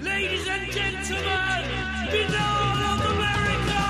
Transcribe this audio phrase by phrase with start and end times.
[0.00, 1.24] Ladies and gentlemen,
[2.08, 3.82] Binnall of America!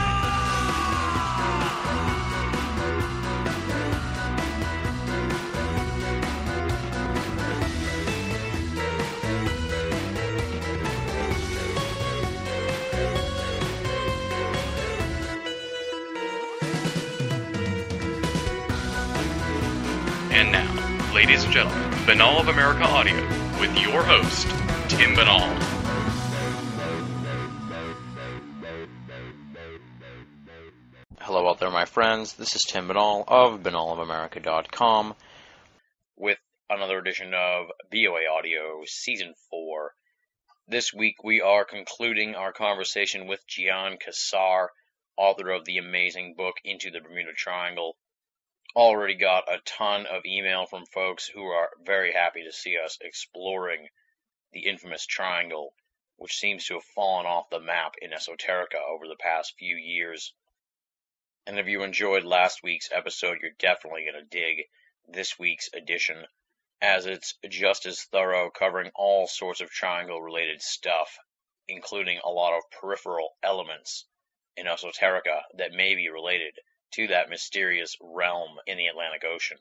[20.31, 23.15] And now, ladies and gentlemen, Binnall of America Audio
[23.61, 24.47] with your host,
[24.89, 25.78] Tim Binnall.
[31.99, 32.35] Friends.
[32.35, 35.17] This is Tim Binnall of binnallofamerica.com
[36.17, 36.39] with
[36.71, 39.95] another edition of BOA Audio Season 4.
[40.69, 44.69] This week we are concluding our conversation with Gian Quasar,
[45.17, 47.97] author of the amazing book Into the Bermuda Triangle.
[48.77, 52.97] Already got a ton of email from folks who are very happy to see us
[53.01, 53.89] exploring
[54.53, 55.75] the infamous triangle,
[56.15, 60.33] which seems to have fallen off the map in esoterica over the past few years.
[61.49, 64.67] And if you enjoyed last week's episode, you're definitely going to dig
[65.07, 66.27] this week's edition,
[66.83, 71.17] as it's just as thorough, covering all sorts of triangle related stuff,
[71.67, 74.05] including a lot of peripheral elements
[74.59, 76.53] in esoterica that may be related
[76.93, 79.57] to that mysterious realm in the Atlantic Ocean.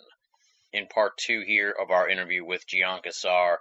[0.74, 3.60] In part two here of our interview with Gian Quasar,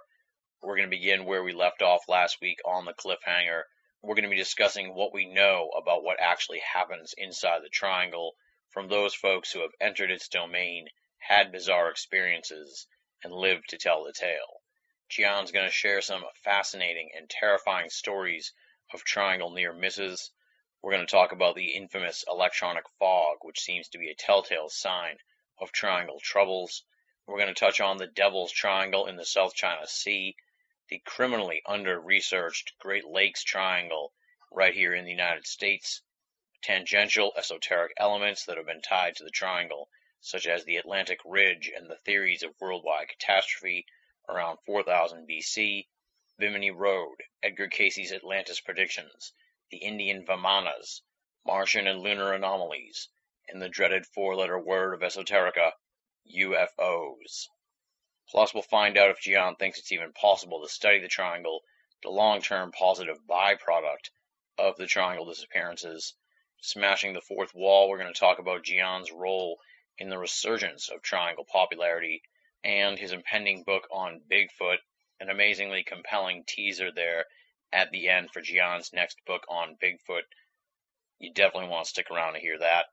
[0.61, 3.61] we're going to begin where we left off last week on the cliffhanger
[4.07, 8.37] we're going to be discussing what we know about what actually happens inside the triangle
[8.69, 12.87] from those folks who have entered its domain, had bizarre experiences,
[13.21, 14.61] and lived to tell the tale.
[15.09, 18.53] Gian's going to share some fascinating and terrifying stories
[18.93, 20.31] of triangle near misses.
[20.81, 24.69] We're going to talk about the infamous electronic fog, which seems to be a telltale
[24.69, 25.17] sign
[25.59, 26.85] of triangle troubles.
[27.25, 30.37] We're going to touch on the Devil's Triangle in the South China Sea
[30.89, 34.13] the criminally under-researched Great Lakes Triangle
[34.51, 36.01] right here in the United States,
[36.61, 39.89] tangential esoteric elements that have been tied to the triangle,
[40.21, 43.85] such as the Atlantic Ridge and the theories of worldwide catastrophe
[44.29, 45.87] around 4000 BC,
[46.37, 49.33] Bimini Road, Edgar Cayce's Atlantis predictions,
[49.69, 51.01] the Indian Vimanas,
[51.45, 53.09] Martian and lunar anomalies,
[53.47, 55.71] and the dreaded four-letter word of esoterica,
[56.35, 57.47] UFOs.
[58.29, 61.63] Plus, we'll find out if Gian thinks it's even possible to study the triangle,
[62.03, 64.09] the long-term positive byproduct
[64.57, 66.13] of the triangle disappearances.
[66.59, 69.59] Smashing the fourth wall, we're going to talk about Gian's role
[69.97, 72.21] in the resurgence of triangle popularity
[72.63, 74.79] and his impending book on Bigfoot,
[75.19, 77.25] an amazingly compelling teaser there
[77.71, 80.23] at the end for Gian's next book on Bigfoot.
[81.17, 82.87] You definitely want to stick around to hear that.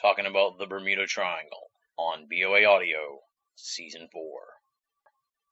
[0.00, 3.20] talking about the Bermuda Triangle on BOA Audio,
[3.54, 4.61] Season 4.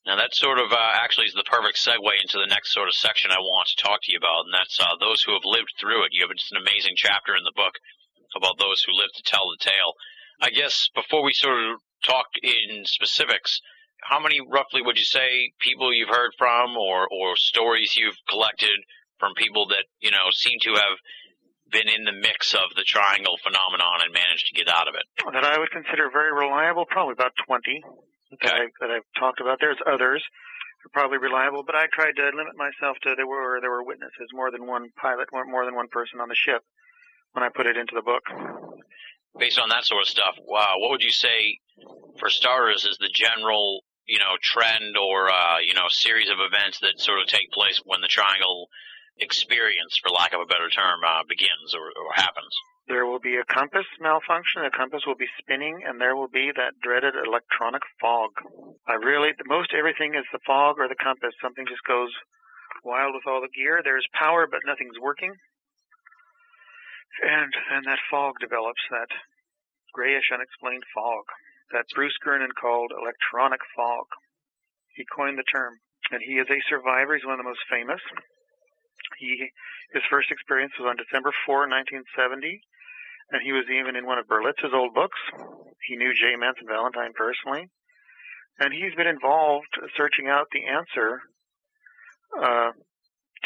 [0.07, 2.95] Now that sort of uh, actually is the perfect segue into the next sort of
[2.95, 5.77] section I want to talk to you about, and that's uh, those who have lived
[5.79, 6.13] through it.
[6.17, 7.77] You have just an amazing chapter in the book
[8.35, 9.93] about those who lived to tell the tale.
[10.41, 13.61] I guess before we sort of talk in specifics,
[14.01, 18.81] how many roughly would you say people you've heard from, or or stories you've collected
[19.19, 20.97] from people that you know seem to have
[21.71, 25.05] been in the mix of the triangle phenomenon and managed to get out of it?
[25.33, 27.85] That I would consider very reliable, probably about 20
[28.35, 28.47] Okay.
[28.47, 29.59] that, I, that I've talked about.
[29.61, 30.23] There's others
[30.85, 34.33] are probably reliable, but I tried to limit myself to there were there were witnesses,
[34.33, 36.63] more than one pilot, more, more than one person on the ship
[37.33, 38.25] when I put it into the book.
[39.39, 41.59] Based on that sort of stuff, wow, what would you say,
[42.19, 46.81] for starters, is the general you know trend or uh, you know series of events
[46.81, 48.69] that sort of take place when the triangle
[49.19, 52.57] experience, for lack of a better term, uh, begins or, or happens?
[52.91, 54.67] There will be a compass malfunction.
[54.67, 58.35] The compass will be spinning, and there will be that dreaded electronic fog.
[58.89, 61.39] I really, most everything is the fog or the compass.
[61.39, 62.11] Something just goes
[62.83, 63.79] wild with all the gear.
[63.79, 65.31] There's power, but nothing's working.
[67.23, 69.15] And then that fog develops, that
[69.95, 71.31] grayish, unexplained fog
[71.71, 74.07] that Bruce Gernon called electronic fog.
[74.99, 75.79] He coined the term,
[76.11, 77.15] and he is a survivor.
[77.15, 78.03] He's one of the most famous.
[79.19, 79.51] He
[79.95, 82.63] his first experience was on December 4, 1970,
[83.31, 85.19] and he was even in one of Berlitz's old books.
[85.87, 86.37] He knew J.
[86.37, 87.69] Manson Valentine personally,
[88.59, 91.21] and he's been involved searching out the answer
[92.37, 92.71] uh,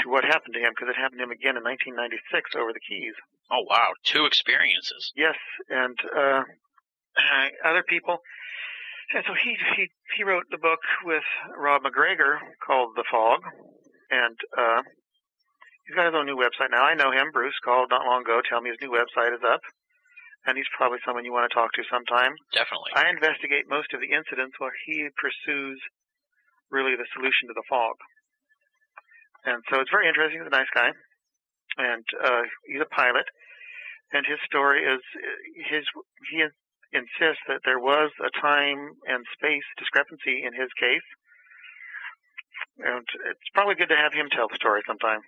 [0.03, 2.83] to what happened to him because it happened to him again in 1996 over the
[2.83, 3.15] Keys.
[3.51, 5.13] Oh wow, two experiences.
[5.17, 5.37] Yes,
[5.69, 6.43] and uh,
[7.65, 8.19] other people.
[9.15, 11.23] And so he he he wrote the book with
[11.57, 13.41] Rob MacGregor called The Fog,
[14.11, 14.83] and uh,
[15.87, 16.85] he's got his own new website now.
[16.85, 17.31] I know him.
[17.33, 19.61] Bruce called not long ago, tell me his new website is up,
[20.47, 22.33] and he's probably someone you want to talk to sometime.
[22.53, 22.97] Definitely.
[22.97, 25.81] I investigate most of the incidents while he pursues
[26.73, 27.97] really the solution to the fog.
[29.45, 30.41] And so it's very interesting.
[30.41, 30.89] He's a nice guy,
[31.77, 33.29] and uh, he's a pilot.
[34.13, 35.03] And his story is
[35.69, 35.85] his
[36.31, 36.41] he
[36.95, 41.09] insists that there was a time and space discrepancy in his case,
[42.79, 45.21] and it's probably good to have him tell the story sometime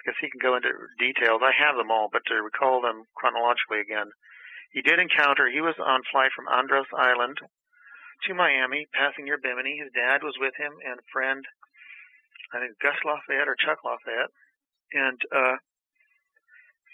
[0.00, 1.44] because he can go into details.
[1.44, 4.08] I have them all, but to recall them chronologically again.
[4.72, 7.38] He did encounter, he was on flight from Andros Island
[8.26, 9.76] to Miami, passing near Bimini.
[9.82, 11.44] His dad was with him and a friend,
[12.54, 14.32] I think Gus Lafayette or Chuck Lafayette.
[14.92, 15.56] And uh,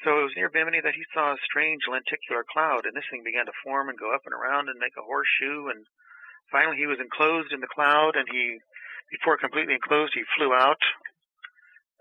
[0.04, 3.24] so it was near Bimini that he saw a strange lenticular cloud, and this thing
[3.24, 5.68] began to form and go up and around and make a horseshoe.
[5.68, 5.84] And
[6.52, 8.60] finally, he was enclosed in the cloud, and he,
[9.10, 10.80] before completely enclosed, he flew out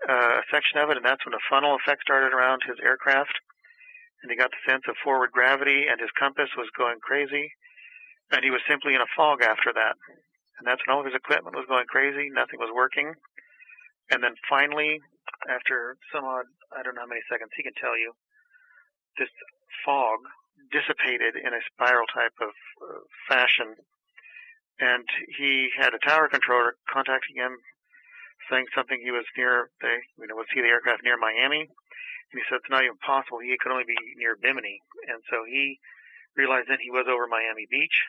[0.08, 3.32] uh, a section of it, and that's when a funnel effect started around his aircraft
[4.22, 7.52] and he got the sense of forward gravity, and his compass was going crazy,
[8.32, 9.94] and he was simply in a fog after that.
[10.58, 13.14] And that's when all of his equipment was going crazy, nothing was working.
[14.10, 14.98] And then finally,
[15.46, 18.18] after some odd, I don't know how many seconds, he can tell you,
[19.14, 19.30] this
[19.84, 20.18] fog
[20.72, 22.50] dissipated in a spiral type of
[22.82, 23.78] uh, fashion.
[24.80, 25.06] And
[25.38, 27.62] he had a tower controller contacting him,
[28.50, 31.66] saying something he was near, they, you know, would see the aircraft near Miami.
[31.66, 33.38] And he said it's not even possible.
[33.38, 34.80] He could only be near Bimini.
[35.08, 35.78] And so he
[36.36, 38.02] realized then he was over Miami Beach.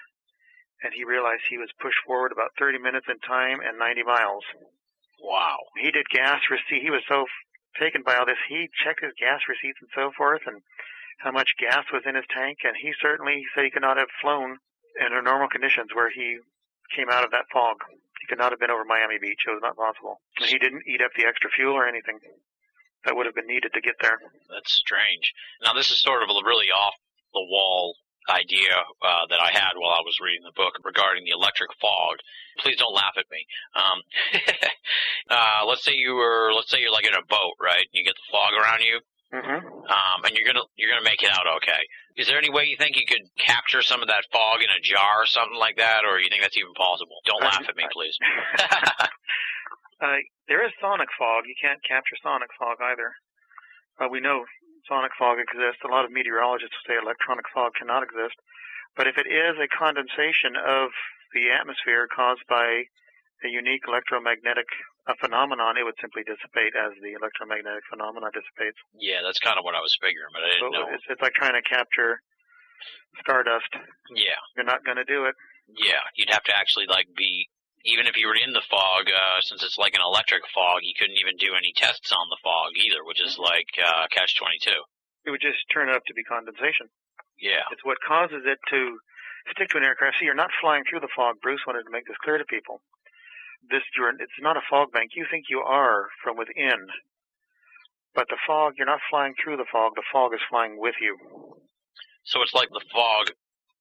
[0.83, 4.45] And he realized he was pushed forward about 30 minutes in time and 90 miles.
[5.21, 5.57] Wow.
[5.81, 6.85] He did gas receipt.
[6.85, 7.25] He was so
[7.79, 8.41] taken by all this.
[8.47, 10.61] He checked his gas receipts and so forth and
[11.17, 12.59] how much gas was in his tank.
[12.63, 14.57] And he certainly said he could not have flown
[15.03, 16.37] under normal conditions where he
[16.95, 17.77] came out of that fog.
[18.29, 19.47] Could not have been over Miami Beach.
[19.47, 20.19] It was not possible.
[20.39, 22.19] And he didn't eat up the extra fuel or anything
[23.05, 24.19] that would have been needed to get there.
[24.51, 25.31] That's strange.
[25.63, 26.95] Now, this is sort of a really off
[27.31, 27.95] the wall
[28.27, 32.19] idea uh, that I had while I was reading the book regarding the electric fog.
[32.59, 33.47] Please don't laugh at me.
[33.71, 33.97] Um,
[35.31, 37.87] uh, let's say you were, let's say you're like in a boat, right?
[37.91, 38.99] You get the fog around you,
[39.31, 41.79] hmm um, and you're gonna you're gonna make it out okay.
[42.15, 44.81] Is there any way you think you could capture some of that fog in a
[44.81, 47.19] jar or something like that, or you think that's even possible?
[47.25, 48.15] Don't Uh, laugh at me, please.
[50.01, 50.17] uh,
[50.47, 51.45] there is sonic fog.
[51.45, 53.13] You can't capture sonic fog either.
[53.99, 54.45] Uh, we know
[54.87, 55.83] sonic fog exists.
[55.83, 58.35] A lot of meteorologists say electronic fog cannot exist.
[58.95, 60.89] But if it is a condensation of
[61.33, 62.89] the atmosphere caused by
[63.45, 64.65] a unique electromagnetic
[65.07, 68.77] uh, phenomenon, it would simply dissipate as the electromagnetic phenomenon dissipates.
[68.99, 70.91] yeah, that's kind of what I was figuring, but I didn't know.
[70.91, 72.19] it's, it's like trying to capture
[73.23, 73.71] stardust.
[74.13, 75.35] Yeah, You're not going to do it.
[75.67, 77.49] yeah, you'd have to actually like be.
[77.85, 80.91] Even if you were in the fog, uh, since it's like an electric fog, you
[80.99, 84.59] couldn't even do any tests on the fog either, which is like uh, catch twenty
[84.59, 84.75] two.
[85.23, 86.91] It would just turn out to be condensation.
[87.39, 88.97] Yeah, It's what causes it to
[89.53, 90.17] stick to an aircraft.
[90.19, 91.37] See, you're not flying through the fog.
[91.39, 92.81] Bruce wanted to make this clear to people.
[93.69, 95.11] This, you're, it's not a fog bank.
[95.15, 96.87] You think you are from within,
[98.15, 99.93] but the fog, you're not flying through the fog.
[99.95, 101.17] The fog is flying with you.
[102.23, 103.31] so it's like the fog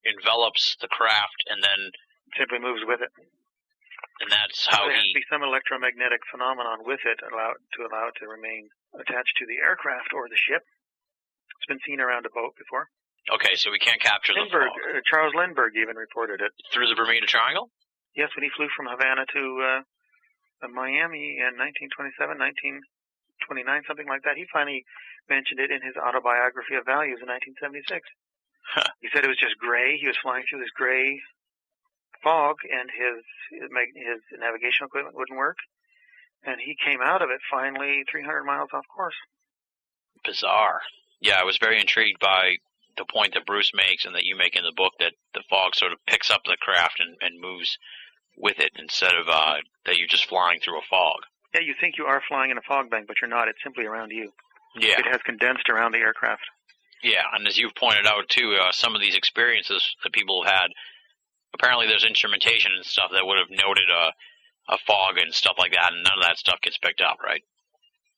[0.04, 1.90] envelops the craft and then
[2.38, 3.10] simply moves with it.
[4.20, 8.08] And that's how there has to be some electromagnetic phenomenon with it allow, to allow
[8.08, 10.64] it to remain attached to the aircraft or the ship.
[11.60, 12.88] It's been seen around a boat before.
[13.28, 16.52] Okay, so we can't capture the fog uh, Charles Lindbergh even reported it.
[16.72, 17.68] through the Bermuda Triangle.
[18.16, 19.80] Yes, when he flew from Havana to uh,
[20.64, 24.88] uh, Miami in 1927, 1929, something like that, he finally
[25.28, 28.00] mentioned it in his autobiography of values in 1976.
[28.72, 28.88] Huh.
[29.04, 30.00] He said it was just gray.
[30.00, 31.20] He was flying through this gray
[32.24, 33.20] fog, and his
[33.52, 33.70] his,
[34.40, 35.60] navigational equipment wouldn't work.
[36.42, 39.14] And he came out of it finally 300 miles off course.
[40.24, 40.80] Bizarre.
[41.20, 42.56] Yeah, I was very intrigued by
[42.96, 45.74] the point that Bruce makes and that you make in the book that the fog
[45.74, 47.78] sort of picks up the craft and, and moves
[48.36, 51.20] with it instead of uh, that you're just flying through a fog.
[51.54, 53.48] Yeah, you think you are flying in a fog bank, but you're not.
[53.48, 54.32] It's simply around you.
[54.78, 54.98] Yeah.
[54.98, 56.42] It has condensed around the aircraft.
[57.02, 60.52] Yeah, and as you've pointed out too, uh, some of these experiences that people have
[60.52, 60.68] had,
[61.54, 64.12] apparently there's instrumentation and stuff that would have noted a
[64.68, 67.42] a fog and stuff like that, and none of that stuff gets picked up, right?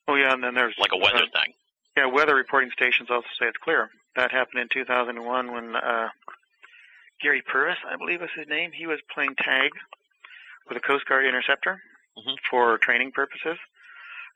[0.08, 1.52] Oh yeah, and then there's Like a weather uh, thing.
[1.96, 3.90] Yeah, weather reporting stations also say it's clear.
[4.16, 6.08] That happened in 2001 when uh,
[7.20, 9.70] Gary Purvis, I believe was his name, he was playing tag
[10.68, 11.82] with a Coast Guard interceptor
[12.16, 12.36] Mhm.
[12.50, 13.58] for training purposes.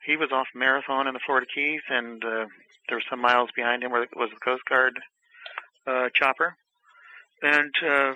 [0.05, 2.47] He was off Marathon in the Florida Keys, and uh,
[2.87, 4.99] there were some miles behind him where was the Coast Guard
[5.85, 6.55] uh, chopper,
[7.41, 8.13] and uh,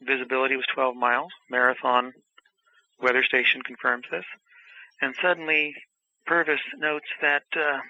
[0.00, 1.32] visibility was 12 miles.
[1.50, 2.12] Marathon
[2.98, 4.24] weather station confirms this,
[5.00, 5.74] and suddenly
[6.26, 7.80] Purvis notes that uh,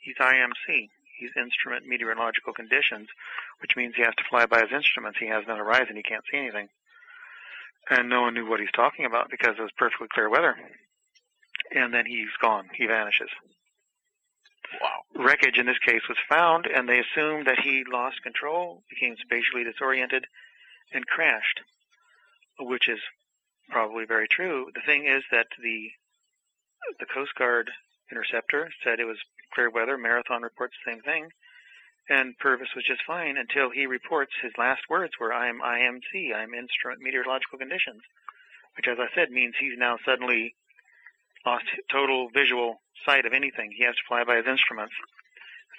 [0.00, 0.88] he's IMC.
[1.18, 3.08] He's instrument meteorological conditions,
[3.60, 5.18] which means he has to fly by his instruments.
[5.18, 5.96] He has no horizon.
[5.96, 6.68] He can't see anything.
[7.90, 10.56] And no one knew what he's talking about because it was perfectly clear weather.
[11.74, 12.68] And then he's gone.
[12.74, 13.30] He vanishes.
[14.82, 15.24] Wow.
[15.24, 19.64] Wreckage in this case was found, and they assumed that he lost control, became spatially
[19.64, 20.24] disoriented,
[20.92, 21.60] and crashed,
[22.60, 23.00] which is
[23.70, 24.66] probably very true.
[24.74, 25.88] The thing is that the
[27.00, 27.70] the Coast Guard
[28.10, 29.18] interceptor said it was
[29.54, 29.98] clear weather.
[29.98, 31.28] Marathon reports the same thing.
[32.08, 36.54] And Purvis was just fine until he reports his last words were, I'm IMC, I'm
[36.54, 38.00] instrument meteorological conditions,
[38.76, 40.54] which as I said means he's now suddenly
[41.44, 43.72] lost total visual sight of anything.
[43.76, 44.94] He has to fly by his instruments.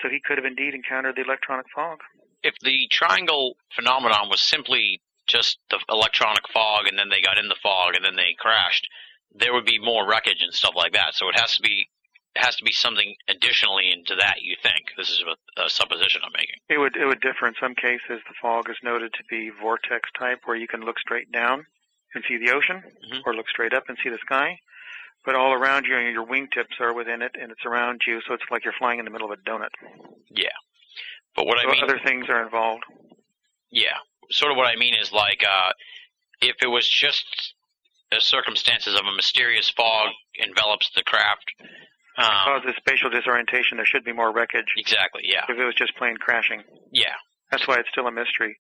[0.02, 2.00] So he could have indeed encountered the electronic fog.
[2.44, 7.50] If the triangle phenomenon was simply just the electronic fog, and then they got in
[7.50, 8.88] the fog, and then they crashed,
[9.34, 11.14] there would be more wreckage and stuff like that.
[11.14, 11.90] So it has to be
[12.36, 14.42] it has to be something additionally into that.
[14.42, 15.24] You think this is
[15.58, 16.56] a, a supposition I'm making?
[16.70, 18.22] It would it would differ in some cases.
[18.28, 21.66] The fog is noted to be vortex type, where you can look straight down
[22.16, 22.82] and see the ocean,
[23.12, 23.22] Mhm.
[23.26, 24.58] or look straight up and see the sky.
[25.26, 28.44] But all around you, your wingtips are within it, and it's around you, so it's
[28.50, 29.70] like you're flying in the middle of a donut.
[30.30, 30.48] Yeah.
[31.36, 32.84] But what I mean, other things are involved.
[33.70, 33.98] yeah,
[34.32, 35.72] sort of what I mean is like uh,
[36.42, 37.54] if it was just
[38.12, 40.10] the circumstances of a mysterious fog
[40.40, 41.46] envelops the craft.
[42.24, 43.78] Um, Causes spatial disorientation.
[43.78, 45.24] There should be more wreckage exactly.
[45.26, 45.46] Yeah.
[45.48, 46.64] if it was just plain crashing.
[46.92, 47.16] Yeah.
[47.52, 48.58] That's why it's still a mystery.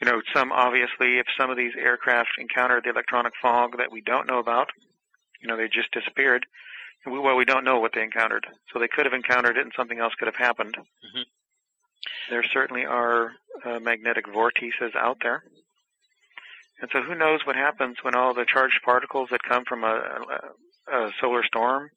[0.00, 4.00] You know, some obviously, if some of these aircraft encountered the electronic fog that we
[4.00, 4.70] don't know about,
[5.40, 6.46] you know, they just disappeared.
[7.06, 9.72] We, well, we don't know what they encountered, so they could have encountered it, and
[9.76, 10.76] something else could have happened.
[10.76, 11.24] Mhm.
[12.30, 13.32] There certainly are
[13.64, 15.42] uh, magnetic vortices out there,
[16.80, 20.40] and so who knows what happens when all the charged particles that come from a,
[20.90, 21.90] a, a solar storm,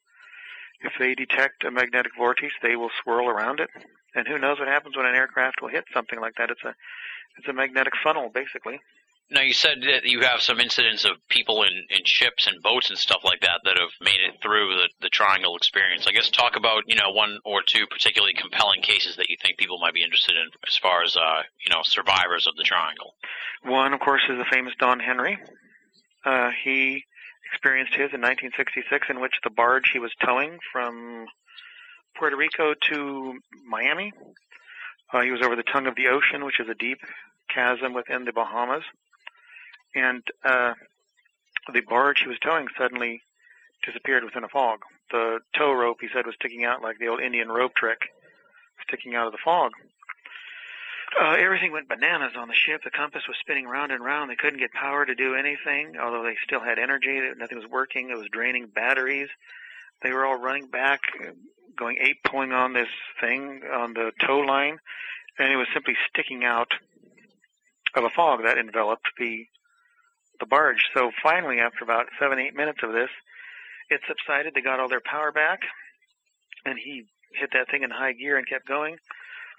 [0.84, 3.70] if they detect a magnetic vortex, they will swirl around it.
[4.16, 6.52] And who knows what happens when an aircraft will hit something like that?
[6.52, 6.76] It's a
[7.38, 8.80] it's a magnetic funnel, basically.
[9.32, 12.90] Now you said that you have some incidents of people in, in ships and boats
[12.90, 16.06] and stuff like that that have made it through the, the triangle experience.
[16.06, 19.58] I guess talk about you know one or two particularly compelling cases that you think
[19.58, 23.16] people might be interested in as far as uh, you know survivors of the triangle.
[23.64, 25.40] One, of course, is the famous Don Henry.
[26.26, 27.04] Uh, he
[27.54, 31.28] experienced his in 1966, in which the barge he was towing from
[32.18, 34.12] Puerto Rico to Miami.
[35.14, 36.98] Uh, he was over the tongue of the ocean, which is a deep
[37.54, 38.84] chasm within the Bahamas,
[39.94, 40.74] and uh,
[41.72, 43.22] the barge he was towing suddenly
[43.86, 44.80] disappeared within a fog.
[45.12, 48.00] The tow rope, he said, was sticking out like the old Indian rope trick,
[48.88, 49.72] sticking out of the fog.
[51.20, 52.82] Uh, everything went bananas on the ship.
[52.84, 54.30] The compass was spinning round and round.
[54.32, 57.20] They couldn't get power to do anything, although they still had energy.
[57.38, 58.10] Nothing was working.
[58.10, 59.30] It was draining batteries.
[60.02, 61.02] They were all running back,
[61.78, 62.90] going ape pulling on this
[63.22, 64.80] thing on the tow line,
[65.38, 66.72] and it was simply sticking out
[67.96, 69.46] of a fog that enveloped the
[70.40, 70.84] the barge.
[70.96, 73.10] So finally, after about seven, eight minutes of this,
[73.90, 74.54] it subsided.
[74.56, 75.62] They got all their power back,
[76.66, 78.98] and he hit that thing in high gear and kept going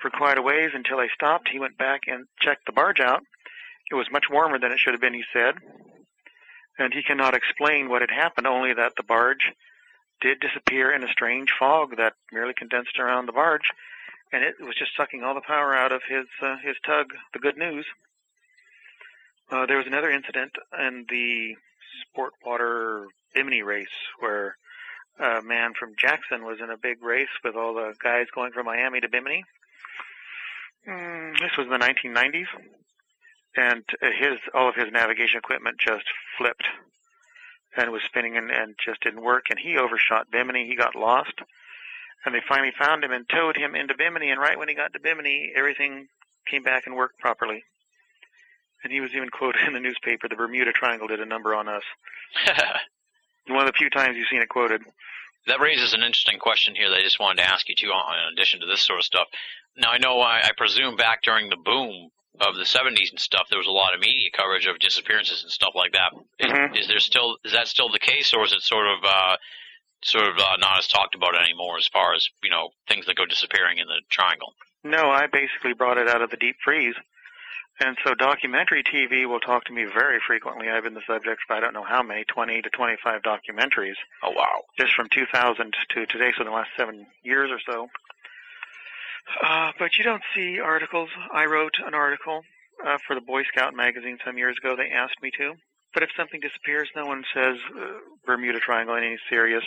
[0.05, 1.49] for quite a ways until they stopped.
[1.49, 3.23] He went back and checked the barge out.
[3.91, 5.55] It was much warmer than it should have been, he said.
[6.79, 9.53] and he cannot explain what had happened, only that the barge
[10.21, 13.71] did disappear in a strange fog that merely condensed around the barge,
[14.33, 17.39] and it was just sucking all the power out of his uh, his tug, the
[17.39, 17.87] Good News.
[19.51, 21.57] Uh, there was another incident in the
[22.17, 23.87] Sportwater Bimini race
[24.19, 24.57] where
[25.19, 28.67] a man from Jackson was in a big race with all the guys going from
[28.67, 29.45] Miami to Bimini.
[30.89, 32.47] Mm, this was in the 1990s,
[33.57, 36.05] and his all of his navigation equipment just
[36.37, 36.65] flipped
[37.77, 39.47] and was spinning and, and just didn't work.
[39.51, 40.67] And he overshot Bimini.
[40.67, 41.35] He got lost,
[42.25, 44.31] and they finally found him and towed him into Bimini.
[44.31, 46.09] And right when he got to Bimini, everything
[46.51, 47.65] came back and worked properly.
[48.83, 50.29] And he was even quoted in the newspaper.
[50.29, 51.83] The Bermuda Triangle did a number on us.
[53.49, 54.83] One of the few times you've seen it quoted.
[55.47, 58.33] That raises an interesting question here that I just wanted to ask you too, in
[58.33, 59.29] addition to this sort of stuff.
[59.77, 62.11] Now I know I, I presume back during the boom
[62.41, 65.53] of the 70s and stuff, there was a lot of media coverage of disappearances and
[65.53, 66.13] stuff like that.
[66.41, 66.81] Is, Mhm.
[66.81, 69.37] is there still is that still the case, or is it sort of uh,
[70.03, 73.17] sort of uh, not as talked about anymore as far as you know things that
[73.17, 74.55] go disappearing in the triangle?
[74.83, 76.95] No, I basically brought it out of the deep freeze.
[77.81, 80.69] And so documentary TV will talk to me very frequently.
[80.71, 84.31] I've been the subject of I don't know how many, 20 to 25 documentaries, Oh
[84.31, 84.63] wow!
[84.79, 87.89] just from 2000 to today, so the last seven years or so.
[89.43, 91.09] Uh, but you don't see articles.
[91.33, 92.43] I wrote an article
[92.87, 94.77] uh, for the Boy Scout magazine some years ago.
[94.77, 95.55] They asked me to.
[95.95, 97.85] But if something disappears, no one says uh,
[98.27, 99.65] Bermuda Triangle in any serious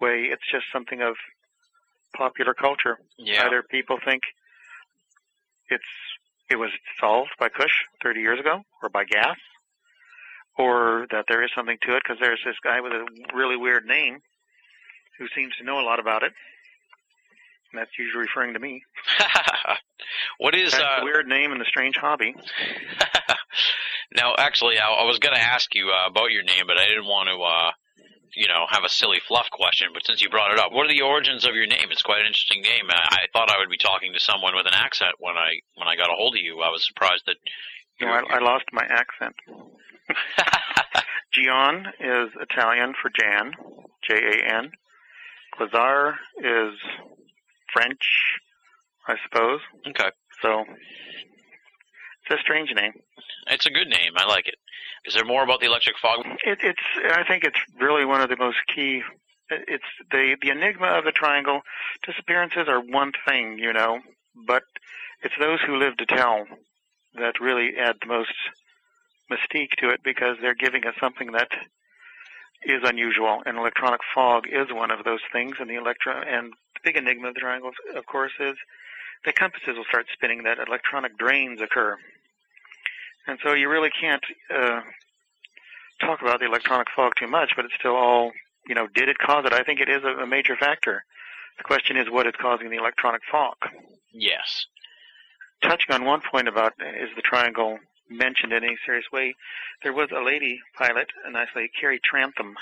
[0.00, 0.24] way.
[0.30, 1.16] It's just something of
[2.16, 2.98] popular culture.
[3.18, 4.22] Yeah, Either people think
[5.70, 5.82] it's
[6.50, 6.70] it was
[7.00, 9.36] solved by Kusche 30 years ago, or by gas,
[10.58, 13.86] or that there is something to it because there's this guy with a really weird
[13.86, 14.20] name
[15.18, 16.32] who seems to know a lot about it.
[17.72, 18.82] And that's usually referring to me.
[20.38, 22.34] what is uh, the weird name and the strange hobby.
[24.14, 26.86] now, actually, I, I was going to ask you uh, about your name, but I
[26.86, 27.70] didn't want to, uh,
[28.36, 29.88] you know, have a silly fluff question.
[29.92, 31.88] But since you brought it up, what are the origins of your name?
[31.90, 32.86] It's quite an interesting name.
[32.90, 35.88] I, I thought I would be talking to someone with an accent when I when
[35.88, 36.60] I got a hold of you.
[36.60, 37.36] I was surprised that.
[38.00, 39.34] You know, I, I lost my accent.
[41.32, 43.52] Gian is Italian for Jan,
[44.08, 44.70] J-A-N.
[45.60, 46.74] Lazar is
[47.72, 48.38] French,
[49.06, 49.60] I suppose.
[49.88, 50.10] okay,
[50.42, 50.64] So
[52.24, 52.92] it's a strange name.
[53.48, 54.12] it's a good name.
[54.16, 54.56] I like it.
[55.04, 56.24] Is there more about the electric fog?
[56.44, 56.80] It, it's
[57.12, 59.02] I think it's really one of the most key.
[59.50, 61.60] It's the the enigma of the triangle.
[62.06, 64.00] Disappearances are one thing, you know,
[64.46, 64.62] but
[65.22, 66.46] it's those who live to tell
[67.14, 68.32] that really add the most
[69.30, 71.48] mystique to it because they're giving us something that
[72.64, 73.42] is unusual.
[73.46, 75.56] And electronic fog is one of those things.
[75.60, 78.56] And the electro and the big enigma of the triangle, of course, is
[79.24, 81.96] the compasses will start spinning that electronic drains occur.
[83.26, 84.24] And so you really can't
[84.54, 84.80] uh,
[86.00, 88.32] talk about the electronic fog too much, but it's still all,
[88.66, 89.52] you know, did it cause it?
[89.52, 91.04] I think it is a, a major factor.
[91.58, 93.56] The question is what is causing the electronic fog.
[94.12, 94.66] Yes.
[95.62, 97.78] Touching on one point about is the triangle
[98.10, 99.34] mentioned in any serious way,
[99.82, 102.54] there was a lady pilot, and I say Carrie Trantham,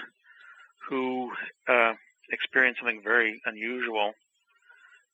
[0.89, 1.33] who
[1.69, 1.95] uh,
[2.31, 4.13] experienced something very unusual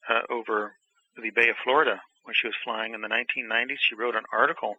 [0.08, 0.74] uh, over
[1.20, 3.78] the Bay of Florida when she was flying in the 1990s.
[3.80, 4.76] She wrote an article.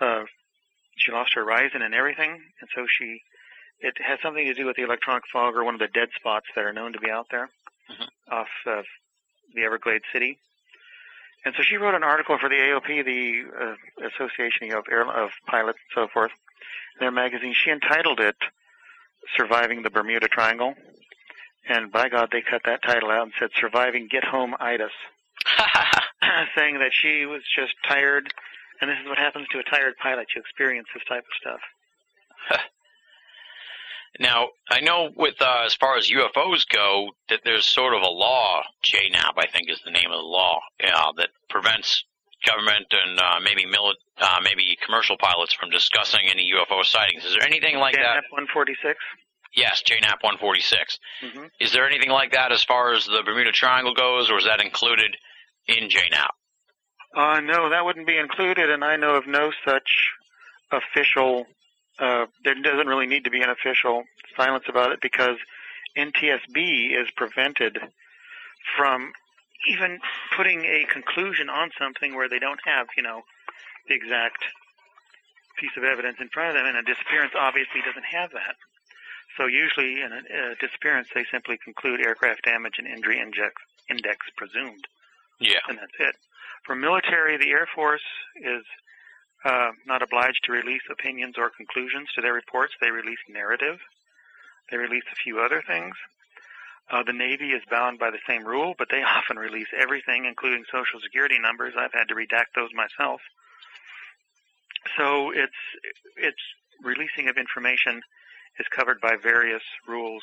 [0.00, 0.24] Uh,
[0.96, 3.22] she lost her horizon and everything, and so she
[3.80, 6.46] it has something to do with the electronic fog or one of the dead spots
[6.54, 7.50] that are known to be out there
[7.90, 8.08] Mhm.
[8.30, 8.86] off of
[9.54, 10.38] the Everglades City.
[11.44, 13.44] And so she wrote an article for the AOP, the
[14.00, 16.30] uh, Association of Air of Pilots and so forth,
[17.00, 17.54] their magazine.
[17.54, 18.36] She entitled it
[19.36, 20.76] "Surviving the Bermuda Triangle,"
[21.66, 24.92] and by God, they cut that title out and said "Surviving Get Home Itis,"
[26.56, 28.32] saying that she was just tired,
[28.80, 30.28] and this is what happens to a tired pilot.
[30.34, 32.60] You experience this type of stuff.
[34.20, 38.10] Now, I know with uh, as far as UFOs go, that there's sort of a
[38.10, 42.04] law, JANAP, I think is the name of the law, uh, that prevents
[42.46, 47.24] government and uh, maybe mili- uh, maybe commercial pilots from discussing any UFO sightings.
[47.24, 48.18] Is there anything like that?
[48.18, 48.98] F 146.
[49.54, 50.98] Yes, JANAP 146.
[51.22, 51.44] Mm-hmm.
[51.60, 54.60] Is there anything like that as far as the Bermuda Triangle goes, or is that
[54.60, 55.16] included
[55.68, 56.30] in JANAP?
[57.14, 60.10] Uh, no, that wouldn't be included, and I know of no such
[60.70, 61.46] official.
[61.98, 64.04] Uh, there doesn't really need to be an official
[64.36, 65.36] silence about it because
[65.96, 67.78] NTSB is prevented
[68.76, 69.12] from
[69.68, 70.00] even
[70.36, 73.20] putting a conclusion on something where they don't have, you know,
[73.88, 74.42] the exact
[75.60, 78.56] piece of evidence in front of them, and a disappearance obviously doesn't have that.
[79.36, 84.86] So usually in a, a disappearance, they simply conclude aircraft damage and injury index presumed
[85.42, 85.60] Yeah.
[85.68, 86.14] and that's it.
[86.64, 88.04] For military, the Air Force
[88.36, 88.62] is
[89.44, 92.74] uh, not obliged to release opinions or conclusions to their reports.
[92.80, 93.78] They release narrative.
[94.70, 95.94] They release a few other things.
[96.90, 100.64] Uh, the Navy is bound by the same rule, but they often release everything, including
[100.70, 101.74] Social Security numbers.
[101.78, 103.20] I've had to redact those myself.
[104.98, 105.62] So it's
[106.16, 106.42] it's
[106.82, 108.02] releasing of information
[108.58, 110.22] is covered by various rules.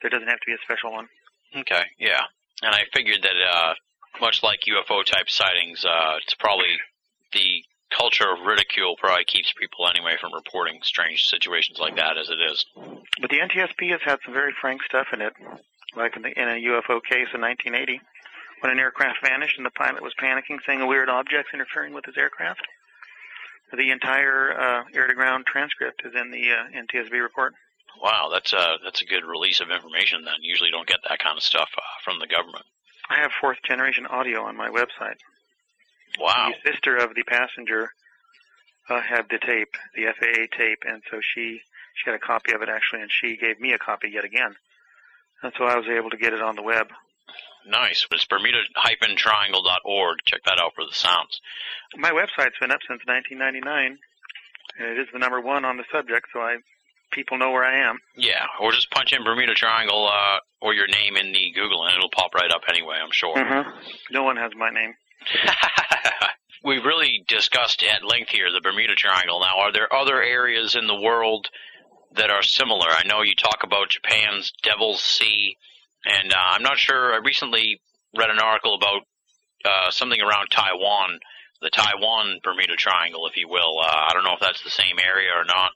[0.00, 1.08] There doesn't have to be a special one.
[1.56, 2.22] Okay, yeah.
[2.62, 3.74] And I figured that, uh,
[4.20, 6.78] much like UFO type sightings, uh, it's probably
[7.32, 7.62] the
[7.96, 12.38] culture of ridicule probably keeps people anyway from reporting strange situations like that as it
[12.40, 12.64] is.
[13.20, 15.32] But the NTSB has had some very frank stuff in it,
[15.96, 18.00] like in, the, in a UFO case in 1980,
[18.60, 22.04] when an aircraft vanished and the pilot was panicking, saying a weird object's interfering with
[22.04, 22.62] his aircraft.
[23.72, 27.54] The entire uh, air-to-ground transcript is in the uh, NTSB report.
[28.02, 30.24] Wow, that's a that's a good release of information.
[30.24, 32.64] Then usually don't get that kind of stuff uh, from the government.
[33.10, 35.18] I have fourth generation audio on my website.
[36.18, 36.52] Wow.
[36.64, 37.90] The sister of the passenger
[38.88, 41.60] uh, had the tape, the FAA tape, and so she
[41.94, 44.54] she had a copy of it actually, and she gave me a copy yet again,
[45.42, 46.88] and so I was able to get it on the web.
[47.66, 48.06] Nice.
[48.10, 50.18] It's Bermuda-triangle.org.
[50.24, 51.40] Check that out for the sounds.
[51.96, 53.98] My website's been up since 1999,
[54.78, 56.56] and it is the number one on the subject, so I
[57.10, 57.98] people know where I am.
[58.16, 61.96] Yeah, or just punch in Bermuda Triangle uh, or your name in the Google, and
[61.96, 62.96] it'll pop right up anyway.
[63.02, 63.36] I'm sure.
[63.36, 63.70] Mm-hmm.
[64.10, 64.94] No one has my name.
[66.64, 69.40] We've really discussed at length here the Bermuda Triangle.
[69.40, 71.48] Now, are there other areas in the world
[72.16, 72.88] that are similar?
[72.88, 75.56] I know you talk about Japan's Devil's Sea,
[76.04, 77.14] and uh, I'm not sure.
[77.14, 77.80] I recently
[78.16, 79.02] read an article about
[79.64, 81.20] uh, something around Taiwan,
[81.62, 83.78] the Taiwan Bermuda Triangle, if you will.
[83.80, 85.70] Uh, I don't know if that's the same area or not.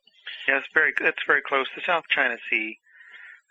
[0.49, 1.67] Yeah, it's very it's very close.
[1.75, 2.79] The South China Sea.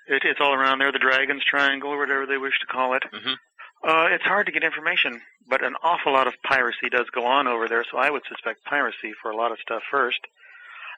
[0.08, 0.92] It, it's all around there.
[0.92, 3.04] The Dragon's Triangle, or whatever they wish to call it.
[3.12, 3.36] Mhm.
[3.84, 7.48] Uh, it's hard to get information, but an awful lot of piracy does go on
[7.48, 7.84] over there.
[7.90, 10.20] So I would suspect piracy for a lot of stuff first.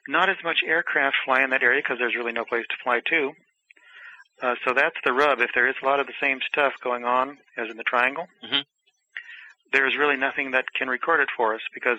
[0.08, 3.00] Not as much aircraft fly in that area because there's really no place to fly
[3.08, 3.32] to.
[4.42, 5.40] Uh, so that's the rub.
[5.40, 8.26] If there is a lot of the same stuff going on as in the triangle,
[8.42, 8.64] Mhm.
[9.72, 11.98] there's really nothing that can record it for us because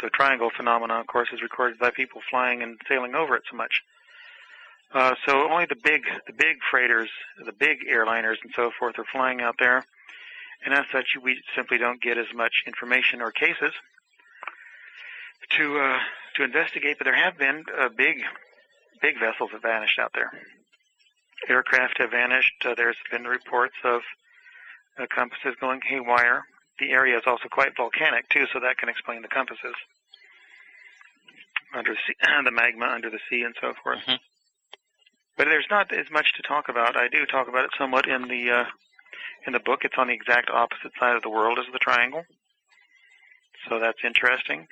[0.00, 3.56] the triangle phenomenon, of course, is recorded by people flying and sailing over it so
[3.56, 3.82] much.
[4.92, 7.10] Uh, so only the big, the big freighters,
[7.44, 9.84] the big airliners, and so forth are flying out there,
[10.64, 13.72] and as such, we simply don't get as much information or cases
[15.56, 15.98] to uh,
[16.36, 16.98] to investigate.
[16.98, 18.16] But there have been uh, big,
[19.02, 20.30] big vessels that vanished out there.
[21.48, 22.64] Aircraft have vanished.
[22.64, 24.02] Uh, there's been reports of
[24.98, 26.44] uh, compasses going haywire.
[26.78, 29.74] The area is also quite volcanic too, so that can explain the compasses
[31.74, 34.00] under the, sea, the magma under the sea and so forth.
[34.06, 34.18] Mhm.
[35.36, 36.96] But there's not as much to talk about.
[36.96, 38.64] I do talk about it somewhat in the uh,
[39.46, 39.84] in the book.
[39.84, 42.24] It's on the exact opposite side of the world as the triangle,
[43.68, 44.66] so that's interesting.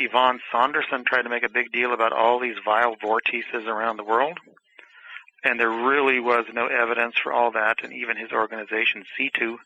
[0.00, 4.04] Ivan Sanderson tried to make a big deal about all these vile vortices around the
[4.04, 4.38] world,
[5.44, 7.82] and there really was no evidence for all that.
[7.82, 9.58] And even his organization, C2,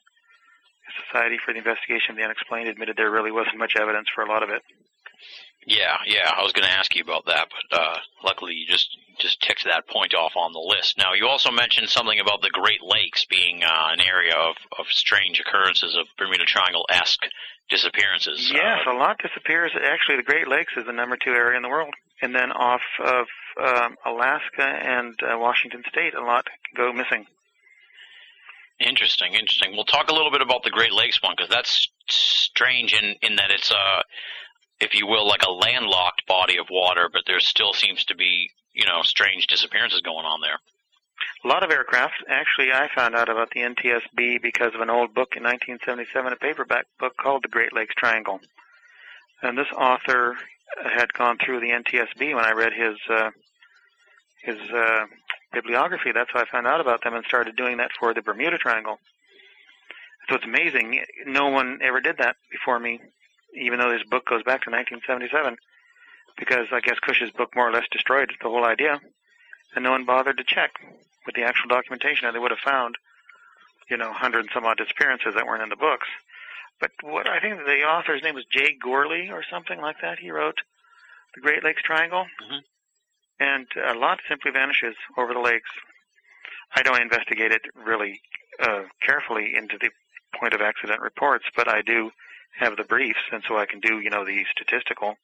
[1.07, 4.29] Society for the Investigation of the Unexplained, admitted there really wasn't much evidence for a
[4.29, 4.62] lot of it.
[5.66, 6.31] Yeah, yeah.
[6.37, 9.64] I was going to ask you about that, but uh, luckily you just just ticked
[9.64, 10.99] that point off on the list.
[10.99, 14.87] Now, you also mentioned something about the Great Lakes being uh, an area of, of
[14.90, 17.25] strange occurrences of Bermuda Triangle-esque
[17.70, 18.51] disappearances.
[18.53, 19.70] Yes, Uh, a lot disappears.
[19.81, 22.83] Actually, the Great Lakes is the number two area in the world, and then off
[22.99, 23.27] of
[23.62, 27.25] um, Alaska and uh, Washington State, a lot go missing.
[28.80, 29.72] Interesting, interesting.
[29.72, 33.37] We'll talk a little bit about the Great Lakes one because that's strange in in
[33.37, 34.02] that it's a,
[34.80, 38.50] if you will, like a landlocked body of water, but there still seems to be
[38.72, 40.58] you know strange disappearances going on there.
[41.44, 42.24] A lot of aircraft.
[42.28, 46.37] Actually, I found out about the NTSB because of an old book in 1977, a
[46.37, 48.40] paperback book called The Great Lakes Triangle.
[49.42, 50.37] And this author
[50.82, 53.30] had gone through the NTSB when I read his uh,
[54.42, 55.06] his uh,
[55.54, 56.12] bibliography.
[56.12, 58.98] That's how I found out about them and started doing that for the Bermuda Triangle.
[60.28, 61.04] So it's amazing.
[61.26, 63.00] No one ever did that before me,
[63.54, 65.56] even though this book goes back to 1977.
[66.36, 69.00] Because I guess Kusche's book more or less destroyed the whole idea,
[69.74, 70.72] and no one bothered to check
[71.26, 72.96] with the actual documentation, and they would have found,
[73.88, 76.08] you know, hundred and some odd disappearances that weren't in the books.
[76.80, 80.18] But what I think the author's name was Jay Gourley or something like that.
[80.18, 80.58] He wrote
[81.34, 82.64] the Great Lakes Triangle, Mhm.
[83.44, 85.68] And a lot simply vanishes over the lakes.
[86.74, 88.20] I don't investigate it really
[88.59, 89.90] uh, carefully into the
[90.38, 92.11] point of accident reports, but I do
[92.59, 95.16] have the briefs, and so I can do, you know, the statistical.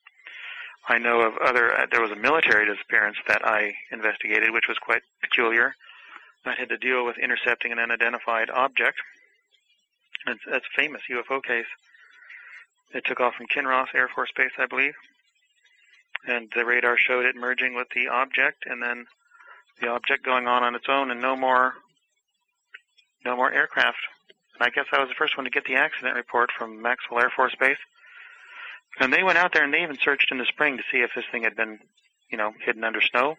[0.87, 1.73] I know of other.
[1.73, 5.73] Uh, there was a military disappearance that I investigated, which was quite peculiar.
[6.45, 8.97] That had to deal with intercepting an unidentified object.
[10.27, 11.69] It's, that's a famous UFO case.
[12.93, 14.93] It took off from Kinross Air Force Base, I believe,
[16.27, 19.05] and the radar showed it merging with the object, and then
[19.79, 21.73] the object going on on its own, and no more,
[23.25, 23.97] no more aircraft.
[24.53, 27.19] And I guess I was the first one to get the accident report from Maxwell
[27.19, 27.77] Air Force Base.
[28.99, 31.11] And they went out there and they even searched in the spring to see if
[31.15, 31.79] this thing had been,
[32.29, 33.35] you know, hidden under snow.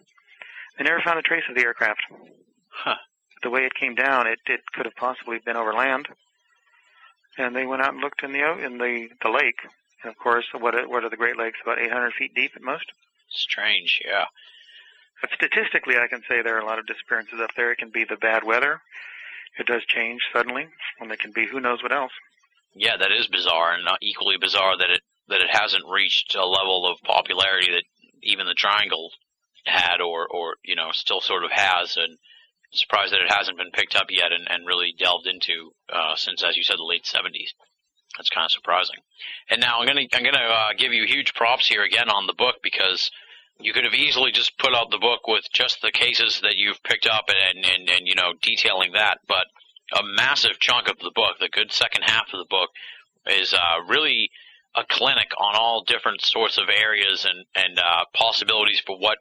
[0.77, 2.01] They never found a trace of the aircraft.
[2.69, 2.95] Huh.
[3.43, 6.07] The way it came down, it, it could have possibly been over land.
[7.37, 9.59] And they went out and looked in the in the the lake.
[10.03, 11.59] And of course, what are, what are the Great Lakes?
[11.63, 12.91] About 800 feet deep at most.
[13.29, 14.25] Strange, yeah.
[15.21, 17.71] But statistically, I can say there are a lot of disappearances up there.
[17.71, 18.81] It can be the bad weather.
[19.57, 20.67] It does change suddenly,
[20.99, 22.11] and it can be who knows what else.
[22.75, 26.85] Yeah, that is bizarre, and equally bizarre that it that it hasn't reached a level
[26.85, 27.83] of popularity that
[28.23, 29.11] even the Triangle
[29.65, 33.57] had, or or you know still sort of has, and I'm surprised that it hasn't
[33.57, 36.83] been picked up yet and, and really delved into uh, since, as you said, the
[36.83, 37.53] late '70s.
[38.17, 38.97] That's kind of surprising.
[39.49, 42.33] And now I'm gonna I'm gonna uh, give you huge props here again on the
[42.33, 43.11] book because
[43.59, 46.81] you could have easily just put out the book with just the cases that you've
[46.83, 49.45] picked up and and, and you know detailing that, but
[49.99, 52.69] a massive chunk of the book, the good second half of the book,
[53.27, 54.29] is uh, really
[54.75, 59.17] a clinic on all different sorts of areas and and uh, possibilities for what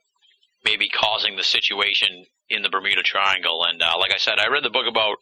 [0.64, 3.64] may be causing the situation in the Bermuda Triangle.
[3.64, 5.16] And uh, like I said, I read the book about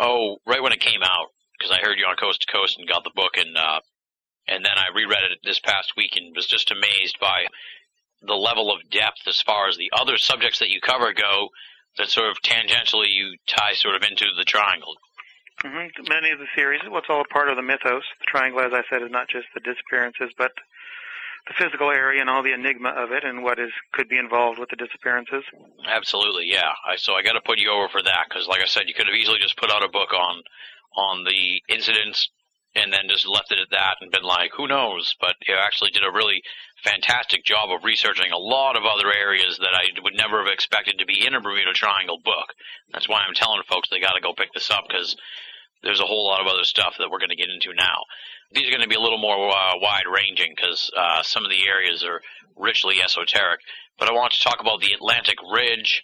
[0.00, 1.28] oh right when it came out
[1.58, 3.80] because I heard you on Coast to Coast and got the book and uh,
[4.46, 7.46] and then I reread it this past week and was just amazed by
[8.22, 11.48] the level of depth as far as the other subjects that you cover go
[11.98, 14.94] that sort of tangentially you tie sort of into the triangle.
[15.62, 18.04] hmm Many of the theories, well, all a part of the mythos.
[18.20, 20.52] The triangle, as I said, is not just the disappearances, but
[21.46, 24.58] the physical area and all the enigma of it, and what is could be involved
[24.58, 25.42] with the disappearances.
[25.86, 26.72] Absolutely, yeah.
[26.86, 28.94] I, so I got to put you over for that because, like I said, you
[28.94, 30.42] could have easily just put out a book on
[30.98, 32.28] on the incidents
[32.74, 35.14] and then just left it at that and been like, who knows?
[35.20, 36.42] But you actually did a really
[36.84, 40.98] fantastic job of researching a lot of other areas that I would never have expected
[40.98, 42.54] to be in a Bermuda Triangle book.
[42.92, 45.16] That's why I'm telling folks they got to go pick this up because
[45.82, 48.04] there's a whole lot of other stuff that we're going to get into now.
[48.52, 51.50] These are going to be a little more uh, wide ranging because uh, some of
[51.50, 52.20] the areas are
[52.56, 53.60] richly esoteric.
[53.98, 56.02] But I want to talk about the Atlantic Ridge,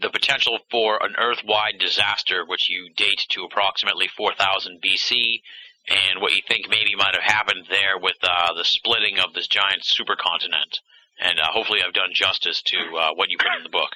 [0.00, 5.40] the potential for an Earth-wide disaster, which you date to approximately 4000 BC,
[5.88, 9.46] and what you think maybe might have happened there with uh, the splitting of this
[9.46, 10.80] giant supercontinent.
[11.18, 13.90] And uh, hopefully, I've done justice to uh, what you put in the book.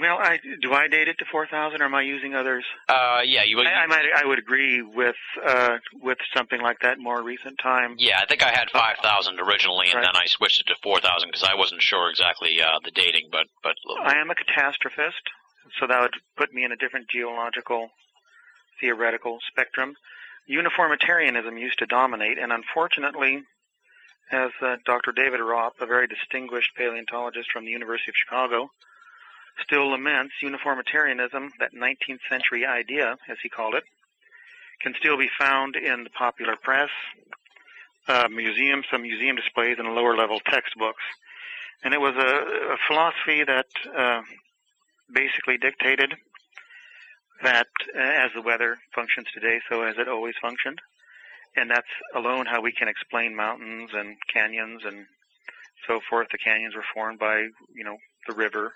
[0.00, 2.64] Well, I do I date it to 4,000, or am I using others?
[2.88, 3.60] Uh, yeah, you.
[3.60, 7.96] I, I might, I would agree with uh, with something like that more recent time.
[7.98, 10.04] Yeah, I think I had five thousand originally, and Right.
[10.04, 13.28] then I switched it to four thousand because I wasn't sure exactly uh, the dating.
[13.30, 15.28] But but I am a catastrophist,
[15.78, 17.88] so that would put me in a different geological,
[18.80, 19.94] theoretical spectrum.
[20.46, 23.42] Uniformitarianism used to dominate, and unfortunately,
[24.30, 25.12] as uh, Dr.
[25.12, 28.70] David Raup, a very distinguished paleontologist from the University of Chicago,
[29.62, 33.84] still laments, uniformitarianism, that 19th century idea, as he called it,
[34.80, 36.90] can still be found in the popular press,
[38.08, 41.02] uh, museums, some museum displays, and lower level textbooks.
[41.84, 44.22] And it was a, a philosophy that uh,
[45.12, 46.14] basically dictated
[47.42, 50.80] that uh, as the weather functions today, so has it always functioned.
[51.56, 55.06] And that's alone how we can explain mountains and canyons and
[55.86, 56.28] so forth.
[56.32, 57.96] The canyons were formed by, you know,
[58.26, 58.72] the river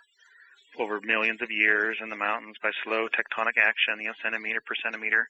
[0.79, 4.75] over millions of years and the mountains by slow tectonic action, you know, centimeter per
[4.83, 5.27] centimeter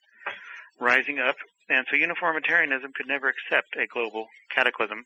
[0.79, 1.35] rising up.
[1.69, 5.05] And so uniformitarianism could never accept a global cataclysm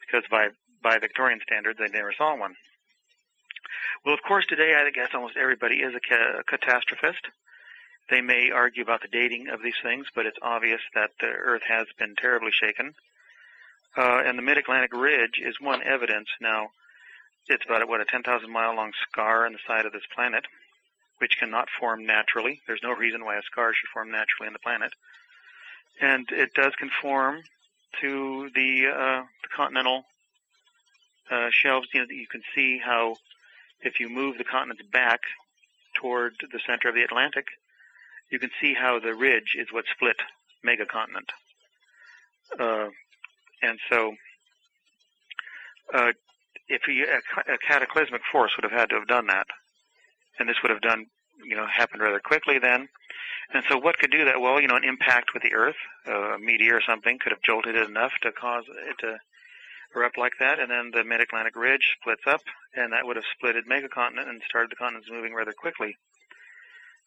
[0.00, 0.48] because by,
[0.82, 2.54] by Victorian standards, they never saw one.
[4.04, 7.28] Well, of course, today I guess almost everybody is a, ca- a catastrophist.
[8.08, 11.62] They may argue about the dating of these things, but it's obvious that the Earth
[11.68, 12.94] has been terribly shaken.
[13.96, 16.28] Uh, and the Mid-Atlantic Ridge is one evidence.
[16.40, 16.70] Now,
[17.48, 20.46] it's about what a 10,000 mile long scar on the side of this planet,
[21.18, 22.62] which cannot form naturally.
[22.66, 24.92] There's no reason why a scar should form naturally on the planet,
[26.00, 27.42] and it does conform
[28.00, 30.04] to the, uh, the continental
[31.30, 31.88] uh, shelves.
[31.92, 33.16] You know, you can see how
[33.82, 35.20] if you move the continents back
[35.94, 37.46] toward the center of the Atlantic,
[38.30, 40.16] you can see how the ridge is what split
[40.64, 41.30] megacontinent.
[42.58, 42.90] Uh,
[43.62, 44.14] and so,
[45.92, 46.12] uh,
[46.68, 49.46] if a, a cataclysmic force would have had to have done that,
[50.38, 51.06] and this would have done,
[51.44, 52.88] you know, happened rather quickly then.
[53.52, 54.40] And so, what could do that?
[54.40, 57.42] Well, you know, an impact with the Earth, uh, a meteor or something, could have
[57.42, 59.18] jolted it enough to cause it to
[59.94, 62.42] erupt like that, and then the mid-Atlantic ridge splits up,
[62.74, 65.96] and that would have splitted megacontinent and started the continents moving rather quickly.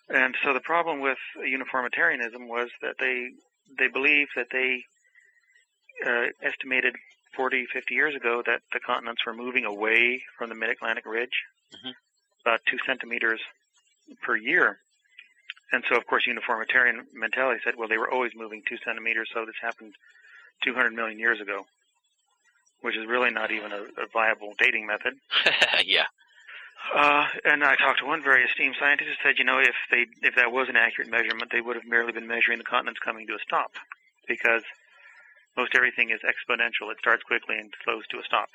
[0.10, 3.30] And so the problem with uniformitarianism was that they
[3.80, 4.84] they believed that they
[6.06, 6.96] uh, estimated
[7.36, 11.44] 40, 50 years ago that the continents were moving away from the mid-Atlantic ridge,
[11.74, 11.94] Mhm.
[12.42, 13.42] about two centimeters
[14.22, 14.80] per year.
[15.72, 19.46] And so, of course, uniformitarian mentality said, well, they were always moving two centimeters, so
[19.46, 19.96] this happened
[20.62, 21.66] 200 million years ago,
[22.84, 25.14] which is really not even a, a viable dating method.
[25.86, 26.06] yeah.
[26.94, 30.06] Uh, and I talked to one very esteemed scientist who said, you know, if they
[30.22, 33.26] if that was an accurate measurement, they would have merely been measuring the continents coming
[33.28, 33.72] to a stop,
[34.28, 34.64] because
[35.56, 36.92] most everything is exponential.
[36.92, 38.50] It starts quickly and slows to a stop.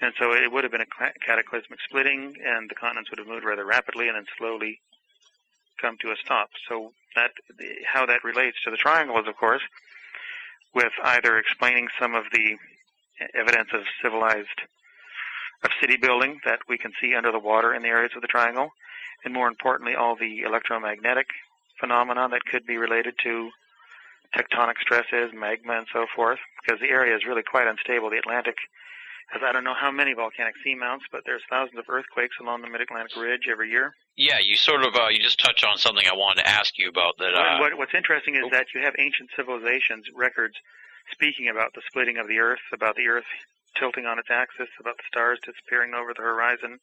[0.00, 3.44] And so it would have been a cataclysmic splitting, and the continents would have moved
[3.44, 4.80] rather rapidly and then slowly
[5.80, 6.48] come to a stop.
[6.68, 7.32] So that
[7.84, 9.62] how that relates to the triangle is, of course,
[10.74, 12.56] with either explaining some of the
[13.34, 14.60] evidence of civilized
[15.64, 18.28] of city building that we can see under the water in the areas of the
[18.28, 18.70] triangle,
[19.24, 21.26] and more importantly, all the electromagnetic
[21.80, 23.50] phenomena that could be related to
[24.36, 28.10] tectonic stresses, magma, and so forth, because the area is really quite unstable.
[28.10, 28.56] The Atlantic
[29.30, 32.68] has I don't know how many volcanic seamounts, but there's thousands of earthquakes along the
[32.68, 33.94] Mid-Atlantic Ridge every year.
[34.16, 36.88] Yeah, you sort of uh, you just touched on something I wanted to ask you
[36.88, 37.34] about that.
[37.34, 40.54] Uh, what, what's interesting is that you have ancient civilizations records
[41.10, 43.28] speaking about the splitting of the Earth, about the Earth
[43.76, 46.78] tilting on its axis, about the stars disappearing over the horizon,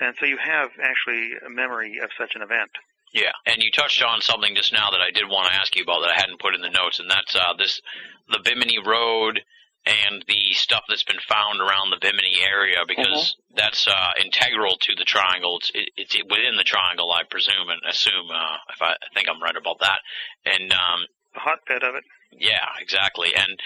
[0.00, 2.70] and so you have actually a memory of such an event.
[3.12, 5.82] Yeah, and you touched on something just now that I did want to ask you
[5.82, 7.80] about that I hadn't put in the notes, and that's uh, this
[8.28, 9.40] the Bimini Road
[9.86, 14.94] and the stuff that's been found around the Bimini area because that's uh, integral to
[14.94, 15.56] the triangle.
[15.56, 18.28] It's, it, it's within the triangle, I presume and assume.
[18.28, 20.00] Uh, if I, I think I'm right about that,
[20.44, 22.04] and um, The hotbed of it.
[22.32, 23.28] yeah, exactly.
[23.34, 23.58] And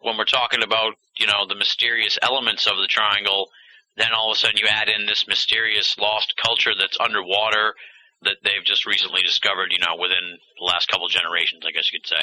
[0.00, 3.48] when we're talking about, you know, the mysterious elements of the triangle,
[3.96, 7.74] then all of a sudden you add in this mysterious lost culture that's underwater
[8.22, 11.90] that they've just recently discovered, you know, within the last couple of generations, I guess
[11.90, 12.20] you could say.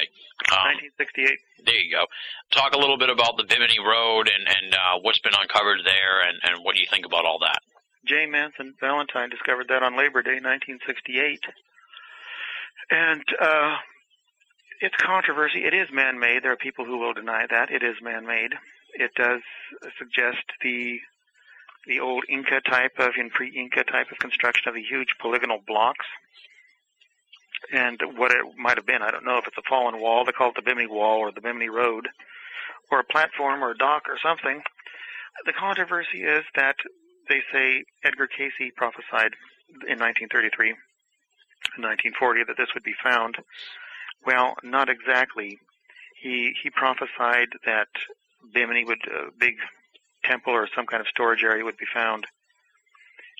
[0.50, 1.38] Um, 1968.
[1.66, 2.06] there you go.
[2.52, 6.22] Talk a little bit about the Bimini Road and, and uh, what's been uncovered there
[6.22, 7.58] and, and what do you think about all that?
[8.06, 8.26] J.
[8.26, 11.42] Manson Valentine discovered that on Labor Day, 1968.
[12.90, 13.76] And uh,
[14.80, 15.64] it's controversy.
[15.64, 16.42] It is man-made.
[16.42, 18.52] There are people who will deny that it is man-made.
[18.94, 19.40] It does
[19.98, 20.98] suggest the
[21.86, 26.04] the old Inca type of, in pre-Inca type of construction of the huge polygonal blocks.
[27.72, 30.24] And what it might have been, I don't know if it's a fallen wall.
[30.24, 32.08] They call it the Bimini Wall or the Bimini Road,
[32.90, 34.62] or a platform or a dock or something.
[35.46, 36.76] The controversy is that
[37.28, 39.32] they say Edgar Cayce prophesied
[39.88, 40.70] in 1933
[41.76, 43.36] and 1940 that this would be found.
[44.24, 45.58] Well, not exactly.
[46.20, 47.88] He he prophesied that
[48.52, 49.54] Bimini would a big
[50.24, 52.26] temple or some kind of storage area would be found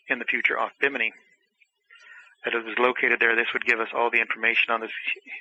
[0.09, 1.13] in the future off Bimini.
[2.45, 3.35] That it was located there.
[3.35, 4.93] This would give us all the information on this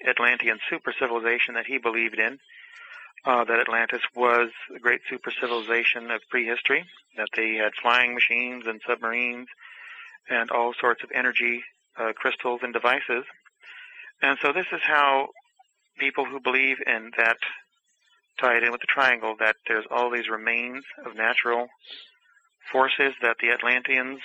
[0.07, 2.39] Atlantean super civilization that he believed in.
[3.25, 6.85] Uh, that Atlantis was a great super civilization of prehistory.
[7.17, 9.47] That they had flying machines and submarines
[10.29, 11.63] and all sorts of energy
[11.97, 13.25] uh, crystals and devices.
[14.21, 15.29] And so this is how
[15.99, 17.37] people who believe in that
[18.39, 21.67] tie it in with the triangle that there's all these remains of natural
[22.71, 24.19] forces that the Atlanteans,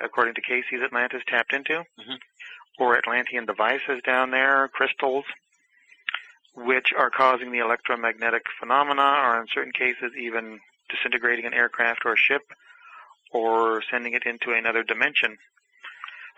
[0.00, 2.18] according to Cayce's Atlantis, tapped into, Mhm.
[2.78, 5.24] or Atlantean devices down there, crystals,
[6.54, 12.12] which are causing the electromagnetic phenomena, or in certain cases even disintegrating an aircraft or
[12.12, 12.42] a ship,
[13.30, 15.38] or sending it into another dimension.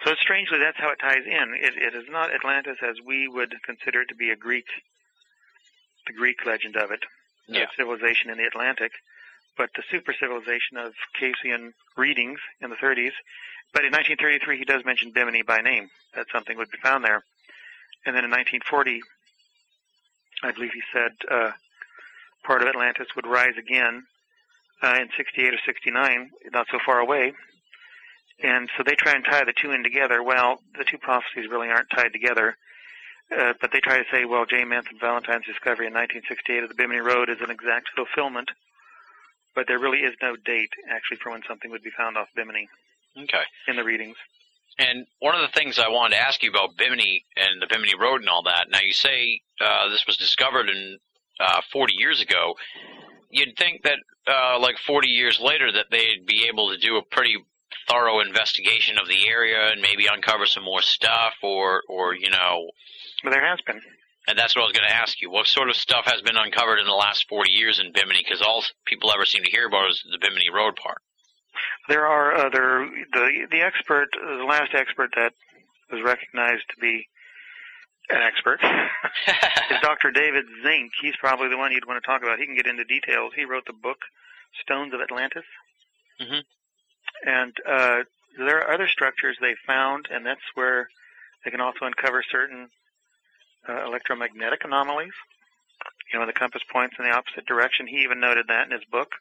[0.05, 1.55] So strangely, that's how it ties in.
[1.55, 4.67] It, it is not Atlantis as we would consider it to be a Greek,
[6.07, 7.01] the Greek legend of it,
[7.49, 7.67] Yeah.
[7.77, 8.93] civilization in the Atlantic,
[9.57, 13.13] but the super civilization of Caseian readings in the 30s.
[13.73, 17.23] But in 1933, he does mention Bimini by name, that something would be found there.
[18.07, 19.03] And then in 1940,
[20.43, 21.51] I believe he said uh,
[22.45, 24.07] part of Atlantis would rise again
[24.81, 27.33] uh, in 68 or 69, not so far away.
[28.43, 30.23] And so they try and tie the two in together.
[30.23, 32.57] Well, the two prophecies really aren't tied together.
[33.37, 34.65] Uh, but they try to say, well, J.
[34.65, 38.51] Manson Valentine's discovery in 1968 of the Bimini Road is an exact fulfillment.
[39.55, 42.69] But there really is no date, actually, for when something would be found off Bimini
[43.21, 43.43] Okay.
[43.67, 44.17] in the readings.
[44.79, 47.95] And one of the things I wanted to ask you about Bimini and the Bimini
[48.01, 48.71] Road and all that.
[48.71, 50.99] Now you say uh, this was discovered in
[51.41, 52.55] uh, 40 years ago.
[53.31, 57.03] You'd think that uh, like 40 years later that they'd be able to do a
[57.03, 57.37] pretty
[57.89, 62.71] thorough investigation of the area and maybe uncover some more stuff or or you know
[63.25, 63.81] But there has been.
[64.27, 65.31] and that's what I was going to ask you.
[65.31, 68.21] What sort of stuff has been uncovered in the last 40 years in Bimini?
[68.25, 70.99] Because all people ever seem to hear about is the Bimini Road part.
[71.89, 75.33] There are other the the expert, the last expert that
[75.91, 77.07] was recognized to be
[78.11, 78.61] an expert,
[79.71, 80.11] is Dr.
[80.11, 80.93] David Zink.
[81.03, 82.39] He's probably the one you'd want to talk about.
[82.39, 83.33] He can get into details.
[83.37, 83.99] He wrote the book
[84.63, 85.45] Stones of Atlantis.
[86.21, 86.43] Mhm.
[87.25, 88.03] And uh,
[88.39, 90.89] there are other structures they found, and that's where
[91.45, 92.69] they can also uncover certain
[93.69, 95.13] uh, electromagnetic anomalies.
[96.13, 97.87] You know, when the compass points in the opposite direction.
[97.87, 99.13] He even noted that in his book.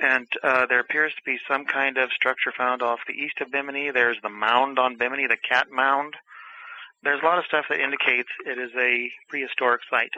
[0.00, 3.50] And uh, there appears to be some kind of structure found off the east of
[3.50, 3.90] Bimini.
[3.90, 6.14] There's the mound on Bimini, the cat mound.
[7.02, 10.12] There's a lot of stuff that indicates it is a prehistoric site.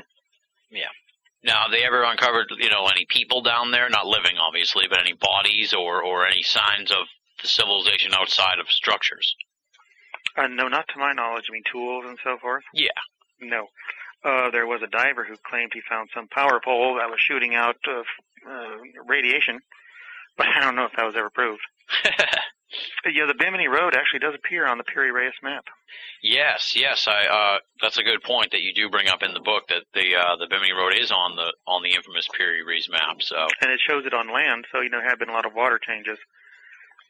[1.45, 5.01] Now, have they ever uncovered, you know, any people down there, not living obviously, but
[5.01, 7.07] any bodies or, or any signs of
[7.43, 9.35] the civilization outside of structures?
[10.37, 11.45] Uh, no, not to my knowledge.
[11.49, 12.65] I mean, tools and so forth.
[12.73, 12.89] Yeah.
[13.41, 13.69] No.
[14.25, 17.55] Uh, there was a diver who claimed he found some power pole that was shooting
[17.55, 18.03] out uh,
[18.51, 19.61] uh, radiation,
[20.39, 21.61] but I don't know if that was ever proved.
[23.13, 25.65] Yeah, the Bimini Road actually does appear on the Piri Reis map.
[26.23, 29.41] yes, yes, I, uh, that's a good point that you do bring up in the
[29.41, 32.89] book that the, uh, the Bimini Road is on the, on the infamous Piri Reis
[32.91, 33.47] map, so.
[33.61, 35.55] and it shows it on land, so you know there have been a lot of
[35.55, 36.19] water changes.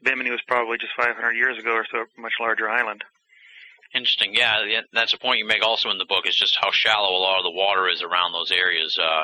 [0.03, 3.05] Bimini was probably just 500 years ago or so a much larger island.
[3.95, 4.35] Interesting.
[4.35, 7.17] Yeah, yeah, that's a point you make also in the book is just how shallow
[7.17, 8.99] a lot of the water is around those areas.
[8.99, 9.23] Uh,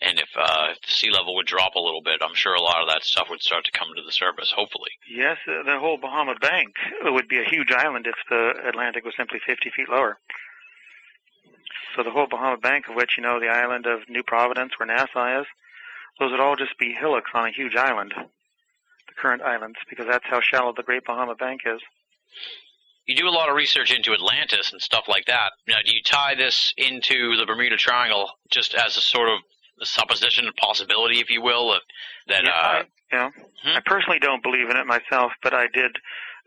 [0.00, 2.60] and if, uh, if the sea level would drop a little bit, I'm sure a
[2.60, 4.90] lot of that stuff would start to come to the surface, hopefully.
[5.08, 6.74] Yes, uh, the whole Bahama Bank
[7.04, 10.18] would be a huge island if the Atlantic was simply 50 feet lower.
[11.94, 14.86] So the whole Bahama Bank, of which you know the island of New Providence, where
[14.86, 15.46] Nassau is,
[16.18, 20.26] those would all just be hillocks on a huge island, the current islands, because that's
[20.26, 21.80] how shallow the Great Bahama Bank is.
[23.06, 25.52] You do a lot of research into Atlantis and stuff like that.
[25.68, 29.38] Now, do you tie this into the Bermuda Triangle just as a sort of
[29.82, 31.80] supposition, possibility, if you will, of,
[32.28, 33.30] that, yeah, uh, I, you know,
[33.62, 33.76] Hmm.
[33.76, 35.96] I personally don't believe in it myself, but I did.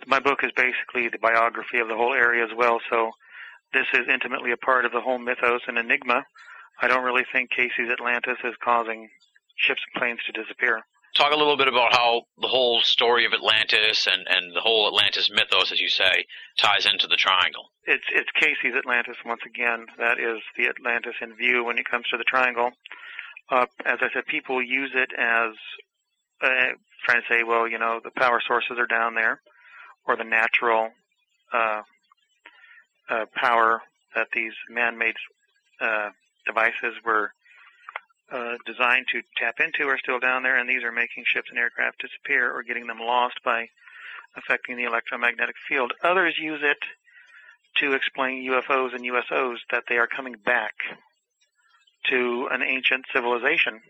[0.08, 3.12] My book is basically the biography of the whole area as well, so
[3.74, 6.24] this is intimately a part of the whole mythos and enigma.
[6.82, 9.10] I don't really think Cayce's Atlantis is causing
[9.58, 10.82] ships and planes to disappear.
[11.16, 14.88] talk a little bit about how the whole story of Atlantis and, and the whole
[14.88, 16.26] Atlantis mythos, as you say,
[16.58, 17.72] ties into the triangle.
[17.86, 19.88] It's it's Cayce's Atlantis once again.
[19.98, 22.72] That is the Atlantis in view when it comes to the triangle.
[23.52, 25.54] Uh, as I said, people use it as
[26.42, 26.74] uh,
[27.04, 29.42] trying to say, well, you know, the power sources are down there,
[30.06, 30.90] or the natural
[31.52, 31.82] uh,
[33.10, 33.82] uh, power
[34.16, 35.16] that these man-made
[35.82, 36.10] uh,
[36.46, 37.32] devices were
[38.32, 41.58] uh, designed to tap into are still down there, and these are making ships and
[41.58, 43.68] aircraft disappear or getting them lost by
[44.38, 45.92] affecting the electromagnetic field.
[46.04, 46.78] Others use it
[47.78, 50.74] to explain UFOs and USOs that they are coming back
[52.10, 53.82] to an ancient civilization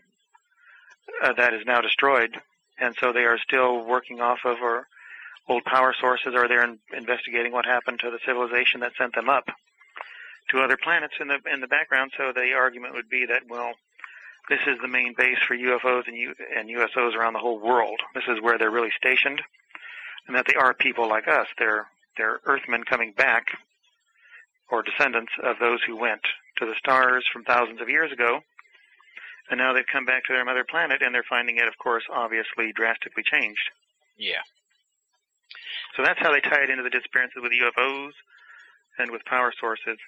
[1.22, 2.36] uh, that is now destroyed,
[2.78, 4.86] and so they are still working off of or
[5.48, 9.28] old power sources, or they're in, investigating what happened to the civilization that sent them
[9.28, 9.48] up
[10.50, 12.12] to other planets in the in the background.
[12.16, 13.72] So the argument would be that well,
[14.48, 18.00] this is the main base for UFOs and U, and USOs around the whole world.
[18.14, 19.42] This is where they're really stationed,
[20.26, 21.46] and that they are people like us.
[21.58, 23.46] They're they're Earthmen coming back,
[24.70, 26.22] or descendants of those who went
[26.60, 28.40] to the stars from thousands of years ago,
[29.50, 32.04] and now they've come back to their mother planet, and they're finding it, of course,
[32.12, 33.66] obviously drastically changed.
[34.16, 34.44] Yeah.
[35.96, 38.12] So that's how they tie it into the disappearances with UFOs
[38.98, 39.98] and with power sources.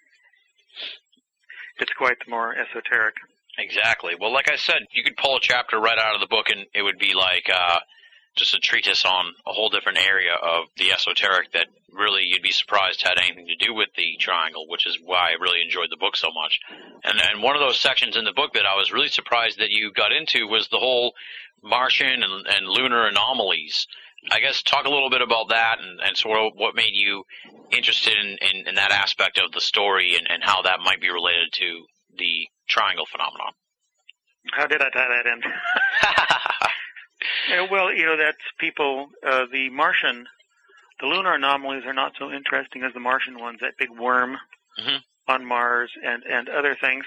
[1.81, 3.15] It's quite more esoteric.
[3.59, 4.15] Exactly.
[4.19, 6.67] Well, like I said, you could pull a chapter right out of the book, and
[6.75, 7.81] it would be like uh,
[8.37, 12.51] just a treatise on a whole different area of the esoteric that really you'd be
[12.51, 15.99] surprised had anything to do with the triangle, which is why I really enjoyed the
[15.99, 16.61] book so much.
[17.05, 19.71] And and one of those sections in the book that I was really surprised that
[19.71, 21.13] you got into was the whole
[21.63, 23.87] Martian and, and lunar anomalies.
[24.31, 27.25] I guess talk a little bit about that and, and sort of what made you
[27.73, 31.11] interested in, in, in that aspect of the story and, and how that might be
[31.11, 31.85] related to
[32.19, 33.53] the triangle phenomenon.
[34.53, 35.43] How did I tie that in?
[37.49, 40.27] Yeah, well, you know, that's people, uh, the Martian,
[41.01, 44.39] the lunar anomalies are not so interesting as the Martian ones, that big worm
[44.79, 45.03] Mhm.
[45.29, 47.05] on Mars and, and other things.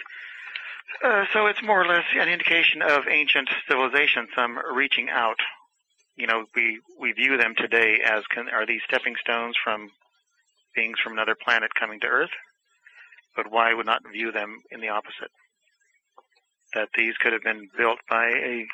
[1.03, 5.39] Uh, so it's more or less an indication of ancient civilization, some reaching out.
[6.15, 9.91] You know, we, we view them today as, can, are these stepping stones from
[10.75, 12.29] beings from another planet coming to Earth?
[13.35, 15.31] But why would not view them in the opposite?
[16.73, 18.65] That these could have been built by a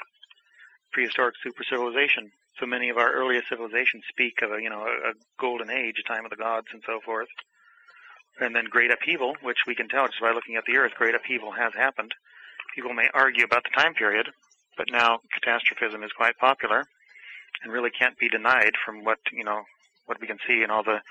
[0.92, 2.32] prehistoric super civilization.
[2.60, 5.96] So many of our earliest civilizations speak of a you know a, a golden age,
[6.00, 7.30] a time of the gods, and so forth.
[8.40, 11.16] And then great upheaval, which we can tell just by looking at the Earth, great
[11.16, 12.14] upheaval has happened.
[12.76, 14.30] People may argue about the time period,
[14.78, 16.86] but now catastrophism is quite popular,
[17.64, 19.64] and really can't be denied from what you know
[20.06, 21.02] what we can see in all the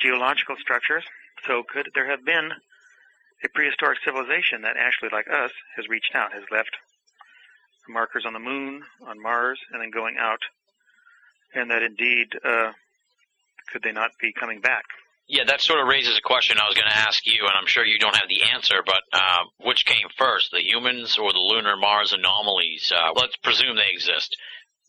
[0.00, 1.04] geological structures.
[1.46, 2.50] So could there have been
[3.44, 6.70] a prehistoric civilization that actually, like us, has reached out, has left
[7.88, 10.40] markers on the moon, on Mars, and then going out,
[11.54, 12.72] and that indeed uh,
[13.72, 14.84] could they not be coming back?
[15.28, 17.66] Yeah, that sort of raises a question I was going to ask you, and I'm
[17.66, 21.40] sure you don't have the answer, but uh, which came first, the humans or the
[21.40, 22.92] lunar Mars anomalies?
[22.94, 24.36] Uh, let's presume they exist.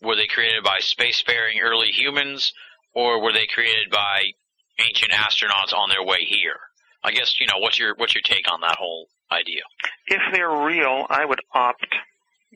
[0.00, 2.52] Were they created by spacefaring early humans,
[2.94, 4.30] or were they created by
[4.78, 6.60] ancient astronauts on their way here?
[7.02, 9.62] I guess you know what's your what's your take on that whole idea?
[10.06, 11.94] If they're real, I would opt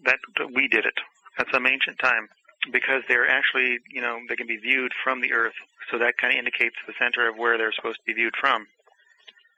[0.04, 0.18] that,
[0.54, 0.98] we did it
[1.38, 2.28] at some ancient time
[2.70, 5.54] because they're actually, you know, they can be viewed from the Earth.
[5.90, 8.66] So that kind of indicates the center of where they're supposed to be viewed from.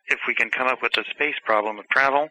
[0.09, 2.29] If we can come up with a space problem of travel,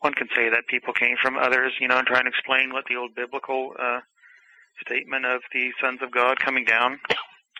[0.00, 2.84] one can say that people came from others, you know, and try and explain what
[2.88, 4.00] the old biblical uh,
[4.84, 6.98] statement of the sons of God coming down,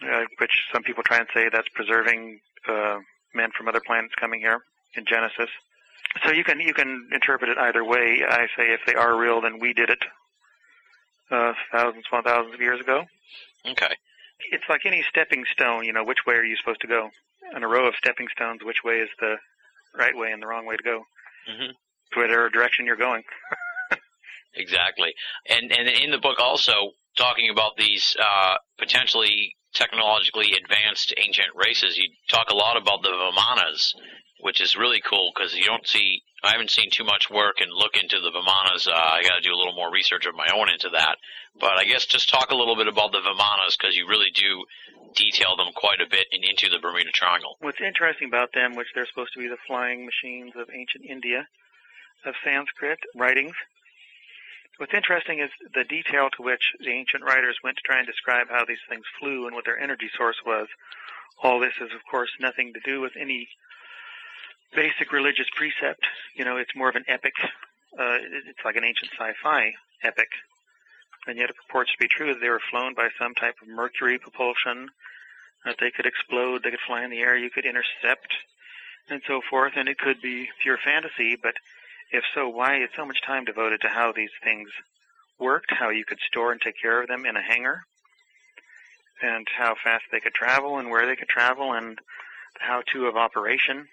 [0.03, 2.99] uh, which some people try and say that's preserving uh,
[3.35, 4.61] men from other planets coming here
[4.97, 5.49] in Genesis.
[6.23, 8.23] So you can you can interpret it either way.
[8.29, 9.99] I say if they are real, then we did it
[11.31, 13.05] uh, thousands upon thousands of years ago.
[13.67, 13.95] Okay.
[14.51, 15.85] It's like any stepping stone.
[15.85, 17.11] You know, which way are you supposed to go?
[17.57, 19.37] In a row of stepping stones, which way is the
[19.97, 21.03] right way and the wrong way to go?
[21.49, 21.73] hmm
[22.17, 23.23] Whatever direction you're going.
[24.57, 25.13] Exactly.
[25.49, 31.99] And and in the book also talking about these uh, potentially technologically advanced ancient races,
[31.99, 33.95] you talk a lot about the Vimanas,
[34.41, 36.23] which is really cool because you don't see.
[36.43, 38.87] I haven't seen too much work and look into the Vimanas.
[38.87, 41.17] Uh, I got to do a little more research of my own into that.
[41.59, 44.65] But I guess just talk a little bit about the Vimanas because you really do
[45.15, 47.57] detail them quite a bit in, into the Bermuda Triangle.
[47.61, 51.47] What's interesting about them, which they're supposed to be the flying machines of ancient India,
[52.27, 53.55] of Sanskrit writings.
[54.79, 58.49] What's interesting is the detail to which the ancient writers went to try and describe
[58.51, 60.67] how these things flew and what their energy source was.
[61.43, 63.49] All this is, of course, nothing to do with any
[64.75, 66.05] basic religious precept.
[66.35, 67.35] You know, it's more of an epic.
[67.97, 69.73] Uh, it's like an ancient sci-fi
[70.03, 70.29] epic,
[71.29, 73.69] and yet it purports to be true that they were flown by some type of
[73.69, 74.89] mercury propulsion.
[75.65, 78.35] That they could explode, they could fly in the air, you could intercept,
[79.09, 79.75] and so forth.
[79.77, 81.55] And it could be pure fantasy, but
[82.13, 84.69] if so, why is so much time devoted to how these things
[85.39, 87.83] worked, how you could store and take care of them in a hangar,
[89.23, 93.17] and how fast they could travel and where they could travel, and the how-to of
[93.17, 93.89] operation?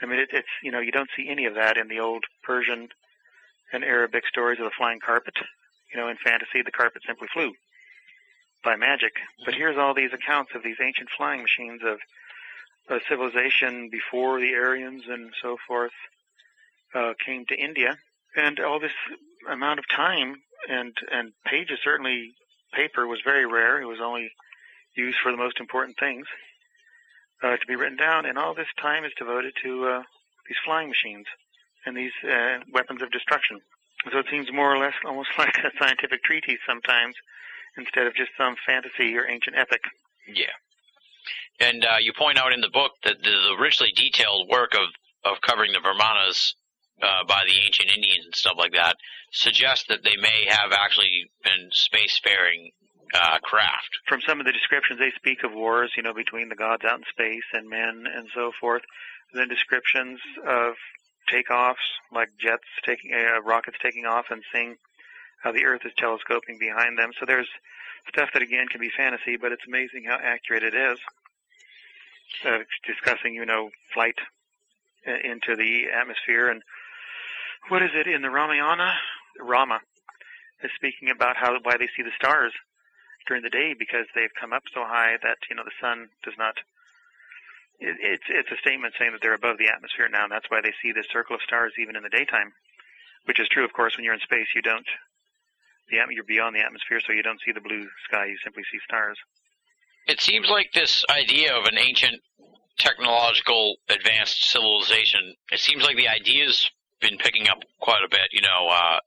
[0.00, 2.24] I mean, it, it's you know you don't see any of that in the old
[2.42, 2.88] Persian
[3.72, 5.34] and Arabic stories of the flying carpet.
[5.92, 7.52] You know, in fantasy, the carpet simply flew
[8.62, 9.12] by magic.
[9.44, 9.60] But mm-hmm.
[9.60, 11.98] here's all these accounts of these ancient flying machines of
[12.90, 15.92] a civilization before the Aryans and so forth
[16.94, 17.96] uh, came to India,
[18.36, 18.92] and all this
[19.50, 20.36] amount of time
[20.68, 21.78] and and pages.
[21.82, 22.32] Certainly,
[22.72, 23.80] paper was very rare.
[23.80, 24.30] It was only
[24.96, 26.26] used for the most important things
[27.42, 30.02] uh, to be written down, and all this time is devoted to uh,
[30.48, 31.26] these flying machines
[31.86, 33.60] and these uh, weapons of destruction.
[34.12, 37.14] So it seems more or less almost like a scientific treatise sometimes,
[37.76, 39.82] instead of just some fantasy or ancient epic.
[40.26, 40.46] Yeah.
[41.60, 44.88] And uh, you point out in the book that the, richly detailed work of,
[45.24, 46.54] of covering the Vimanas
[47.02, 48.96] uh, by the ancient Indians and stuff like that
[49.32, 52.72] suggests that they may have actually been spacefaring
[53.14, 53.98] uh, craft.
[54.06, 56.98] From some of the descriptions, they speak of wars, you know, between the gods out
[56.98, 58.82] in space and men and so forth.
[59.32, 60.74] Then descriptions of
[61.32, 61.76] takeoffs,
[62.12, 64.76] like jets taking, uh, rockets taking off and seeing
[65.42, 67.10] how the Earth is telescoping behind them.
[67.18, 67.48] So there's
[68.08, 70.98] stuff that again can be fantasy, but it's amazing how accurate it is.
[72.44, 74.16] Uh, discussing, you know, flight
[75.06, 76.62] uh, into the atmosphere and
[77.68, 78.94] what is it in the Ramayana?
[79.40, 79.80] Rama
[80.62, 82.52] is speaking about how why they see the stars
[83.26, 86.34] during the day because they've come up so high that you know the sun does
[86.38, 86.56] not.
[87.78, 90.60] It, it's it's a statement saying that they're above the atmosphere now, and that's why
[90.62, 92.52] they see this circle of stars even in the daytime,
[93.26, 93.96] which is true, of course.
[93.96, 94.86] When you're in space, you don't.
[95.90, 98.26] The you're beyond the atmosphere, so you don't see the blue sky.
[98.26, 99.16] You simply see stars.
[100.06, 102.20] It seems like this idea of an ancient
[102.78, 108.40] technological advanced civilization, it seems like the idea's been picking up quite a bit, you
[108.40, 108.98] know, uh,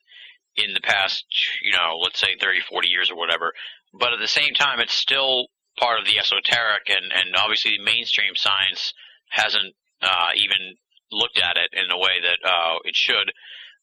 [0.56, 1.26] in the past,
[1.64, 3.54] you know, let's say 30, 40 years or whatever.
[3.94, 5.48] But at the same time, it's still
[5.80, 8.94] part of the esoteric, and, and obviously mainstream science
[9.30, 10.76] hasn't uh, even
[11.12, 13.32] looked at it in the way that uh, it should.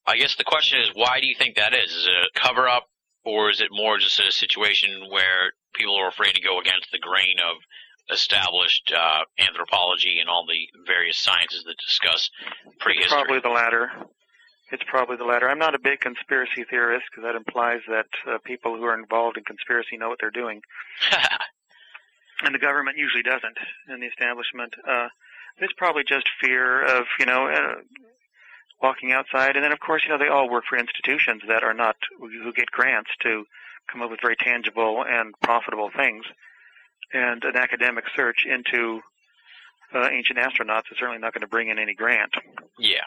[0.06, 1.92] I guess the question is, why do you think that is?
[1.92, 2.88] Is it a cover up,
[3.24, 6.98] or is it more just a situation where people are afraid to go against the
[6.98, 7.56] grain of
[8.10, 12.30] established uh, anthropology and all the various sciences that discuss
[12.80, 13.08] prehistory?
[13.08, 13.90] Probably the latter.
[14.70, 15.48] It's probably the latter.
[15.48, 19.36] I'm not a big conspiracy theorist because that implies that uh, people who are involved
[19.38, 20.60] in conspiracy know what they're doing,
[22.42, 23.56] and the government usually doesn't,
[23.88, 24.74] and the establishment.
[24.86, 25.08] Uh,
[25.60, 27.80] It's probably just fear of, you know, uh,
[28.80, 29.56] walking outside.
[29.56, 32.52] And then, of course, you know, they all work for institutions that are not, who
[32.52, 33.44] get grants to
[33.90, 36.24] come up with very tangible and profitable things.
[37.12, 39.00] And an academic search into
[39.94, 42.32] uh, ancient astronauts is certainly not going to bring in any grant.
[42.78, 43.04] Yeah.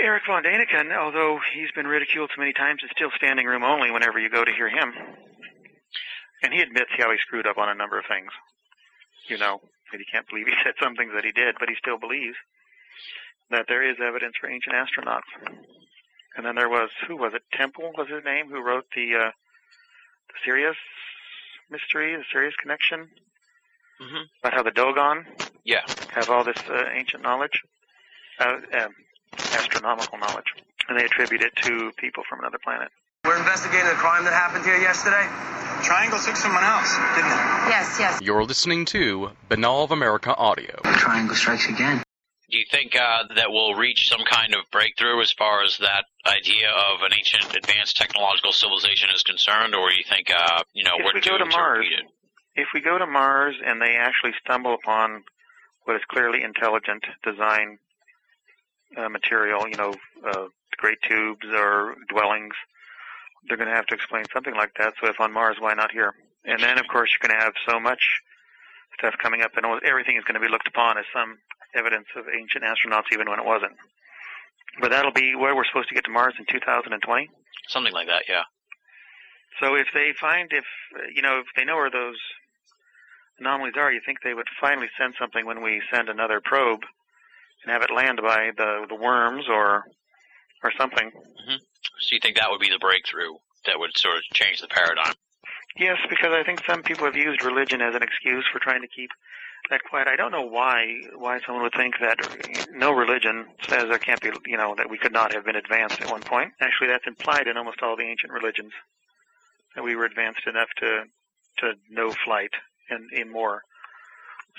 [0.00, 3.90] Erich von Däniken, although he's been ridiculed so many times, is still standing room only
[3.90, 4.92] whenever you go to hear him.
[6.42, 8.30] And he admits how he screwed up on a number of things.
[9.28, 11.74] You know, that he can't believe he said some things that he did, but he
[11.76, 12.36] still believes
[13.50, 15.28] that there is evidence for ancient astronauts.
[16.36, 17.42] And then there was, who was it?
[17.52, 19.30] Temple was his name, who wrote the, uh,
[20.28, 20.76] the Sirius
[21.74, 23.08] mystery, the Sirius connection,
[24.00, 25.26] hmm about how the Dogon
[25.64, 25.80] Yeah.
[26.14, 27.62] have all this uh, ancient knowledge,
[28.38, 28.94] uh, um,
[29.60, 30.50] astronomical knowledge,
[30.88, 32.90] and they attribute it to people from another planet.
[33.24, 35.24] We're investigating a crime that happened here yesterday.
[35.82, 37.40] Triangle took someone else, didn't it?
[37.74, 38.20] Yes, yes.
[38.22, 40.76] You're listening to Binnall of America Audio.
[40.84, 42.03] Triangle strikes again.
[42.54, 46.04] Do you think uh, that we'll reach some kind of breakthrough as far as that
[46.24, 50.84] idea of an ancient advanced technological civilization is concerned, or do you think, uh, you
[50.84, 52.06] know, If we're we go doomed to Mars, repeat it?
[52.54, 55.24] If we go to Mars and they actually stumble upon
[55.82, 57.80] what is clearly intelligent design
[58.96, 59.92] uh, material, you know,
[60.24, 60.46] uh,
[60.76, 62.54] great tubes or dwellings,
[63.48, 64.94] they're going to have to explain something like that.
[65.02, 66.14] So if on Mars, why not here?
[66.44, 68.20] And then, of course, you're going to have so much
[68.96, 71.38] stuff coming up, and everything is going to be looked upon as some
[71.74, 73.72] evidence of ancient astronauts, even when it wasn't.
[74.80, 77.30] But that'll be where we're supposed to get to Mars in 2020.
[77.68, 78.42] Something like that, yeah.
[79.60, 80.64] So if they find, if
[81.14, 82.18] you know, if they know where those
[83.38, 86.82] anomalies are, you think they would finally send something when we send another probe
[87.62, 89.84] and have it land by the the worms or
[90.62, 91.10] or something.
[91.10, 91.56] Mm-hmm.
[92.00, 93.34] So you think that would be the breakthrough
[93.66, 95.14] that would sort of change the paradigm?
[95.76, 98.88] Yes, because I think some people have used religion as an excuse for trying to
[98.88, 99.10] keep
[99.70, 100.08] that quiet.
[100.08, 102.18] I don't know why why someone would think that
[102.72, 106.00] no religion says there can't be, you know, that we could not have been advanced
[106.00, 106.52] at one point.
[106.60, 108.72] Actually, that's implied in almost all the ancient religions
[109.74, 111.04] that we were advanced enough to
[111.58, 112.50] to know flight
[112.90, 113.62] and, and more.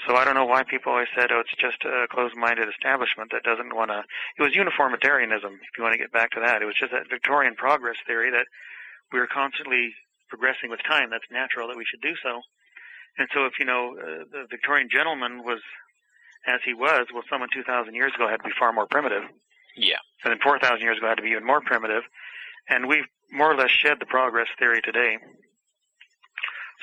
[0.07, 3.43] So I don't know why people always said, "Oh, it's just a closed-minded establishment that
[3.43, 4.03] doesn't want to."
[4.37, 5.53] It was uniformitarianism.
[5.53, 8.31] If you want to get back to that, it was just that Victorian progress theory
[8.31, 8.47] that
[9.13, 9.93] we were constantly
[10.29, 11.11] progressing with time.
[11.11, 12.41] That's natural that we should do so.
[13.17, 15.59] And so, if you know uh, the Victorian gentleman was
[16.47, 19.23] as he was, well, someone 2,000 years ago had to be far more primitive,
[19.75, 19.97] Yeah.
[20.23, 22.03] and then 4,000 years ago had to be even more primitive.
[22.69, 25.17] And we've more or less shed the progress theory today.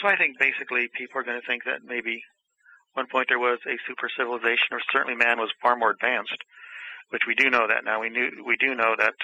[0.01, 2.23] So I think basically people are going to think that maybe
[2.95, 6.39] one point there was a super civilization, or certainly man was far more advanced,
[7.11, 8.01] which we do know that now.
[8.01, 9.15] We knew we do know that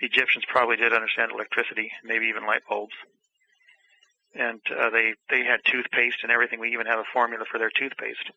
[0.00, 2.94] the Egyptians probably did understand electricity, maybe even light bulbs,
[4.34, 6.60] and uh, they they had toothpaste and everything.
[6.60, 8.30] We even have a formula for their toothpaste.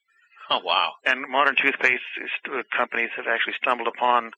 [0.49, 0.93] Oh wow.
[1.05, 2.03] And modern toothpaste
[2.51, 4.31] uh, companies have actually stumbled upon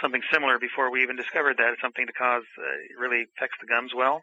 [0.00, 1.72] something similar before we even discovered that.
[1.72, 4.22] It's something to cause uh, really affects the gums well,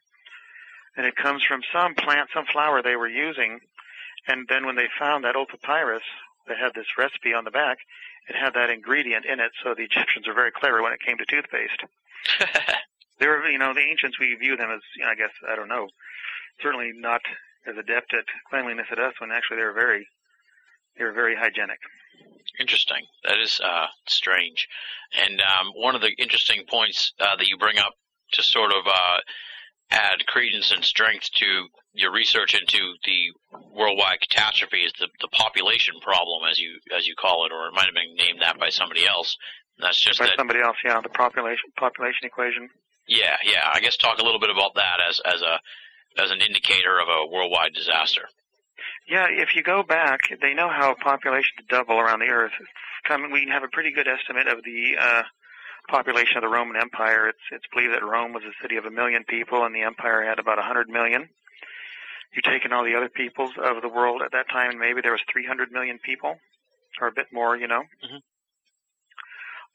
[0.97, 3.59] and it comes from some plant, some flower they were using.
[4.27, 6.03] And then when they found that old papyrus
[6.47, 7.79] that had this recipe on the back,
[8.29, 9.51] it had that ingredient in it.
[9.63, 11.83] So the Egyptians were very clever when it came to toothpaste.
[13.21, 15.55] They were, you know, the ancients we view them as, you know, I guess I
[15.55, 15.87] don't know,
[16.61, 17.21] certainly not
[17.67, 19.13] as adept at cleanliness as us.
[19.19, 20.07] When actually they're very,
[20.97, 21.79] they were very hygienic.
[22.59, 23.05] Interesting.
[23.23, 24.67] That is uh, strange.
[25.25, 27.93] And um, one of the interesting points uh, that you bring up
[28.33, 29.19] to sort of uh,
[29.91, 35.95] add credence and strength to your research into the worldwide catastrophe is the, the population
[36.01, 38.69] problem, as you as you call it, or it might have been named that by
[38.69, 39.35] somebody else.
[39.77, 40.35] And that's just By that.
[40.37, 42.69] somebody else, yeah, the population population equation.
[43.07, 43.69] Yeah, yeah.
[43.73, 45.59] I guess talk a little bit about that as as a
[46.17, 48.27] as an indicator of a worldwide disaster.
[49.07, 52.53] Yeah, if you go back, they know how population to double around the Earth.
[53.03, 55.23] Coming, we have a pretty good estimate of the uh,
[55.89, 57.27] population of the Roman Empire.
[57.27, 60.23] It's it's believed that Rome was a city of a million people, and the empire
[60.23, 61.29] had about a hundred million.
[62.33, 65.01] You take in all the other peoples of the world at that time, and maybe
[65.01, 66.39] there was 300 million people,
[67.01, 67.83] or a bit more, you know.
[68.05, 68.21] Mhm.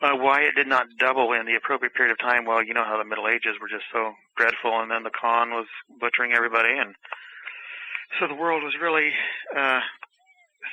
[0.03, 2.45] Uh, why it did not double in the appropriate period of time?
[2.45, 5.51] Well, you know how the Middle Ages were just so dreadful, and then the Khan
[5.51, 5.67] was
[6.01, 6.95] butchering everybody, and
[8.21, 9.13] so the world was really
[9.57, 9.81] uh,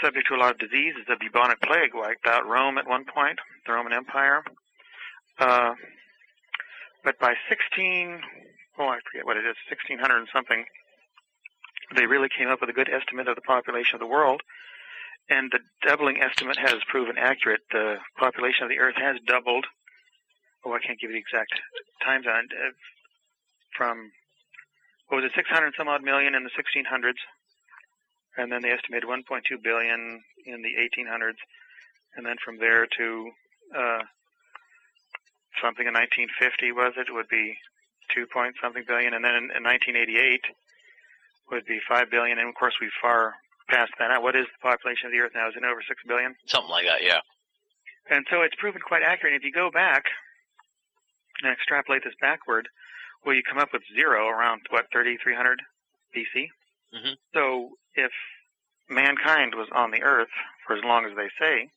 [0.01, 1.03] subject to a lot of diseases.
[1.07, 4.43] The bubonic plague wiped out Rome at one point, the Roman Empire.
[5.39, 5.73] Uh,
[7.03, 8.21] but by 16,
[8.79, 10.65] oh, I forget what it is, 1600 and something,
[11.95, 14.41] they really came up with a good estimate of the population of the world.
[15.29, 17.61] And the doubling estimate has proven accurate.
[17.71, 19.65] The population of the Earth has doubled.
[20.65, 21.53] Oh, I can't give you the exact
[22.03, 22.51] times on it.
[22.51, 22.71] Uh,
[23.75, 24.11] from
[25.07, 27.19] what was it, 600 some odd million in the 1600s
[28.37, 31.39] and then they estimated 1.2 billion in the 1800s,
[32.15, 33.31] and then from there to
[33.75, 34.01] uh,
[35.61, 37.55] something in 1950 was it would be
[38.13, 40.41] two point something billion, and then in, in 1988
[41.51, 43.35] would be five billion, and of course we far
[43.73, 44.21] past that.
[44.21, 45.49] What is the population of the Earth now?
[45.49, 46.35] Is it over six billion?
[46.45, 47.21] Something like that, yeah.
[48.09, 49.33] And so it's proven quite accurate.
[49.33, 50.05] If you go back
[51.41, 52.67] and extrapolate this backward,
[53.25, 55.59] well, you come up with zero around what 3300
[56.13, 56.51] BC.
[56.93, 57.17] Mhm.
[57.33, 58.11] So if
[58.89, 60.31] mankind was on the Earth
[60.67, 61.69] for as long as they say,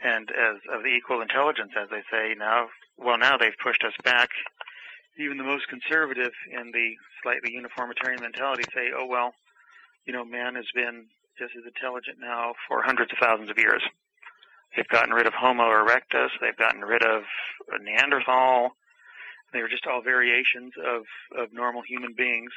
[0.00, 3.94] and as of the equal intelligence as they say now, well, now they've pushed us
[4.02, 4.30] back.
[5.18, 9.34] Even the most conservative in the slightly uniformitarian mentality say, oh well,
[10.06, 11.06] you know, man has been
[11.38, 13.82] just as intelligent now for hundreds of thousands of years.
[14.76, 16.30] They've gotten rid of Homo erectus.
[16.40, 17.22] They've gotten rid of
[17.80, 18.72] Neanderthal.
[19.52, 21.02] They were just all variations of,
[21.36, 22.52] of normal human beings.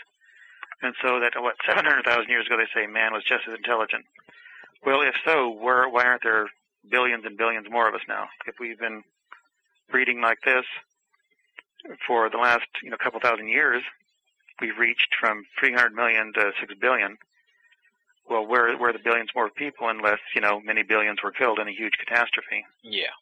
[0.82, 4.06] And so that, what, 700,000 years ago they say man was just as intelligent.
[4.86, 6.48] Well, if so, where, why aren't there
[6.90, 8.28] billions and billions more of us now?
[8.48, 9.04] If we've been
[9.90, 10.66] breeding like this
[12.08, 13.84] for the last, you know, couple thousand years,
[14.62, 17.18] we've reached from 300 million to 6 billion.
[18.30, 21.60] Well, where, where are the billions more people unless, you know, many billions were killed
[21.60, 22.66] in a huge catastrophe?
[22.84, 23.14] Yeah.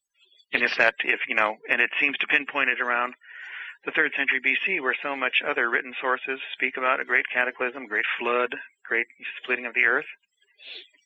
[0.53, 3.15] And if that, if, you know, and it seems to pinpoint it around
[3.85, 7.87] the third century BC where so much other written sources speak about a great cataclysm,
[7.87, 9.07] great flood, great
[9.41, 10.05] splitting of the earth.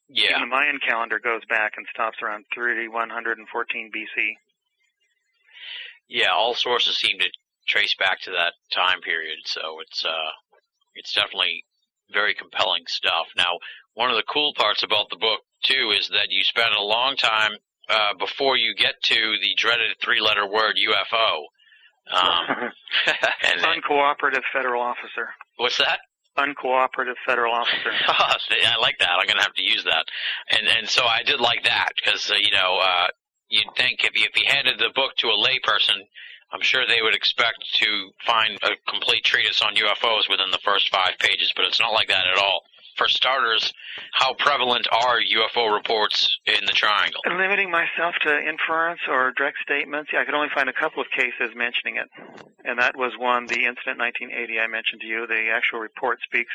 [0.10, 0.30] Yeah.
[0.30, 4.34] Even the Mayan calendar goes back and stops around 3114 BC.
[6.08, 7.30] Yeah, all sources seem to
[7.68, 10.32] trace back to that time period, so it's uh
[10.96, 11.66] it's definitely
[12.12, 13.28] very compelling stuff.
[13.36, 13.60] Now,
[13.98, 17.18] one of the cool parts about the book too is that you spend a long
[17.18, 17.52] time
[17.90, 21.30] uh before you get to the dreaded three-letter word UFO.
[22.14, 22.72] Um,
[23.74, 25.30] Uncooperative federal officer.
[25.58, 26.00] what's that?
[26.38, 27.92] Uncooperative federal officer.
[28.08, 29.18] Oh, see, I like that.
[29.20, 30.06] I'm gonna have to use that.
[30.52, 33.08] And and so I did like that because uh, you know uh,
[33.50, 35.98] you'd think if you, if you handed the book to a layperson,
[36.54, 40.90] I'm sure they would expect to find a complete treatise on UFOs within the first
[40.90, 42.62] five pages, but it's not like that at all.
[42.98, 43.74] For starters,
[44.12, 47.22] how prevalent are UFO reports in the Triangle?
[47.26, 51.08] Limiting myself to inference or direct statements, yeah, I could only find a couple of
[51.12, 52.10] cases mentioning it.
[52.66, 55.28] And that was one, the incident 1980 I mentioned to you.
[55.28, 56.54] The actual report speaks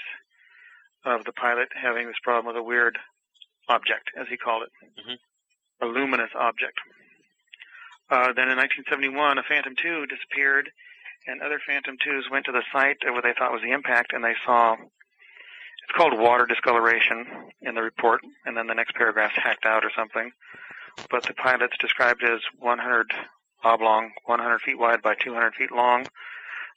[1.04, 2.98] of the pilot having this problem with a weird
[3.68, 4.72] object, as he called it.
[4.98, 5.18] Mhm.
[5.82, 6.80] A luminous object.
[8.10, 10.72] Uh, then in 1971, a Phantom 2 disappeared,
[11.26, 14.12] and other Phantom 2s went to the site of what they thought was the impact,
[14.12, 14.76] and they saw
[15.82, 17.26] it's called water discoloration
[17.60, 20.30] in the report, and then the next paragraph's hacked out or something.
[21.10, 23.12] But the pilots described as 100
[23.64, 26.06] oblong, 100 feet wide by 200 feet long.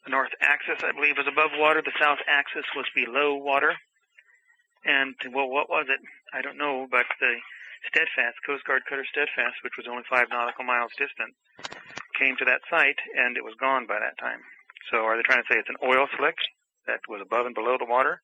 [0.06, 1.82] The north axis, I believe, was above water.
[1.82, 3.74] The south axis was below water.
[4.86, 6.00] And, well, what was it?
[6.34, 7.38] I don't know, but the
[7.90, 11.34] Steadfast, Coast Guard cutter Steadfast, which was only five nautical miles distant,
[12.18, 14.42] came to that site, and it was gone by that time.
[14.92, 16.38] So are they trying to say it's an oil slick
[16.86, 18.22] that was above and below the water?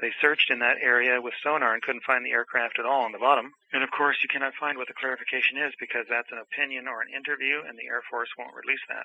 [0.00, 3.12] They searched in that area with sonar and couldn't find the aircraft at all on
[3.12, 3.52] the bottom.
[3.72, 7.02] And of course, you cannot find what the clarification is because that's an opinion or
[7.02, 9.04] an interview, and the Air Force won't release that.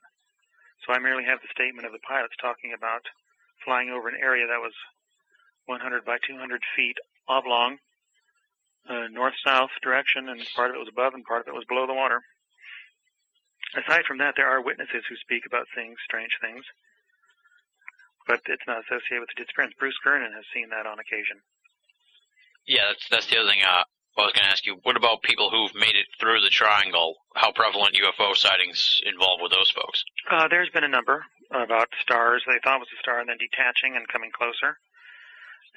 [0.88, 3.04] So I merely have the statement of the pilots talking about
[3.66, 4.74] flying over an area that was
[5.66, 6.96] 100 by 200 feet
[7.28, 7.80] oblong,
[8.88, 11.88] uh, north-south direction, and part of it was above and part of it was below
[11.88, 12.24] the water.
[13.76, 16.64] Aside from that, there are witnesses who speak about things, strange things
[18.28, 19.74] but it's not associated with the disappearance.
[19.78, 21.42] Bruce Gernon has seen that on occasion.
[22.68, 23.62] Yeah, that's that's the other thing.
[23.62, 23.86] Uh,
[24.18, 24.80] I was going to ask you.
[24.84, 27.16] What about people who've made it through the Triangle?
[27.36, 30.04] How prevalent UFO sightings involved with those folks?
[30.32, 33.96] Uh, there's been a number about stars they thought was a star and then detaching
[33.96, 34.78] and coming closer,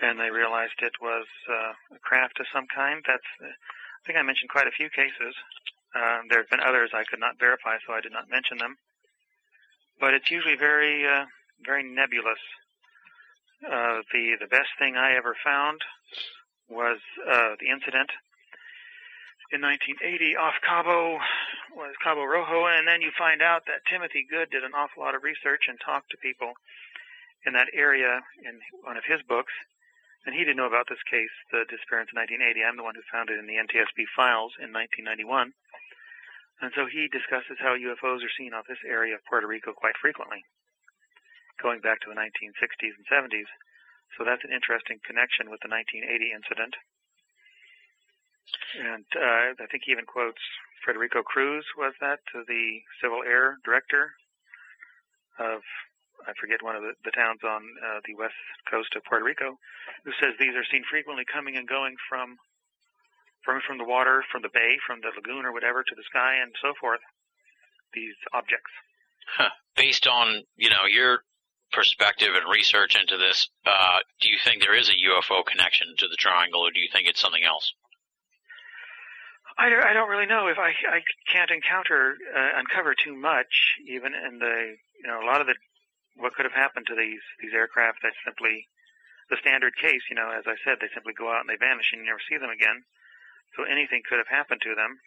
[0.01, 3.05] and they realized it was uh, a craft of some kind.
[3.07, 5.34] That's uh, I think I mentioned quite a few cases.
[5.94, 8.76] Uh, there have been others I could not verify, so I did not mention them.
[10.01, 11.26] But it's usually very uh,
[11.64, 12.40] very nebulous.
[13.64, 15.82] Uh, the the best thing I ever found
[16.68, 18.11] was uh, the incident
[19.50, 21.16] in 1980 off Cabo
[21.72, 25.16] was Cabo Rojo, and then you find out that Timothy Good did an awful lot
[25.16, 26.52] of research and talked to people
[27.48, 29.52] in that area in one of his books,
[30.26, 32.61] and he didn't know about this case, the disappearance in 1980.
[32.61, 35.54] I'm the one who found it in the NTSB files in 1991.
[36.61, 39.96] And so he discusses how UFOs are seen off this area of Puerto Rico quite
[39.96, 40.44] frequently
[41.62, 43.50] going back to the 1960s and 70s.
[44.16, 46.74] So that's an interesting connection with the 1980 incident.
[48.80, 50.40] And uh, I think he even quotes
[50.84, 54.14] Federico Cruz, was that, the Civil Air Director
[55.38, 55.62] of
[56.26, 58.34] I forget one of the, the towns on uh, the west
[58.66, 59.54] coast of Puerto Rico,
[60.04, 62.36] who says these are seen frequently coming and going from
[63.44, 66.42] from from the water, from the bay, from the lagoon or whatever to the sky
[66.42, 67.00] and so forth.
[67.94, 68.70] These objects.
[69.36, 69.54] Huh.
[69.76, 71.22] Based on you know your
[71.73, 76.09] perspective and research into this, uh, do you think there is a UFO connection to
[76.09, 77.73] the triangle, or do you think it's something else?
[79.59, 80.47] I don't, I don't really know.
[80.47, 85.27] If I I can't encounter uh, uncover too much even in the you know a
[85.27, 85.59] lot of the
[86.14, 88.71] what could have happened to these these aircraft that simply
[89.31, 91.91] the standard case you know as I said they simply go out and they vanish
[91.91, 92.87] and you never see them again.
[93.59, 95.03] So anything could have happened to them.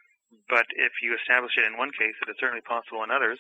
[0.51, 3.39] But if you establish it in one case it is certainly possible in others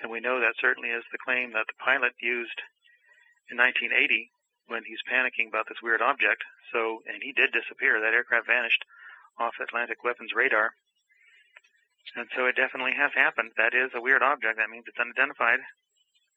[0.00, 2.60] and we know that certainly is the claim that the pilot used
[3.50, 4.30] in 1980
[4.66, 6.42] when he's panicking about this weird object
[6.72, 8.84] so and he did disappear that aircraft vanished
[9.38, 10.72] off Atlantic weapons radar.
[12.14, 13.52] And so it definitely has happened.
[13.56, 14.56] That is a weird object.
[14.56, 15.60] That means it's unidentified,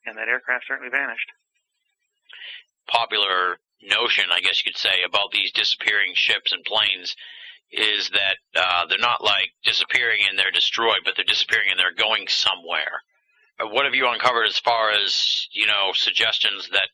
[0.05, 1.30] and that aircraft certainly vanished.
[2.88, 7.16] Popular notion, I guess you could say, about these disappearing ships and planes
[7.72, 11.93] is that uh, they're not like disappearing and they're destroyed, but they're disappearing and they're
[11.93, 13.03] going somewhere.
[13.60, 16.89] What have you uncovered as far as you know suggestions that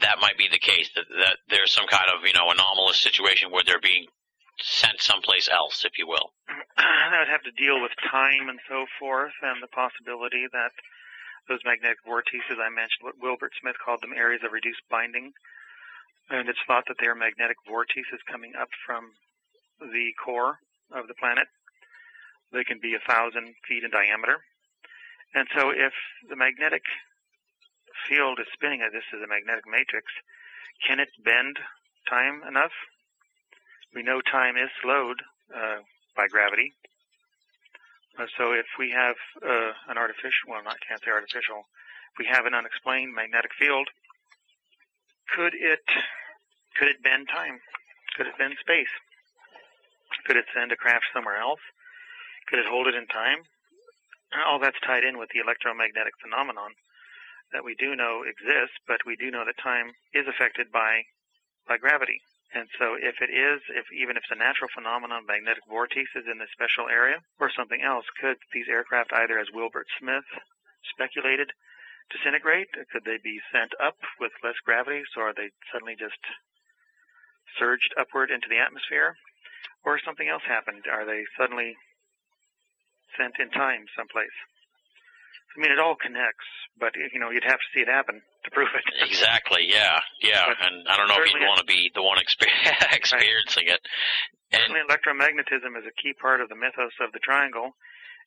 [0.00, 3.50] that might be the case that that there's some kind of you know anomalous situation
[3.50, 4.06] where they're being
[4.60, 6.32] sent someplace else, if you will?
[6.76, 10.72] that would have to deal with time and so forth, and the possibility that
[11.48, 15.32] those magnetic vortices I mentioned, what Wilbert Smith called them areas of reduced binding,
[16.30, 19.10] and it's thought that they are magnetic vortices coming up from
[19.80, 20.62] the core
[20.94, 21.48] of the planet.
[22.52, 24.44] They can be a thousand feet in diameter.
[25.34, 25.92] And so if
[26.28, 26.82] the magnetic
[28.08, 30.06] field is spinning, this is a magnetic matrix,
[30.86, 31.58] can it bend
[32.08, 32.72] time enough
[33.94, 35.20] we know time is slowed
[35.54, 35.84] uh,
[36.16, 36.72] by gravity.
[38.18, 41.64] Uh, so if we have uh, an artificial, well, I can't say artificial,
[42.12, 43.88] if we have an unexplained magnetic field,
[45.34, 45.84] could it
[46.76, 47.60] could it bend time?
[48.16, 48.92] Could it bend space?
[50.26, 51.60] Could it send a craft somewhere else?
[52.48, 53.44] Could it hold it in time?
[54.32, 56.72] All that's tied in with the electromagnetic phenomenon
[57.52, 61.04] that we do know exists, but we do know that time is affected by
[61.68, 62.20] by gravity.
[62.54, 66.38] And so if it is, if even if it's a natural phenomenon, magnetic vortices in
[66.38, 70.28] this special area or something else, could these aircraft either, as Wilbert Smith
[70.92, 71.52] speculated,
[72.10, 72.68] disintegrate?
[72.92, 76.20] Could they be sent up with less gravity, so are they suddenly just
[77.58, 79.16] surged upward into the atmosphere?
[79.84, 80.84] Or something else happened?
[80.90, 81.76] Are they suddenly
[83.18, 84.34] sent in time someplace?
[85.56, 86.48] I mean, it all connects,
[86.80, 88.84] but you know, you'd have to see it happen to prove it.
[89.06, 89.68] Exactly.
[89.68, 90.00] Yeah.
[90.24, 90.48] Yeah.
[90.48, 92.48] But and I don't know if you'd want to be the one exper-
[92.96, 93.80] experiencing it.
[94.50, 97.76] And Certainly, electromagnetism is a key part of the mythos of the triangle,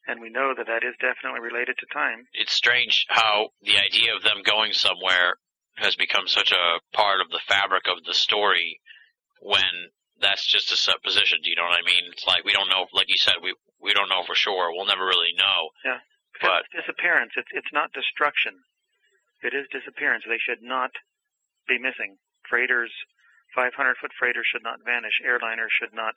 [0.08, 2.28] and we know that that is definitely related to time.
[2.34, 5.38] it's strange how the idea of them going somewhere
[5.78, 8.80] has become such a part of the fabric of the story
[9.42, 11.40] when that's just a supposition.
[11.44, 12.10] Do you know what I mean?
[12.14, 14.72] It's like we don't know, like you said, we we don't know for sure.
[14.72, 15.70] We'll never really know.
[15.84, 16.02] Because
[16.42, 17.34] But- it's disappearance.
[17.36, 18.64] It's it's not destruction.
[19.44, 20.24] It is disappearance.
[20.28, 20.92] They should not
[21.68, 22.18] be missing.
[22.50, 22.92] Freighters,
[23.54, 25.22] 500 foot freighters should not vanish.
[25.24, 26.16] Airliners should not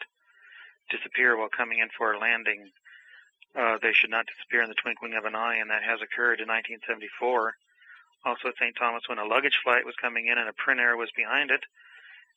[0.90, 2.72] disappear while coming in for a landing.
[3.54, 6.40] Uh, they should not disappear in the twinkling of an eye, and that has occurred
[6.40, 7.54] in 1974.
[8.24, 8.76] Also at St.
[8.76, 11.64] Thomas, when a luggage flight was coming in and a Prinair was behind it,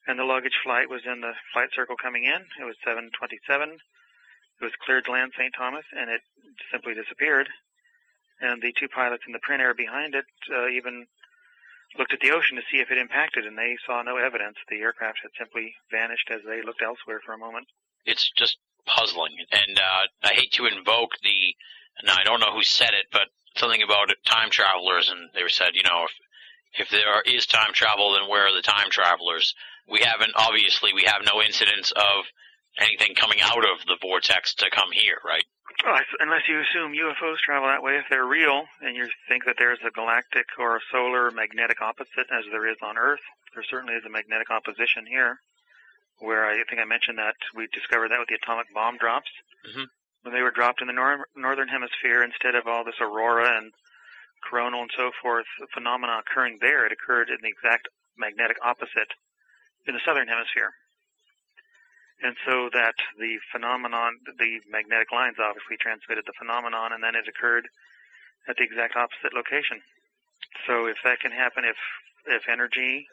[0.08, 2.46] and the luggage flight was in the flight circle coming in.
[2.60, 3.80] It was 727.
[4.62, 5.54] It was cleared to land St.
[5.58, 6.22] Thomas, and it
[6.72, 7.50] simply disappeared.
[8.42, 11.08] And the two pilots in the Prinair behind it uh, even
[11.98, 14.58] looked at the ocean to see if it impacted, and they saw no evidence.
[14.70, 17.68] The aircraft had simply vanished as they looked elsewhere for a moment.
[18.06, 19.34] It's just puzzling.
[19.52, 21.56] And uh, I hate to invoke the.
[22.06, 25.74] Now I don't know who said it, but something about time travelers, and they said,
[25.74, 29.56] you know, if if there is time travel, then where are the time travelers?
[29.90, 32.26] We haven't obviously we have no incidents of
[32.80, 35.44] anything coming out of the vortex to come here, right?
[35.86, 39.56] Well, unless you assume UFOs travel that way, if they're real, and you think that
[39.58, 43.22] there's a galactic or a solar magnetic opposite as there is on Earth,
[43.54, 45.40] there certainly is a magnetic opposition here.
[46.20, 49.32] Where I think I mentioned that we discovered that with the atomic bomb drops.
[49.66, 49.88] Mhm.
[50.22, 53.74] When they were dropped in the nor- northern hemisphere, instead of all this aurora and
[54.44, 59.14] coronal and so forth phenomena occurring there, it occurred in the exact magnetic opposite
[59.88, 60.76] in the southern hemisphere.
[62.24, 67.28] And so that the phenomenon, the magnetic lines obviously transmitted the phenomenon, and then it
[67.28, 67.68] occurred
[68.48, 69.82] at the exact opposite location.
[70.68, 71.78] So if that can happen, if
[72.28, 73.08] if energy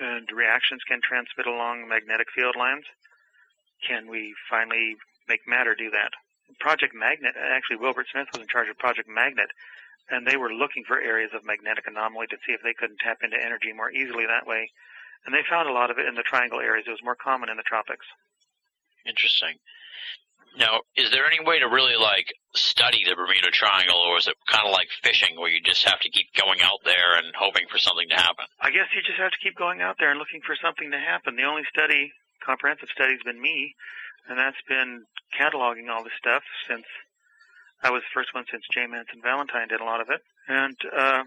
[0.00, 2.84] and reactions can transmit along magnetic field lines,
[3.86, 4.96] can we finally
[5.28, 6.10] make matter do that?
[6.58, 9.50] Project Magnet, actually Wilbert Smith was in charge of Project Magnet.
[10.10, 13.18] and they were looking for areas of magnetic anomaly to see if they couldn't tap
[13.22, 14.70] into energy more easily that way.
[15.26, 16.86] And they found a lot of it in the triangle areas.
[16.86, 18.06] It was more common in the tropics.
[19.06, 19.56] Interesting.
[20.56, 24.34] Now, is there any way to really like study the Bermuda Triangle, or is it
[24.48, 27.68] kind of like fishing, where you just have to keep going out there and hoping
[27.70, 28.48] for something to happen?
[28.58, 30.98] I guess you just have to keep going out there and looking for something to
[30.98, 31.36] happen.
[31.36, 32.10] The only study,
[32.42, 33.76] comprehensive study, has been me,
[34.26, 35.04] and that's been
[35.38, 36.86] cataloging all this stuff since
[37.82, 38.86] I was the first one since J.
[38.86, 40.20] Manson Valentine did a lot of it.
[40.48, 41.22] And uh,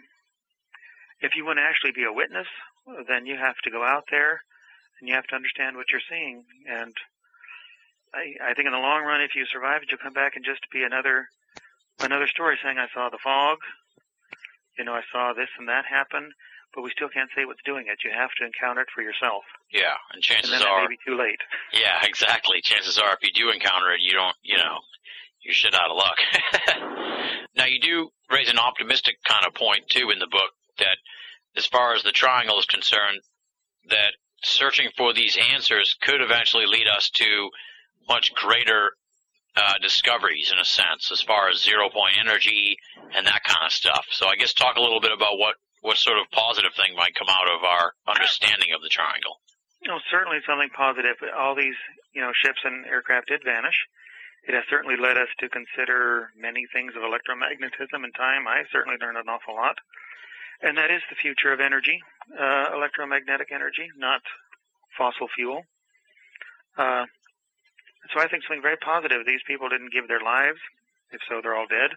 [1.21, 2.47] if you want to actually be a witness,
[3.07, 4.41] then you have to go out there
[4.99, 6.43] and you have to understand what you're seeing.
[6.67, 6.93] And
[8.13, 10.45] I, I think in the long run, if you survive it, you'll come back and
[10.45, 11.27] just be another
[11.99, 13.57] another story saying I saw the fog.
[14.77, 16.31] You know, I saw this and that happen,
[16.73, 17.99] but we still can't say what's doing it.
[18.03, 19.43] You have to encounter it for yourself.
[19.71, 21.41] Yeah, and chances and then are, it may be too late.
[21.73, 22.61] yeah, exactly.
[22.63, 24.79] Chances are, if you do encounter it, you don't, you know,
[25.43, 26.17] you're shit out of luck.
[27.55, 30.97] now, you do raise an optimistic kind of point too in the book that,
[31.55, 33.21] as far as the triangle is concerned,
[33.89, 37.49] that searching for these answers could eventually lead us to
[38.07, 38.91] much greater
[39.55, 42.77] uh, discoveries in a sense, as far as zero point energy
[43.13, 44.05] and that kind of stuff.
[44.11, 47.15] So, I guess talk a little bit about what what sort of positive thing might
[47.17, 49.41] come out of our understanding of the triangle.
[49.85, 51.17] No, certainly something positive.
[51.33, 51.77] All these,
[52.13, 53.75] you know, ships and aircraft did vanish.
[54.45, 58.47] It has certainly led us to consider many things of electromagnetism and time.
[58.47, 59.77] I certainly learned an awful lot.
[60.63, 62.01] And that is the future of energy,
[62.39, 64.21] uh, electromagnetic energy, not
[64.97, 65.63] fossil fuel.
[66.77, 67.05] Uh,
[68.13, 69.25] so I think something very positive.
[69.25, 70.59] These people didn't give their lives.
[71.11, 71.91] If so, they're all dead.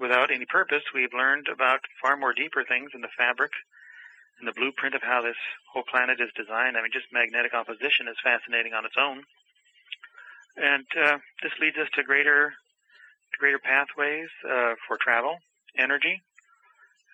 [0.00, 3.52] Without any purpose, we've learned about far more deeper things in the fabric
[4.38, 5.36] and the blueprint of how this
[5.72, 6.76] whole planet is designed.
[6.76, 9.24] I mean, just magnetic opposition is fascinating on its own.
[10.56, 12.52] And uh, this leads us to greater,
[13.38, 15.38] greater pathways uh, for travel,
[15.76, 16.22] energy.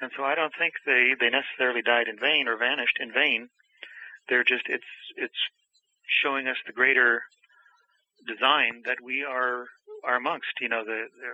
[0.05, 3.49] And so I don't think they, they necessarily died in vain or vanished in vain.
[4.29, 5.41] They're just, it's, it's
[6.21, 7.25] showing us the greater
[8.29, 9.65] design that we are,
[10.05, 10.61] are amongst.
[10.61, 11.31] You know, the, the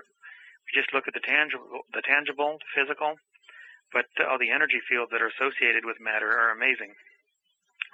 [0.62, 3.18] we just look at the tangible, the tangible, the physical,
[3.90, 6.94] but all the energy fields that are associated with matter are amazing.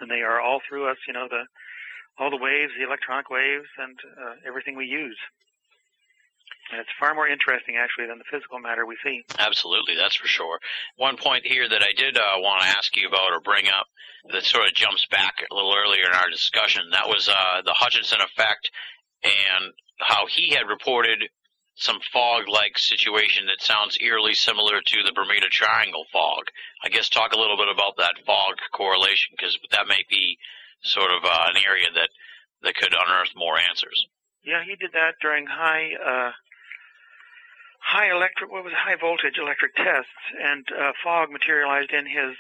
[0.05, 1.49] And they are all through us, you know, the,
[2.20, 5.16] all the waves, the electronic waves, and uh, everything we use.
[6.73, 9.23] And it's far more interesting, actually, than the physical matter we see.
[9.39, 10.59] Absolutely, that's for sure.
[10.97, 13.87] One point here that I did uh, want to ask you about or bring up
[14.33, 16.83] that sort of jumps back a little earlier in our discussion.
[16.91, 18.71] That was uh, the Hutchinson effect
[19.23, 21.31] and how he had reported
[21.77, 26.49] some fog-like situation that sounds eerily similar to the Bermuda Triangle fog.
[26.83, 30.39] I guess talk a little bit about that fog correlation because that may be
[30.83, 32.09] sort of uh, an area that
[32.62, 34.09] that could unearth more answers.
[34.43, 36.33] Yeah, he did that during high uh,
[37.87, 42.34] high electric what was it, high voltage electric tests, and uh, fog materialized in his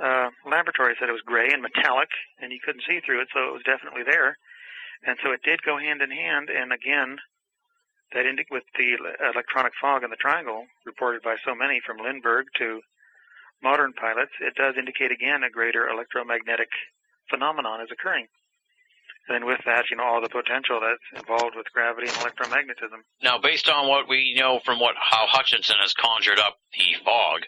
[0.00, 0.94] uh, laboratory.
[0.98, 2.08] Said it was gray and metallic,
[2.40, 4.36] and you couldn't see through it, so it was definitely there.
[5.04, 6.48] And so it did go hand in hand.
[6.48, 7.18] And again,
[8.12, 8.96] that indi- with the
[9.32, 12.80] electronic fog in the triangle reported by so many from Lindbergh to
[13.62, 16.68] modern pilots, it does indicate again a greater electromagnetic
[17.28, 18.26] phenomenon is occurring.
[19.30, 22.98] And then with that, you know, all the potential that's involved with gravity and electromagnetism.
[23.22, 27.42] Now, based on what we know from what how Hutchinson has conjured up the fog,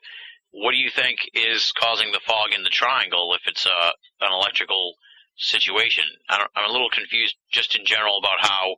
[0.53, 4.31] what do you think is causing the fog in the triangle if it's a an
[4.33, 4.95] electrical
[5.37, 6.05] situation?
[6.29, 8.77] I am a little confused just in general about how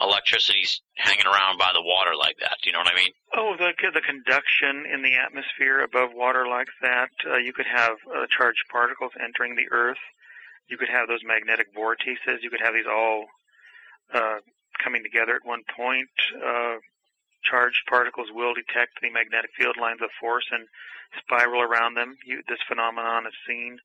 [0.00, 2.62] electricity's hanging around by the water like that.
[2.62, 3.12] Do you know what I mean?
[3.34, 7.10] Oh, the the conduction in the atmosphere above water like that.
[7.26, 9.98] Uh, you could have uh, charged particles entering the Earth.
[10.68, 12.42] You could have those magnetic vortices.
[12.42, 13.26] You could have these all
[14.12, 14.38] uh,
[14.82, 16.10] coming together at one point.
[16.34, 16.76] Uh,
[17.42, 20.68] charged particles will detect the magnetic field lines of force and
[21.18, 22.16] spiral around them.
[22.24, 23.78] You, this phenomenon is seen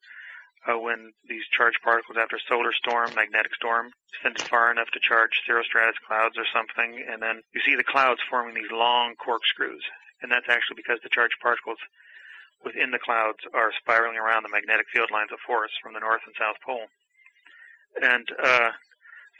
[0.67, 4.99] uh, when these charged particles after solar storm, magnetic storm, send it far enough to
[4.99, 9.83] charge cirrostratus clouds or something, and then you see the clouds forming these long corkscrews.
[10.21, 11.79] And that's actually because the charged particles
[12.63, 16.23] within the clouds are spiraling around the magnetic field lines of force from the North
[16.25, 16.87] and South Pole.
[18.01, 18.71] And uh,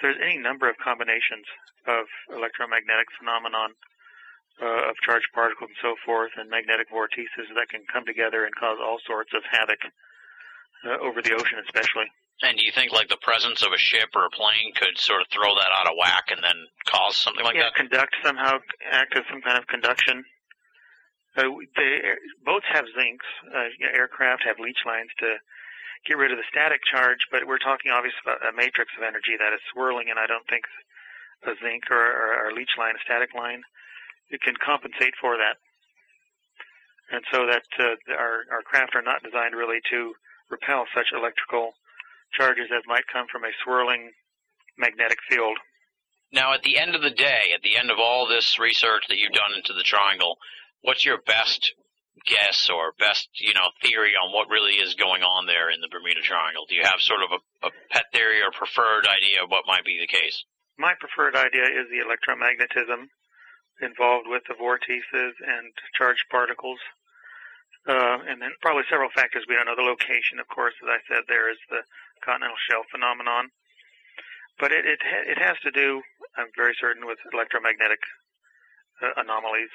[0.02, 1.48] there's any number of combinations
[1.88, 3.74] of electromagnetic phenomenon
[4.62, 8.54] uh, of charged particles and so forth, and magnetic vortices that can come together and
[8.56, 9.82] cause all sorts of havoc
[10.86, 12.06] uh, over the ocean, especially.
[12.42, 15.22] And do you think like the presence of a ship or a plane could sort
[15.22, 17.76] of throw that out of whack and then cause something like yeah, that?
[17.76, 18.60] conduct somehow,
[18.92, 20.24] act as some kind of conduction.
[21.36, 21.50] They,
[22.46, 23.26] boats have zincs.
[23.48, 25.38] Uh, aircraft have leech lines to
[26.06, 29.36] get rid of the static charge, but we're talking obviously about a matrix of energy
[29.40, 30.66] that is swirling, and I don't think
[31.48, 33.64] a zinc or, or, or leech line, a static line,
[34.30, 35.58] it can compensate for that.
[37.12, 40.14] and so that uh, our our craft are not designed really to
[40.50, 41.74] repel such electrical
[42.34, 44.12] charges as might come from a swirling
[44.78, 45.58] magnetic field.
[46.32, 49.20] Now, at the end of the day, at the end of all this research that
[49.20, 50.38] you've done into the triangle,
[50.84, 51.74] what's your best
[52.28, 55.92] guess or best, you know, theory on what really is going on there in the
[55.92, 56.64] Bermuda Triangle?
[56.70, 59.84] Do you have sort of a, a pet theory or preferred idea of what might
[59.84, 60.46] be the case?
[60.78, 63.10] My preferred idea is the electromagnetism
[63.82, 66.80] involved with the vortices and charged particles.
[67.84, 69.76] Uh, and then probably several factors we don't know.
[69.76, 71.84] The location, of course, as I said, there is the
[72.24, 73.52] continental shelf phenomenon.
[74.60, 76.02] But it, it, it has to do,
[76.38, 78.00] I'm very certain, with electromagnetic
[79.02, 79.74] uh, anomalies.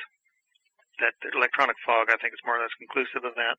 [0.99, 3.57] That electronic fog, I think, is more or less conclusive of that.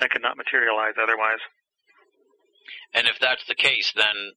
[0.00, 1.40] That could not materialize otherwise.
[2.92, 4.34] And if that's the case, then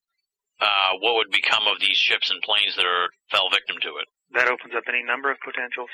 [0.59, 4.07] uh, what would become of these ships and planes that are fell victim to it?
[4.33, 5.89] That opens up any number of potentials.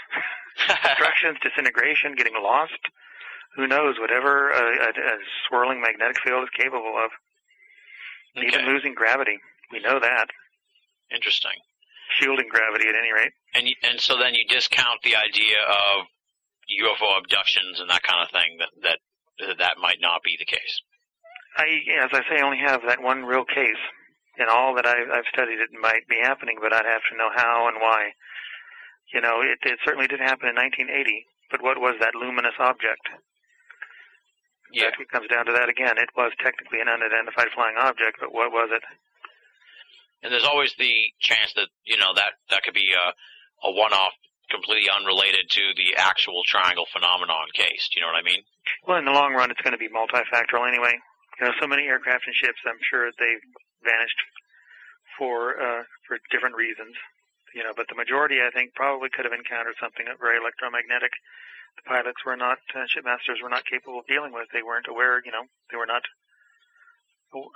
[0.68, 2.80] Destructions, disintegration, getting lost.
[3.56, 4.00] Who knows?
[4.00, 5.16] Whatever a, a, a
[5.48, 7.12] swirling magnetic field is capable of.
[8.38, 8.48] Okay.
[8.48, 9.38] Even losing gravity.
[9.72, 10.28] We know that.
[11.14, 11.54] Interesting.
[12.20, 13.34] Shielding gravity at any rate.
[13.54, 16.06] And you, and so then you discount the idea of
[16.70, 19.00] UFO abductions and that kind of thing that that
[19.58, 20.82] that might not be the case.
[21.58, 23.82] I, as I say, only have that one real case.
[24.38, 27.30] In all that I've, I've studied, it might be happening, but I'd have to know
[27.36, 28.18] how and why.
[29.14, 30.90] You know, it, it certainly did happen in 1980,
[31.52, 33.06] but what was that luminous object?
[34.74, 34.90] Yeah.
[34.90, 36.02] That comes down to that again.
[36.02, 38.82] It was technically an unidentified flying object, but what was it?
[40.24, 43.14] And there's always the chance that you know that that could be a
[43.68, 44.12] a one-off,
[44.52, 47.88] completely unrelated to the actual triangle phenomenon case.
[47.92, 48.44] Do you know what I mean?
[48.88, 50.96] Well, in the long run, it's going to be multifactorial anyway.
[51.40, 53.44] You know, so many aircraft and ships, I'm sure they've
[53.84, 54.20] vanished
[55.18, 56.96] for uh, for different reasons.
[57.54, 61.14] You know, but the majority, I think, probably could have encountered something very electromagnetic.
[61.78, 64.50] The pilots were not, uh, shipmasters were not capable of dealing with.
[64.54, 65.22] They weren't aware.
[65.26, 66.02] You know, they were not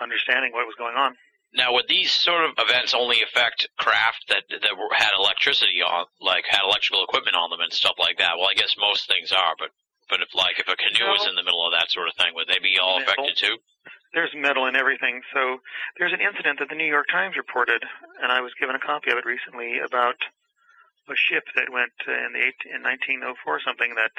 [0.01, 1.17] understanding what was going on.
[1.53, 6.05] Now, would these sort of events only affect craft that that were, had electricity on,
[6.19, 8.37] like had electrical equipment on them and stuff like that?
[8.37, 9.71] Well, I guess most things are, but
[10.09, 12.35] but if like if a canoe was in the middle of that sort of thing,
[12.35, 13.13] would they be all Metal.
[13.13, 13.57] affected too?
[14.13, 15.21] There's metal in everything.
[15.33, 15.59] So
[15.99, 17.83] there's an incident that the New York Times reported,
[18.23, 20.15] and I was given a copy of it recently about
[21.07, 24.11] a ship that went in the eight, in 1904 something that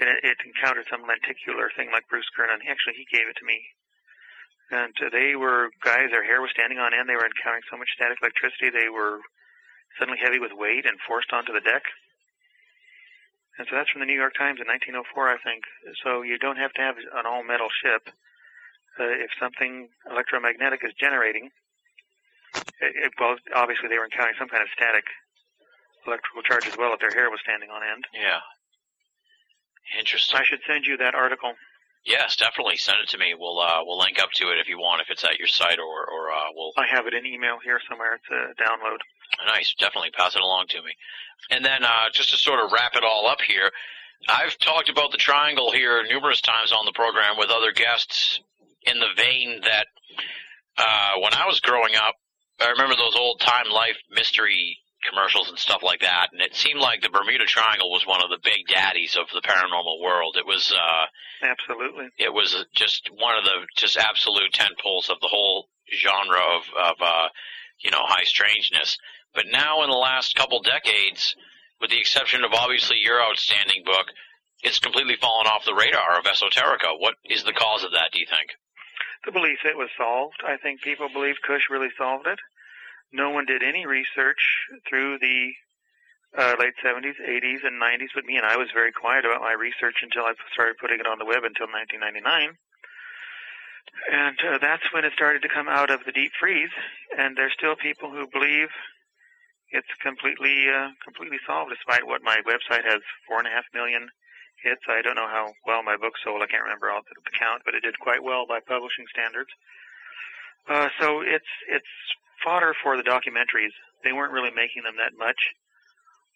[0.00, 2.64] it, it encountered some lenticular thing like Bruce Gernon.
[2.68, 3.60] Actually, he gave it to me.
[4.70, 6.10] And they were guys.
[6.10, 7.08] Their hair was standing on end.
[7.08, 8.70] They were encountering so much static electricity.
[8.70, 9.20] They were
[9.98, 11.82] suddenly heavy with weight and forced onto the deck.
[13.58, 15.64] And so that's from the New York Times in 1904, I think.
[16.04, 18.10] So you don't have to have an all metal ship
[18.98, 21.50] uh, if something electromagnetic is generating,
[22.80, 25.04] it, it, well, obviously they were encountering some kind of static
[26.06, 28.04] electrical charge as well if their hair was standing on end.
[28.14, 28.40] Yeah.
[29.98, 30.38] Interesting.
[30.38, 31.54] I should send you that article.
[32.06, 33.34] Yes, definitely send it to me.
[33.36, 35.78] We'll uh, we'll link up to it if you want, if it's at your site,
[35.78, 38.14] or or uh, we'll I have it in email here somewhere.
[38.14, 38.98] It's a download.
[39.46, 39.74] Nice.
[39.78, 40.92] Definitely pass it along to me.
[41.50, 43.70] And then uh, just to sort of wrap it all up here,
[44.28, 48.40] I've talked about the triangle here numerous times on the program with other guests
[48.82, 49.86] in the vein that
[50.78, 52.14] uh, when I was growing up,
[52.60, 54.78] I remember those old Time Life mystery
[55.08, 58.30] commercials and stuff like that, and it seemed like the Bermuda Triangle was one of
[58.30, 60.36] the big daddies of the paranormal world.
[60.36, 61.06] It was uh,
[61.46, 62.08] Absolutely.
[62.18, 66.62] it was just one of the just absolute tent poles of the whole genre of
[66.76, 67.28] of uh,
[67.80, 68.98] you know high strangeness.
[69.34, 71.36] But now in the last couple decades,
[71.80, 74.06] with the exception of obviously your outstanding book,
[74.62, 76.98] it's completely fallen off the radar of esoterica.
[76.98, 78.12] What is the cause of that?
[78.12, 78.50] Do you think?
[79.24, 80.40] The belief it was solved.
[80.46, 82.38] I think people believe Kusche really solved it.
[83.12, 85.52] No one did any research through the
[86.36, 89.52] uh, late 70s, 80s, and 90s with me, and I was very quiet about my
[89.52, 92.58] research until I started putting it on the web until 1999.
[94.12, 96.74] And uh, that's when it started to come out of the deep freeze,
[97.16, 98.68] and there's still people who believe
[99.70, 104.08] it's completely uh, completely solved, despite what my website has four and a half million
[104.62, 104.82] hits.
[104.88, 106.42] I don't know how well my book sold.
[106.42, 109.50] I can't remember all the, count, but it did quite well by publishing standards.
[110.68, 111.94] Uh, so it's it's
[112.42, 113.74] fodder for the documentaries.
[114.04, 115.38] They weren't really making them that much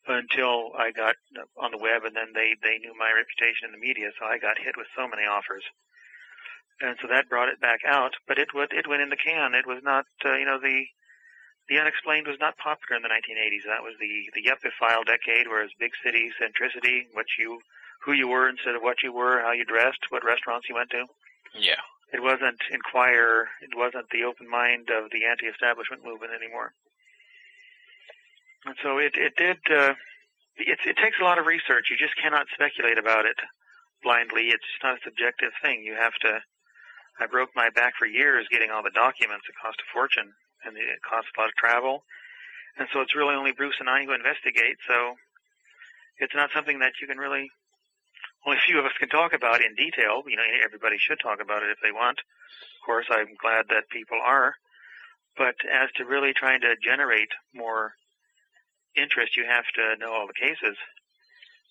[0.06, 1.16] until I got
[1.56, 4.38] on the web, and then they they knew my reputation in the media, so I
[4.38, 5.64] got hit with so many offers,
[6.80, 8.16] and so that brought it back out.
[8.26, 9.54] But it went it went in the can.
[9.54, 10.86] It was not uh, you know the
[11.68, 13.66] the unexplained was not popular in the 1980s.
[13.66, 17.60] That was the the yuppophile decade, where it was big city centricity, what you
[18.04, 20.90] who you were instead of what you were, how you dressed, what restaurants you went
[20.90, 21.06] to.
[21.54, 21.80] Yeah.
[22.12, 23.48] It wasn't inquire.
[23.62, 26.72] It wasn't the open mind of the anti-establishment movement anymore.
[28.66, 29.94] And so it it did uh,
[30.56, 31.88] it's, it takes a lot of research.
[31.90, 33.38] You just cannot speculate about it
[34.02, 34.50] blindly.
[34.50, 35.82] It's just not a subjective thing.
[35.84, 36.40] You have to.
[37.20, 39.44] I broke my back for years getting all the documents.
[39.48, 40.32] It cost a fortune,
[40.64, 42.04] and it costs a lot of travel.
[42.78, 44.78] And so it's really only Bruce and I who investigate.
[44.88, 45.16] So
[46.18, 47.50] it's not something that you can really.
[48.46, 50.22] Only a few of us can talk about in detail.
[50.26, 52.18] You know, everybody should talk about it if they want.
[52.18, 54.54] Of course, I'm glad that people are.
[55.36, 57.94] But as to really trying to generate more
[58.96, 60.76] interest, you have to know all the cases.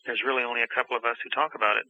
[0.05, 1.85] There's really only a couple of us who talk about it.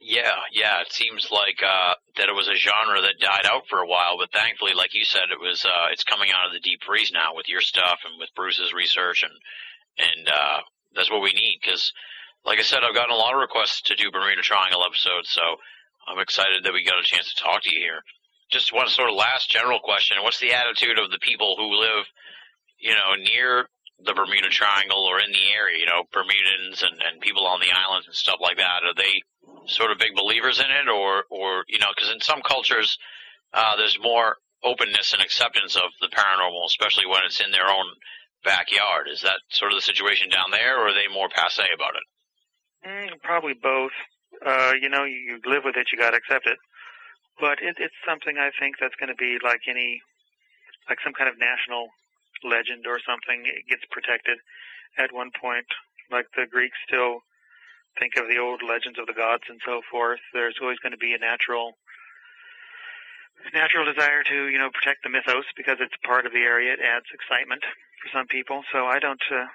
[0.00, 0.80] Yeah, yeah.
[0.80, 4.16] It seems like uh, that it was a genre that died out for a while,
[4.18, 7.12] but thankfully, like you said, it was uh, it's coming out of the deep freeze
[7.12, 9.32] now with your stuff and with Bruce's research, and
[9.98, 10.60] and uh,
[10.94, 11.60] that's what we need.
[11.62, 11.92] Because,
[12.44, 15.42] like I said, I've gotten a lot of requests to do Bermuda Triangle episodes, so
[16.08, 18.02] I'm excited that we got a chance to talk to you here.
[18.50, 22.06] Just one sort of last general question: What's the attitude of the people who live,
[22.78, 23.68] you know, near
[24.02, 25.78] the Bermuda Triangle or in the area?
[25.78, 28.82] You know, Bermudans and and people on the islands and stuff like that.
[28.82, 29.22] Are they
[29.66, 32.98] sort of big believers in it, or or you know, because in some cultures
[33.52, 37.86] uh, there's more openness and acceptance of the paranormal, especially when it's in their own
[38.44, 39.06] backyard.
[39.12, 42.02] Is that sort of the situation down there, or are they more passe about it?
[42.86, 43.92] Mm, probably both.
[44.44, 46.58] Uh, you know, you, live with it, you got to accept it.
[47.40, 50.00] But it, it's something I think that's going to be like any,
[50.88, 51.88] like some kind of national
[52.44, 53.44] legend or something.
[53.44, 54.38] It gets protected
[54.98, 55.66] at one point,
[56.10, 57.20] like the Greeks still
[57.98, 60.20] think of the old legends of the gods and so forth.
[60.32, 61.74] There's always going to be a natural
[63.54, 66.72] natural desire to you know protect the mythos because it's part of the area.
[66.72, 67.62] It adds excitement
[68.02, 68.62] for some people.
[68.72, 69.46] So I don't uh,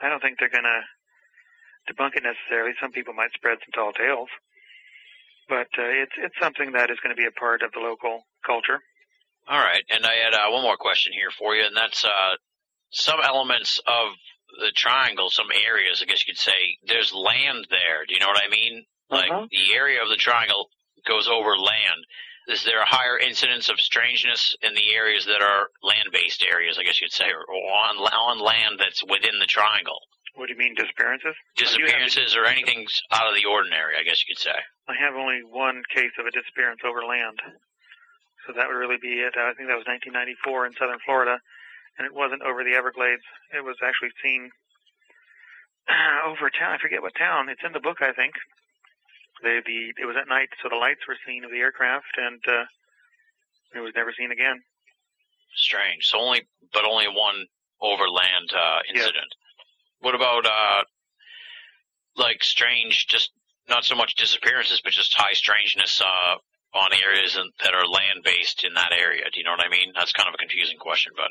[0.00, 0.82] I don't think they're going to
[1.90, 2.72] debunk it necessarily.
[2.80, 4.28] Some people might spread some tall tales,
[5.48, 8.22] but uh, it's it's something that is going to be a part of the local
[8.46, 8.78] culture.
[9.48, 12.34] All right, and I had uh, one more question here for you, and that's uh,
[12.90, 14.12] some elements of
[14.60, 18.04] the triangle, some areas, I guess you could say, there's land there.
[18.06, 18.84] Do you know what I mean?
[19.08, 19.46] Like Uh-huh.
[19.50, 20.68] the area of the triangle
[21.06, 22.00] goes over land.
[22.48, 26.82] Is there a higher incidence of strangeness in the areas that are land-based areas, I
[26.84, 29.98] guess you'd say, or on on land that's within the triangle?
[30.34, 31.34] What do you mean disappearances?
[31.56, 34.54] Disappearances or anything out of the ordinary, I guess you could say.
[34.88, 37.40] I have only one case of a disappearance over land.
[38.46, 39.36] So that would really be it.
[39.36, 41.38] I think that was 1994 in southern Florida,
[41.98, 43.26] and it wasn't over the Everglades.
[43.52, 44.50] It was actually seen
[46.26, 46.72] over town.
[46.72, 47.48] I forget what town.
[47.48, 48.34] It's in the book, I think.
[49.42, 52.40] The the it was at night, so the lights were seen of the aircraft, and
[52.46, 52.64] uh,
[53.74, 54.60] it was never seen again.
[55.54, 56.06] Strange.
[56.06, 57.46] So only, but only one
[57.80, 59.32] overland uh, incident.
[60.00, 60.82] What about uh,
[62.16, 63.30] like strange, just
[63.68, 66.36] not so much disappearances, but just high strangeness uh,
[66.78, 69.24] on areas in, that are land based in that area?
[69.32, 69.92] Do you know what I mean?
[69.94, 71.30] That's kind of a confusing question, but.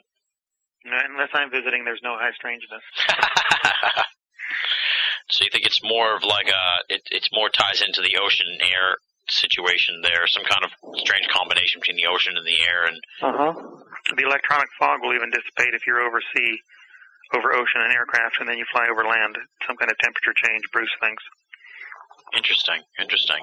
[0.86, 2.82] Unless I'm visiting, there's no high strangeness.
[5.30, 8.48] so you think it's more of like a, it, it's more ties into the ocean
[8.62, 8.96] air
[9.28, 13.54] situation there, some kind of strange combination between the ocean and the air, and Uh-huh.
[14.16, 16.58] The electronic fog will even dissipate if you're over sea,
[17.36, 19.38] over ocean and aircraft, and then you fly over land.
[19.68, 21.24] Some kind of temperature change, Bruce thinks.
[22.36, 23.42] interesting, interesting.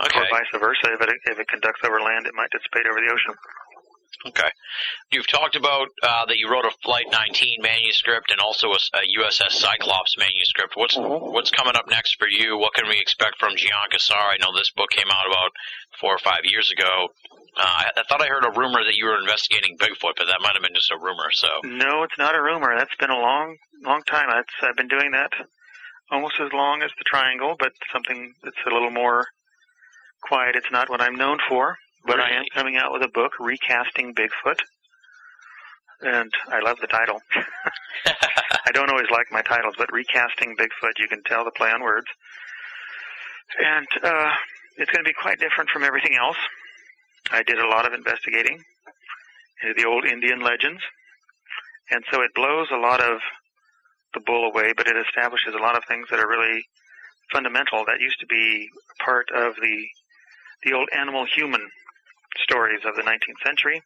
[0.00, 0.18] Okay.
[0.20, 0.94] Or vice versa.
[0.94, 3.34] If it, if it conducts over land, it might dissipate over the ocean.
[4.26, 4.50] Okay.
[5.12, 8.76] You've talked about uh, that you wrote a Flight 19 manuscript and also a
[9.18, 10.76] USS Cyclops manuscript.
[10.76, 11.32] What's Mhm.
[11.32, 12.56] what's coming up next for you?
[12.58, 14.16] What can we expect from Gian Quasar?
[14.34, 15.52] I know this book came out about
[16.00, 17.08] four or five years ago.
[17.56, 20.40] Uh, I, I thought I heard a rumor that you were investigating Bigfoot, but that
[20.40, 21.30] might have been just a rumor.
[21.32, 22.74] So No, it's not a rumor.
[22.76, 24.28] That's been a long, long time.
[24.30, 25.32] That's, I've been doing that
[26.10, 29.26] almost as long as the triangle, but something that's a little more
[30.22, 30.56] quiet.
[30.56, 34.14] It's not what I'm known for, but I am coming out with a book recasting
[34.14, 34.60] Bigfoot.
[36.02, 37.20] And I love the title.
[38.66, 41.82] I don't always like my titles, but recasting Bigfoot, you can tell the play on
[41.82, 42.06] words.
[43.58, 44.30] And uh,
[44.78, 46.36] it's going to be quite different from everything else.
[47.30, 48.64] I did a lot of investigating
[49.62, 50.82] into the old Indian legends,
[51.90, 53.20] and so it blows a lot of
[54.14, 56.64] the bull away, but it establishes a lot of things that are really
[57.32, 58.68] fundamental that used to be
[58.98, 59.86] part of the
[60.64, 61.70] the old animal human
[62.42, 63.80] stories of the 19th century.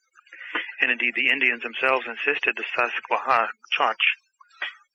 [0.80, 4.04] And indeed, the Indians themselves insisted the Sasquatch,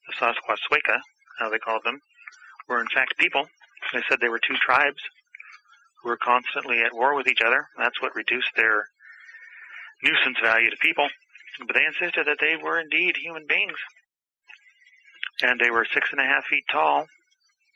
[0.07, 0.99] the Sasquatchweka,
[1.39, 2.01] how they called them,
[2.67, 3.47] were in fact people.
[3.93, 4.99] They said they were two tribes
[6.01, 7.67] who were constantly at war with each other.
[7.77, 8.85] That's what reduced their
[10.03, 11.09] nuisance value to people.
[11.65, 13.77] But they insisted that they were indeed human beings.
[15.41, 17.07] And they were six and a half feet tall.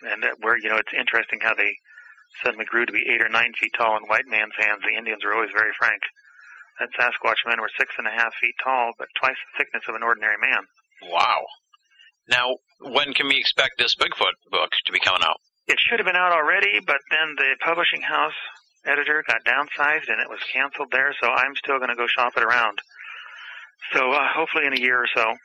[0.04, 1.76] And that where, you know, it's interesting how they
[2.44, 4.82] suddenly grew to be eight or nine feet tall in white man's hands.
[4.84, 6.02] The Indians were always very frank.
[6.80, 9.96] That Sasquatch men were six and a half feet tall, but twice the thickness of
[9.96, 10.64] an ordinary man.
[11.12, 11.46] wow.
[12.30, 15.38] Now, when can we expect this Bigfoot book to be coming out?
[15.68, 18.36] It should have been out already, but then the publishing house
[18.86, 22.34] editor got downsized and it was canceled there, so I'm still going to go shop
[22.36, 22.80] it around.
[23.94, 25.36] So uh, hopefully in a year or so.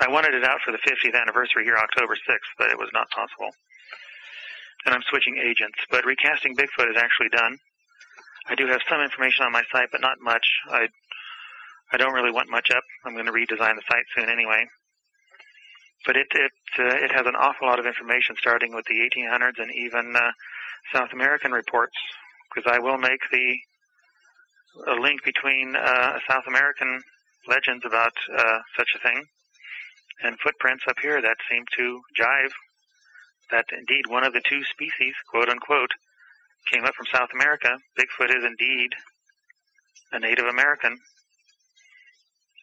[0.00, 3.10] I wanted it out for the 50th anniversary here, October 6th, but it was not
[3.10, 3.50] possible.
[4.84, 7.58] And I'm switching agents, but recasting Bigfoot is actually done.
[8.48, 10.46] I do have some information on my site, but not much.
[10.70, 10.88] I
[11.92, 12.82] I don't really want much up.
[13.04, 14.66] I'm going to redesign the site soon anyway.
[16.06, 19.58] But it it uh, it has an awful lot of information, starting with the 1800s
[19.58, 20.30] and even uh,
[20.92, 21.94] South American reports,
[22.52, 23.56] because I will make the
[24.88, 27.02] a link between uh, South American
[27.46, 29.24] legends about uh, such a thing
[30.22, 32.52] and footprints up here that seem to jive.
[33.50, 35.90] That indeed one of the two species, quote unquote,
[36.70, 37.76] came up from South America.
[37.98, 38.90] Bigfoot is indeed
[40.12, 40.96] a Native American.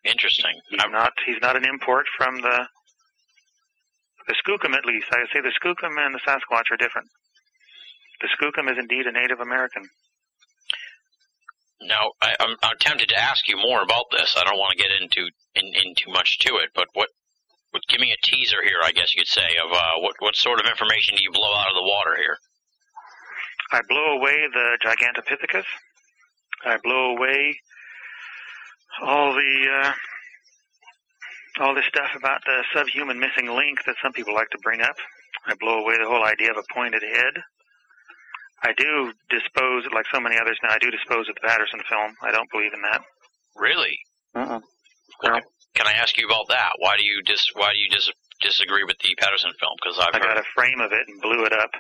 [0.04, 0.56] Interesting.
[0.70, 2.68] He's not he's not an import from the
[4.30, 5.08] the Skookum at least.
[5.12, 7.10] I would say the Skookum and the Sasquatch are different.
[8.22, 9.90] The Skookum is indeed a Native American.
[11.82, 14.36] Now, I, I'm, I'm tempted to ask you more about this.
[14.38, 17.10] I don't want to get into in, in too much to it, but what,
[17.72, 17.82] what?
[17.90, 20.60] Give me a teaser here, I guess you could say, of uh, what what sort
[20.60, 22.38] of information do you blow out of the water here?
[23.72, 25.66] I blow away the Gigantopithecus.
[26.66, 27.60] I blow away
[29.02, 29.94] all the uh,
[31.60, 34.96] all this stuff about the subhuman missing link that some people like to bring up.
[35.48, 37.36] I blow away the whole idea of a pointed head.
[38.64, 42.12] I do dispose, like so many others now, I do dispose of the Patterson film.
[42.22, 43.02] I don't believe in that.
[43.56, 43.98] Really?
[44.36, 44.60] Uh-uh.
[45.24, 45.42] Well,
[45.76, 46.72] Can I ask you about that?
[46.80, 48.12] Why do you dis Why do you dis
[48.42, 49.76] disagree with the Patterson film?
[49.82, 51.72] Because I've I got a frame of it and blew it up.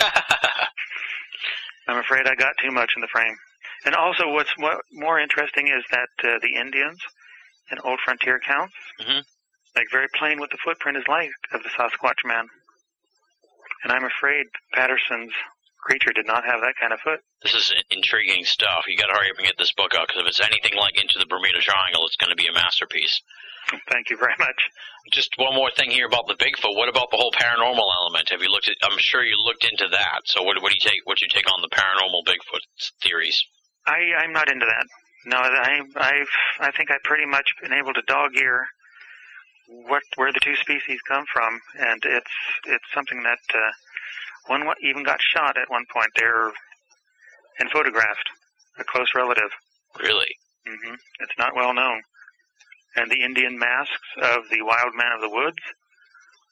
[1.88, 3.36] I'm afraid I got too much in the frame.
[3.84, 6.98] And also, what's mo- more interesting is that uh, the Indians
[7.72, 9.24] in old frontier accounts Mhm.
[9.74, 12.46] make very plain what the footprint is like of the Sasquatch man.
[13.82, 15.32] And I'm afraid Patterson's
[15.82, 17.20] creature did not have that kind of foot.
[17.42, 18.84] this is intriguing stuff.
[18.86, 20.94] You got to hurry up and get this book out because if it's anything like
[21.00, 23.20] Into the Bermuda Triangle, it's going to be a masterpiece.
[23.90, 24.60] Thank you very much.
[25.10, 26.76] Just one more thing here about the Bigfoot.
[26.76, 28.28] What about the whole paranormal element?
[28.30, 28.76] Have you looked at?
[28.84, 30.20] I'm sure you looked into that.
[30.26, 31.00] So what, what do you take?
[31.04, 32.62] What do you take on the paranormal Bigfoot
[33.02, 33.42] theories?
[33.86, 34.86] I, I'm not into that.
[35.24, 36.26] No, I, I've,
[36.60, 38.66] I think I've pretty much been able to dog ear
[39.68, 42.34] what where the two species come from, and it's
[42.66, 43.70] it's something that uh,
[44.48, 46.48] one even got shot at one point there
[47.58, 48.28] and photographed
[48.78, 49.50] a close relative.
[50.00, 50.34] Really?
[50.66, 52.02] hmm It's not well known,
[52.96, 55.58] and the Indian masks of the wild man of the woods,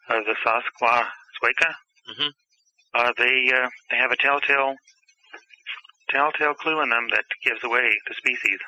[0.08, 1.06] of the Sasquatch,
[2.10, 2.30] Mhm.
[2.94, 4.76] uh, they uh, they have a telltale
[6.10, 8.58] telltale clue in them that gives away the species.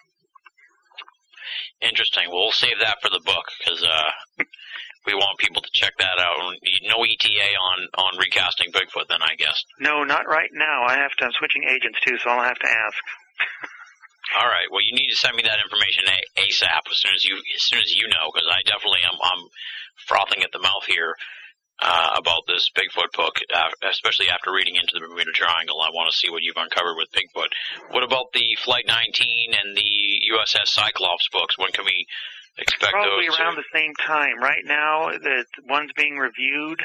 [1.83, 2.31] Interesting.
[2.31, 4.11] Well, we'll save that for the book because uh,
[5.07, 6.39] we want people to check that out.
[6.87, 9.59] No ETA on on recasting Bigfoot, then I guess.
[9.81, 10.85] No, not right now.
[10.87, 11.25] I have to.
[11.27, 12.99] I'm switching agents too, so I'll have to ask.
[14.39, 14.71] All right.
[14.71, 16.07] Well, you need to send me that information
[16.39, 19.43] ASAP as soon as you as soon as you know, because I definitely am I'm
[20.07, 21.15] frothing at the mouth here
[21.83, 25.81] uh, about this Bigfoot book, uh, especially after reading into the Bermuda Triangle.
[25.83, 27.51] I want to see what you've uncovered with Bigfoot.
[27.91, 29.91] What about the Flight 19 and the
[30.33, 31.59] USS Cyclops books?
[31.59, 32.07] When can we
[32.59, 33.39] expect Probably those?
[33.39, 34.39] around to- the same time.
[34.41, 36.81] Right now, the one's being reviewed.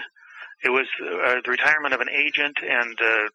[0.63, 3.27] It was uh, the retirement of an agent and uh,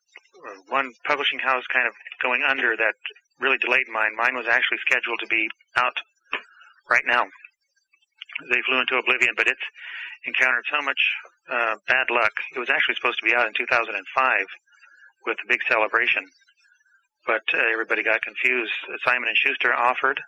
[0.68, 2.94] one publishing house kind of going under that
[3.38, 4.16] really delayed mine.
[4.16, 5.94] Mine was actually scheduled to be out
[6.90, 7.22] right now.
[8.50, 9.62] They flew into oblivion, but it's
[10.26, 10.98] encountered so much
[11.50, 12.32] uh, bad luck.
[12.54, 13.96] It was actually supposed to be out in 2005
[15.26, 16.24] with a big celebration,
[17.26, 18.72] but uh, everybody got confused.
[19.04, 20.20] Simon and Schuster offered,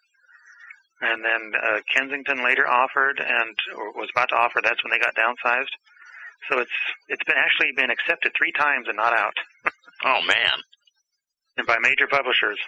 [1.00, 3.54] and then uh, Kensington later offered and
[3.96, 4.60] was about to offer.
[4.62, 5.74] That's when they got downsized.
[6.50, 6.78] So it's
[7.08, 9.34] it's been actually been accepted three times and not out,
[10.04, 10.58] oh man.
[11.56, 12.58] and by major publishers.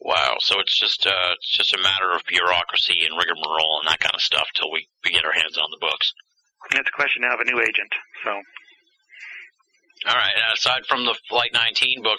[0.00, 0.36] Wow.
[0.40, 4.14] So it's just uh, it's just a matter of bureaucracy and rigmarole and that kind
[4.14, 6.12] of stuff till we, we get our hands on the books.
[6.72, 7.92] It's a question now of a new agent.
[8.24, 8.30] So
[10.08, 10.34] All right.
[10.54, 12.18] Aside from the Flight 19 book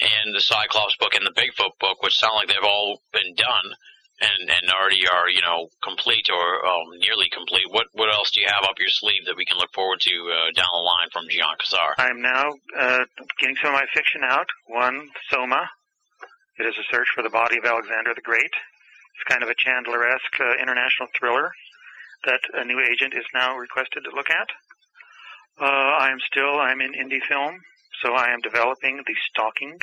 [0.00, 3.74] and the Cyclops book and the Bigfoot book, which sound like they've all been done
[4.22, 8.40] and and already are you know complete or um, nearly complete, what what else do
[8.40, 11.08] you have up your sleeve that we can look forward to uh, down the line
[11.12, 11.94] from Gian Quasar?
[11.98, 13.04] I'm now uh,
[13.38, 14.46] getting some of my fiction out.
[14.66, 15.68] One, Soma.
[16.58, 18.52] It is a search for the body of Alexander the Great.
[19.16, 21.50] It's kind of a Chandler-esque uh, international thriller
[22.24, 24.48] that a new agent is now requested to look at.
[25.60, 27.60] Uh, I'm still I'm in indie film,
[28.02, 29.78] so I am developing the Stalking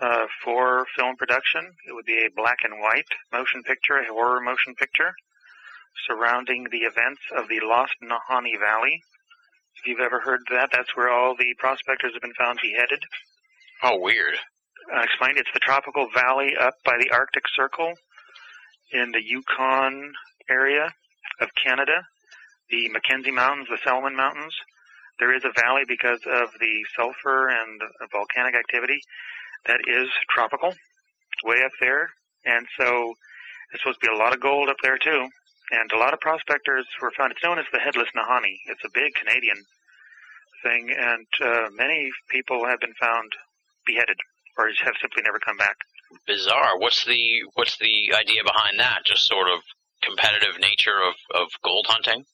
[0.00, 1.62] uh, for film production.
[1.86, 5.12] It would be a black and white motion picture, a horror motion picture,
[6.06, 9.00] surrounding the events of the Lost Nahanni Valley.
[9.76, 13.02] If you've ever heard that, that's where all the prospectors have been found beheaded.
[13.82, 14.34] Oh, weird.
[14.92, 17.94] I explained it's the tropical valley up by the Arctic Circle
[18.92, 20.12] in the Yukon
[20.48, 20.92] area
[21.40, 22.04] of Canada,
[22.70, 24.54] the Mackenzie Mountains, the Selwyn Mountains.
[25.18, 27.80] There is a valley because of the sulfur and
[28.10, 29.00] volcanic activity
[29.66, 30.74] that is tropical,
[31.44, 32.10] way up there.
[32.44, 33.14] And so
[33.70, 35.28] there's supposed to be a lot of gold up there too.
[35.70, 37.32] And a lot of prospectors were found.
[37.32, 38.58] It's known as the Headless Nahanni.
[38.66, 39.56] It's a big Canadian
[40.62, 43.32] thing, and uh, many people have been found
[43.86, 44.16] beheaded
[44.58, 45.76] or have simply never come back.
[46.26, 46.78] Bizarre.
[46.78, 49.04] What's the what's the idea behind that?
[49.04, 49.60] Just sort of
[50.06, 52.24] competitive nature of, of gold hunting?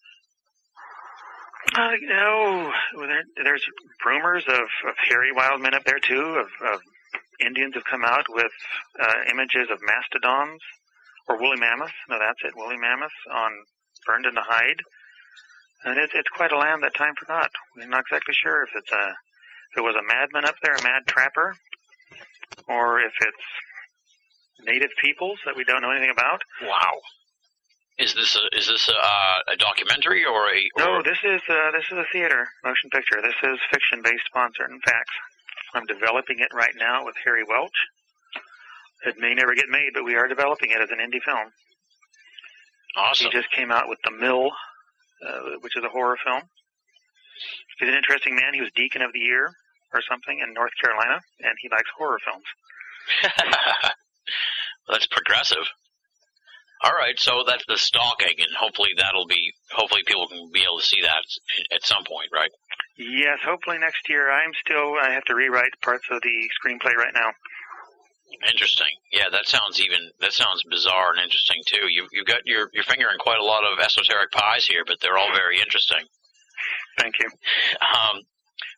[1.77, 3.65] Uh, you know, there, there's
[4.05, 6.41] rumors of, of hairy wild men up there too.
[6.41, 6.81] Of, of
[7.41, 8.53] Indians have come out with
[9.01, 10.61] uh, images of mastodons
[11.29, 11.95] or woolly mammoths.
[12.09, 13.53] No, that's it, woolly mammoths on
[14.07, 14.81] burned in the hide.
[15.85, 17.51] And it's it's quite a land that time forgot.
[17.77, 19.05] We're not exactly sure if it's a
[19.73, 21.57] if it was a madman up there, a mad trapper,
[22.69, 26.43] or if it's native peoples that we don't know anything about.
[26.63, 27.01] Wow.
[28.01, 30.59] Is this a is this a, uh, a documentary or a?
[30.77, 33.21] Or No, this is uh, this is a theater motion picture.
[33.21, 35.15] This is fiction based upon certain facts.
[35.75, 37.77] I'm developing it right now with Harry Welch.
[39.05, 41.53] It may never get made, but we are developing it as an indie film.
[42.97, 43.29] awesome.
[43.31, 44.51] He just came out with The Mill,
[45.27, 46.43] uh, which is a horror film.
[47.79, 48.53] He's an interesting man.
[48.53, 49.53] He was Deacon of the Year
[49.93, 52.45] or something in North Carolina, and he likes horror films.
[54.89, 55.65] That's progressive.
[56.83, 60.81] All right, so that's the stalking, and hopefully that'll be hopefully people can be able
[60.81, 61.25] to see that
[61.75, 62.51] at some point, right?
[62.97, 64.31] Yes, hopefully next year.
[64.31, 67.33] I'm still, I have to rewrite parts of the screenplay right now.
[68.49, 68.89] Interesting.
[69.13, 71.85] Yeah, that sounds even that sounds bizarre and interesting too.
[71.91, 74.97] You you've got your your finger in quite a lot of esoteric pies here, but
[75.01, 76.05] they're all very interesting.
[76.99, 77.29] Thank you.
[77.81, 78.23] Um,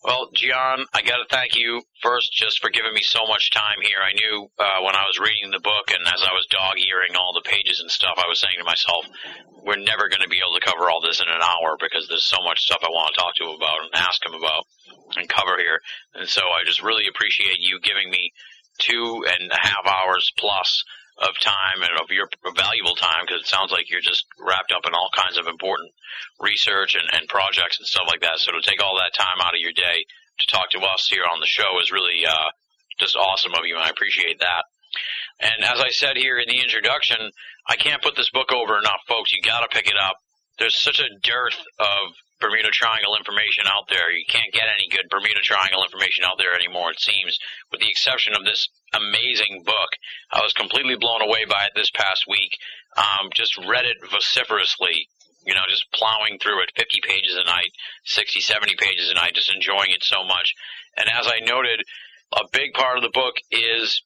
[0.05, 3.79] well, Gian, I got to thank you first just for giving me so much time
[3.83, 3.99] here.
[4.03, 7.15] I knew uh, when I was reading the book and as I was dog earing
[7.17, 9.07] all the pages and stuff, I was saying to myself,
[9.63, 12.27] we're never going to be able to cover all this in an hour because there's
[12.27, 14.67] so much stuff I want to talk to him about and ask him about
[15.17, 15.79] and cover here.
[16.15, 18.33] And so I just really appreciate you giving me
[18.79, 20.83] two and a half hours plus
[21.19, 24.87] of time and of your valuable time because it sounds like you're just wrapped up
[24.87, 25.93] in all kinds of important
[26.41, 28.39] research and, and projects and stuff like that.
[28.39, 30.05] So to take all that time out of your day
[30.41, 32.51] to talk to us here on the show is really uh,
[32.99, 34.65] just awesome of you, and I appreciate that.
[35.41, 37.19] And as I said here in the introduction,
[37.69, 39.33] I can't put this book over enough, folks.
[39.33, 40.17] You got to pick it up.
[40.59, 44.11] There's such a dearth of Bermuda Triangle information out there.
[44.11, 47.39] You can't get any good Bermuda Triangle information out there anymore, it seems,
[47.71, 49.95] with the exception of this amazing book.
[50.35, 52.59] I was completely blown away by it this past week.
[52.99, 55.07] Um, just read it vociferously,
[55.47, 57.71] you know, just plowing through it 50 pages a night,
[58.05, 60.53] 60, 70 pages a night, just enjoying it so much.
[60.99, 61.81] And as I noted,
[62.35, 64.03] a big part of the book is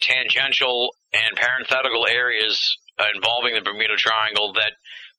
[0.00, 2.76] tangential and parenthetical areas
[3.14, 4.72] involving the Bermuda Triangle that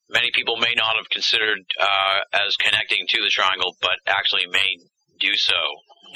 [0.10, 4.77] many people may not have considered uh, as connecting to the triangle, but actually may
[5.19, 5.60] do so,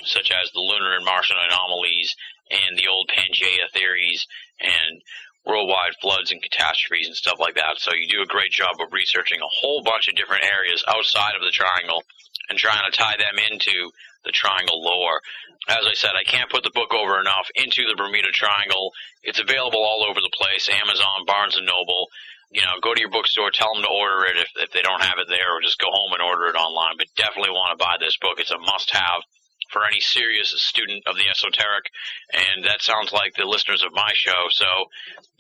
[0.06, 2.16] such as the lunar and Martian anomalies
[2.50, 4.26] and the old Pangea theories
[4.60, 5.02] and
[5.46, 7.78] worldwide floods and catastrophes and stuff like that.
[7.78, 11.36] So you do a great job of researching a whole bunch of different areas outside
[11.36, 12.04] of the triangle
[12.50, 13.92] and trying to tie them into
[14.24, 15.22] the triangle lore.
[15.68, 18.92] As I said, I can't put the book over enough into the Bermuda Triangle.
[19.24, 22.08] It's available all over the place, Amazon, Barnes and Noble.
[22.54, 25.02] You know, go to your bookstore, tell them to order it if, if they don't
[25.02, 26.96] have it there, or just go home and order it online.
[27.02, 28.38] But definitely want to buy this book.
[28.38, 29.26] It's a must-have
[29.74, 31.90] for any serious student of the esoteric,
[32.30, 34.54] and that sounds like the listeners of my show.
[34.54, 34.70] So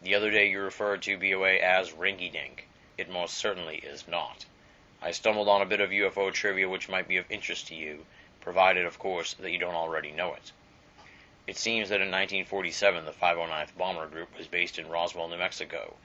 [0.00, 2.66] The other day you referred to BOA as rinky dink.
[2.96, 4.46] It most certainly is not.
[5.02, 8.06] I stumbled on a bit of UFO trivia which might be of interest to you,
[8.40, 10.52] provided, of course, that you don't already know it.
[11.46, 15.96] It seems that in 1947 the 509th Bomber Group was based in Roswell, New Mexico.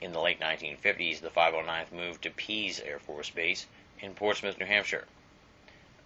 [0.00, 3.66] In the late 1950s, the 509th moved to Pease Air Force Base
[4.00, 5.06] in Portsmouth, New Hampshire.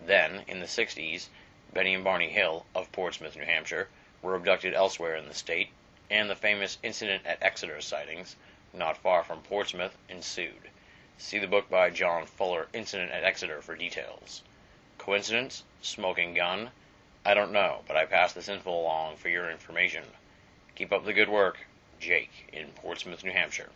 [0.01, 1.29] Then, in the 60s,
[1.73, 3.89] Benny and Barney Hill, of Portsmouth, New Hampshire,
[4.21, 5.71] were abducted elsewhere in the state,
[6.11, 8.35] and the famous Incident at Exeter sightings,
[8.73, 10.71] not far from Portsmouth, ensued.
[11.19, 14.43] See the book by John Fuller, Incident at Exeter, for details.
[14.99, 15.63] Coincidence?
[15.83, 16.73] Smoking gun?
[17.25, 20.03] I don't know, but I pass this info along for your information.
[20.75, 21.59] Keep up the good work.
[22.01, 23.71] Jake, in Portsmouth, New Hampshire.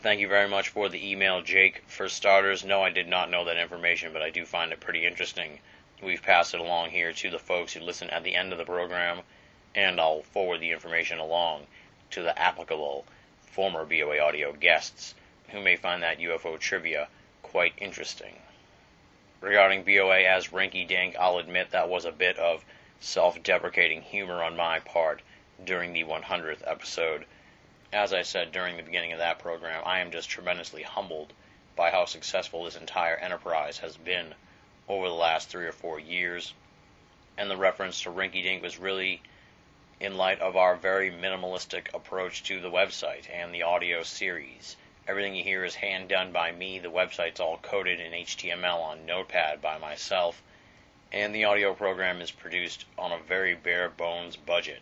[0.00, 1.82] Thank you very much for the email, Jake.
[1.86, 5.06] For starters, no, I did not know that information, but I do find it pretty
[5.06, 5.60] interesting.
[6.02, 8.66] We've passed it along here to the folks who listen at the end of the
[8.66, 9.22] program,
[9.74, 11.66] and I'll forward the information along
[12.10, 13.06] to the applicable
[13.40, 15.14] former BOA audio guests
[15.48, 17.08] who may find that UFO trivia
[17.42, 18.36] quite interesting.
[19.40, 22.62] Regarding BOA as rinky dink, I'll admit that was a bit of
[23.00, 25.22] self deprecating humor on my part
[25.64, 27.24] during the 100th episode.
[27.90, 31.32] As I said during the beginning of that program, I am just tremendously humbled
[31.74, 34.34] by how successful this entire enterprise has been
[34.86, 36.52] over the last three or four years.
[37.38, 39.22] And the reference to rinky dink was really
[40.00, 44.76] in light of our very minimalistic approach to the website and the audio series.
[45.10, 46.78] Everything you hear is hand done by me.
[46.78, 50.40] The website's all coded in HTML on Notepad by myself.
[51.10, 54.80] And the audio program is produced on a very bare bones budget.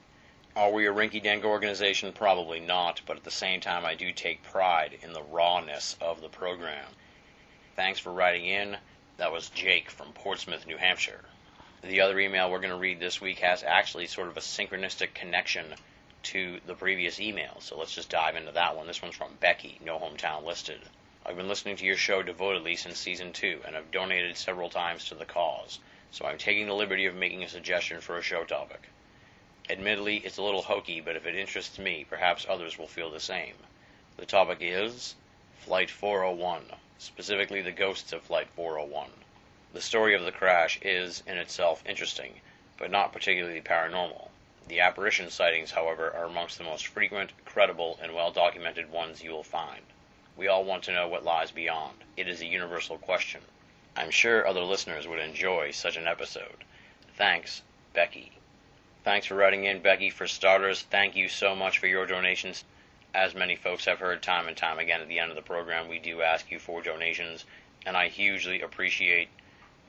[0.54, 2.12] Are we a rinky dink organization?
[2.12, 6.20] Probably not, but at the same time, I do take pride in the rawness of
[6.20, 6.94] the program.
[7.74, 8.76] Thanks for writing in.
[9.16, 11.24] That was Jake from Portsmouth, New Hampshire.
[11.80, 15.14] The other email we're going to read this week has actually sort of a synchronistic
[15.14, 15.74] connection
[16.22, 17.60] to the previous email.
[17.60, 18.86] So let's just dive into that one.
[18.86, 20.80] This one's from Becky, no hometown listed.
[21.24, 25.04] I've been listening to your show devotedly since season two and I've donated several times
[25.06, 25.78] to the cause,
[26.10, 28.88] so I'm taking the liberty of making a suggestion for a show topic.
[29.70, 33.20] Admittedly, it's a little hokey, but if it interests me, perhaps others will feel the
[33.20, 33.54] same.
[34.16, 35.14] The topic is
[35.58, 36.62] Flight 401,
[36.98, 39.10] specifically the ghosts of Flight 401.
[39.74, 42.40] The story of the crash is, in itself, interesting,
[42.78, 44.27] but not particularly paranormal.
[44.68, 49.30] The apparition sightings, however, are amongst the most frequent, credible, and well documented ones you
[49.30, 49.80] will find.
[50.36, 52.04] We all want to know what lies beyond.
[52.18, 53.40] It is a universal question.
[53.96, 56.64] I'm sure other listeners would enjoy such an episode.
[57.16, 57.62] Thanks,
[57.94, 58.32] Becky.
[59.04, 60.10] Thanks for writing in, Becky.
[60.10, 62.62] For starters, thank you so much for your donations.
[63.14, 65.88] As many folks have heard time and time again at the end of the program,
[65.88, 67.46] we do ask you for donations,
[67.86, 69.30] and I hugely appreciate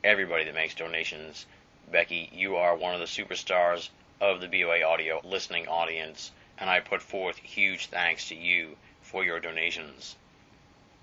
[0.05, 1.45] everybody that makes donations.
[1.91, 3.89] Becky, you are one of the superstars
[4.21, 9.23] of the BOA audio listening audience, and I put forth huge thanks to you for
[9.23, 10.15] your donations.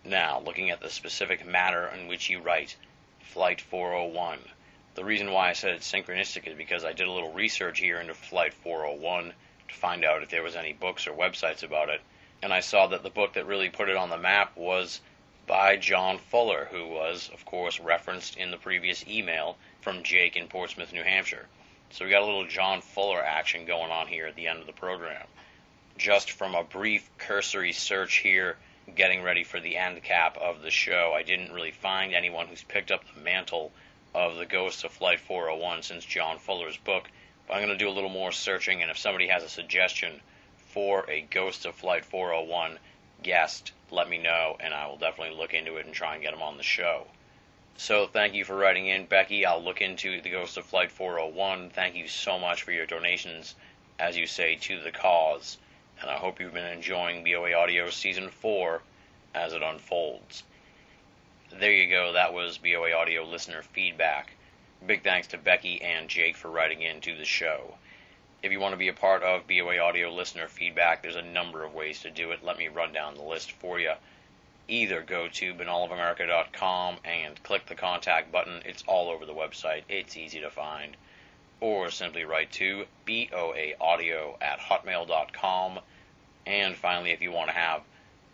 [0.05, 2.77] Now, looking at the specific matter in which you write,
[3.21, 4.39] Flight 401.
[4.95, 8.01] The reason why I said it's synchronistic is because I did a little research here
[8.01, 9.33] into Flight 401
[9.69, 12.01] to find out if there was any books or websites about it,
[12.43, 15.01] and I saw that the book that really put it on the map was
[15.47, 20.49] by John Fuller, who was, of course, referenced in the previous email from Jake in
[20.49, 21.47] Portsmouth, New Hampshire.
[21.91, 24.67] So we got a little John Fuller action going on here at the end of
[24.67, 25.27] the program.
[25.97, 28.57] Just from a brief cursory search here,
[28.95, 32.63] getting ready for the end cap of the show, I didn't really find anyone who's
[32.63, 33.73] picked up the mantle
[34.15, 37.09] of the Ghosts of Flight 401 since John Fuller's book.
[37.47, 40.21] But I'm going to do a little more searching, and if somebody has a suggestion
[40.69, 42.79] for a Ghosts of Flight 401
[43.23, 46.33] guest, let me know, and I will definitely look into it and try and get
[46.33, 47.07] them on the show.
[47.79, 49.45] So thank you for writing in, Becky.
[49.45, 51.69] I'll look into the Ghost of Flight 401.
[51.71, 53.55] Thank you so much for your donations,
[53.99, 55.59] as you say, to the cause.
[56.01, 58.81] And I hope you've been enjoying BOA Audio Season 4
[59.35, 60.43] as it unfolds.
[61.53, 62.13] There you go.
[62.13, 64.33] That was BOA Audio listener feedback.
[64.87, 67.77] Big thanks to Becky and Jake for writing in to the show.
[68.43, 71.63] If you want to be a part of BOA Audio listener feedback, there's a number
[71.63, 72.43] of ways to do it.
[72.43, 73.93] Let me run down the list for you
[74.69, 78.63] either go to binnallofamerica.com and click the contact button.
[78.65, 79.83] It's all over the website.
[79.89, 80.97] It's easy to find.
[81.61, 85.81] Or simply write to boaaudio at hotmail.com.
[86.47, 87.83] And finally, if you want to have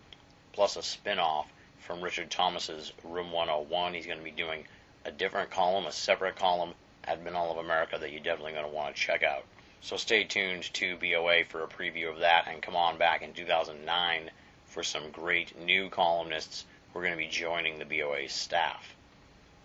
[0.54, 1.46] plus a spin-off
[1.80, 3.92] from Richard Thomas's Room 101.
[3.92, 4.64] He's going to be doing
[5.04, 6.72] a different column, a separate column
[7.04, 9.44] at Binnall of America that you're definitely going to want to check out.
[9.82, 13.34] So stay tuned to BOA for a preview of that and come on back in
[13.34, 14.30] 2009
[14.64, 18.96] for some great new columnists who are going to be joining the BOA staff.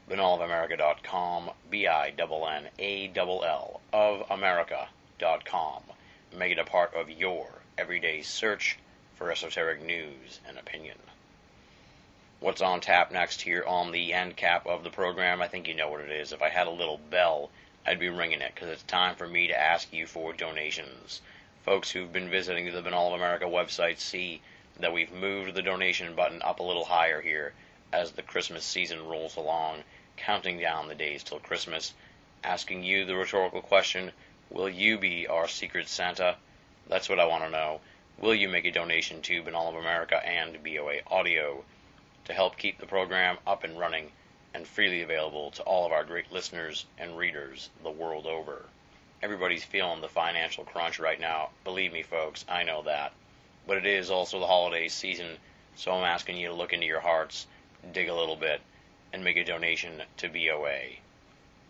[0.09, 2.21] BinnallofAmerica.com, B-I-N-N-A-L-L,
[3.93, 5.83] of America.com.
[6.37, 7.47] Make it a part of your
[7.77, 8.77] everyday search
[9.13, 10.97] for esoteric news and opinion.
[12.41, 15.41] What's on tap next here on the end cap of the program?
[15.41, 16.33] I think you know what it is.
[16.33, 17.51] If I had a little bell,
[17.85, 21.21] I'd be ringing it because it's time for me to ask you for donations.
[21.63, 24.41] Folks who've been visiting the Binnall of America website see
[24.77, 27.53] that we've moved the donation button up a little higher here
[27.93, 29.85] as the Christmas season rolls along,
[30.17, 31.93] counting down the days till Christmas,
[32.43, 34.11] asking you the rhetorical question
[34.49, 36.37] Will you be our secret Santa?
[36.87, 37.81] That's what I want to know.
[38.19, 41.63] Will you make a donation to Binnall of America and BOA Audio
[42.25, 44.11] to help keep the program up and running?
[44.55, 48.63] and freely available to all of our great listeners and readers the world over.
[49.21, 51.49] Everybody's feeling the financial crunch right now.
[51.65, 53.11] Believe me, folks, I know that.
[53.67, 55.37] But it is also the holiday season,
[55.75, 57.47] so I'm asking you to look into your hearts,
[57.91, 58.61] dig a little bit,
[59.11, 61.01] and make a donation to BOA.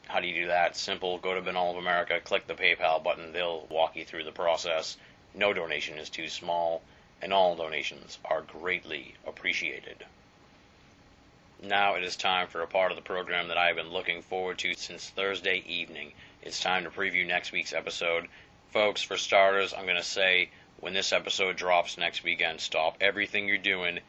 [0.08, 0.76] How do you do that?
[0.76, 1.18] Simple.
[1.18, 3.34] Go to Binnall of America, click the PayPal button.
[3.34, 4.98] They'll walk you through the process.
[5.34, 6.82] No donation is too small,
[7.22, 10.06] and all donations are greatly appreciated.
[11.62, 14.22] Now it is time for a part of the program that I have been looking
[14.22, 16.14] forward to since Thursday evening.
[16.42, 18.28] It's time to preview next week's episode.
[18.72, 20.50] Folks, for starters, I'm going to say
[20.80, 24.00] when this episode drops next weekend, stop everything you're doing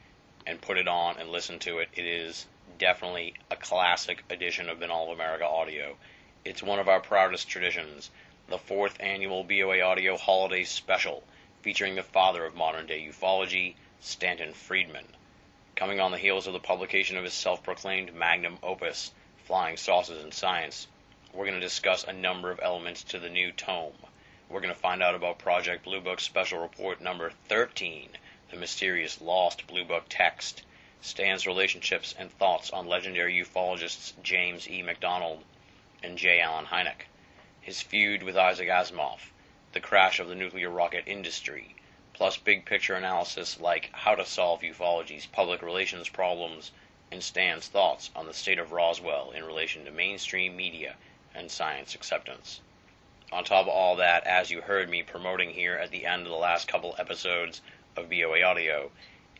[0.46, 1.88] and put it on and listen to it.
[1.94, 2.46] It is
[2.78, 5.96] definitely a classic edition of Binnall of America Audio.
[6.44, 8.10] It's one of our proudest traditions,
[8.48, 11.22] the fourth annual BOA Audio Holiday Special,
[11.62, 15.06] featuring the father of modern day ufology, Stanton Friedman
[15.76, 19.12] coming on the heels of the publication of his self proclaimed magnum opus,
[19.44, 20.88] Flying Saucers and Science,
[21.34, 23.92] we're going to discuss a number of elements to the new tome.
[24.48, 28.08] We're going to find out about Project Blue Book Special Report number 13,
[28.50, 30.62] the mysterious lost Blue Book text,
[31.02, 34.80] Stan's relationships and thoughts on legendary ufologists James E.
[34.80, 35.44] McDonald
[36.02, 36.40] and J.
[36.40, 37.02] Allen Hynek,
[37.60, 39.30] his feud with Isaac Asimov,
[39.72, 41.76] the crash of the nuclear rocket industry,
[42.14, 46.72] plus big picture analysis like how to solve ufology's public relations problems
[47.10, 50.96] and Stan's thoughts on the state of Roswell in relation to mainstream media
[51.34, 52.62] and science acceptance.
[53.30, 56.28] On top of all that, as you heard me promoting here at the end of
[56.28, 57.60] the last couple episodes
[57.96, 58.90] of BOA Audio,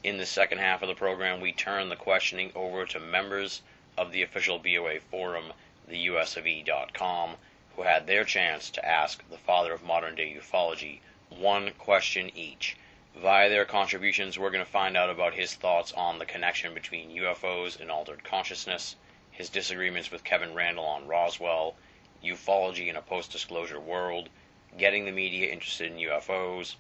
[0.03, 3.63] in the second half of the program we turn the questioning over to members
[3.97, 5.55] of the official BOA forum,
[5.89, 7.37] the USOE.com,
[7.75, 11.01] who had their chance to ask the father of modern day ufology
[11.31, 12.77] one question each.
[13.15, 17.17] Via their contributions, we're going to find out about his thoughts on the connection between
[17.17, 18.97] UFOs and altered consciousness,
[19.31, 21.75] his disagreements with Kevin Randle on Roswell,
[22.23, 24.29] ufology in a post disclosure world,
[24.77, 26.75] getting the media interested in UFOs,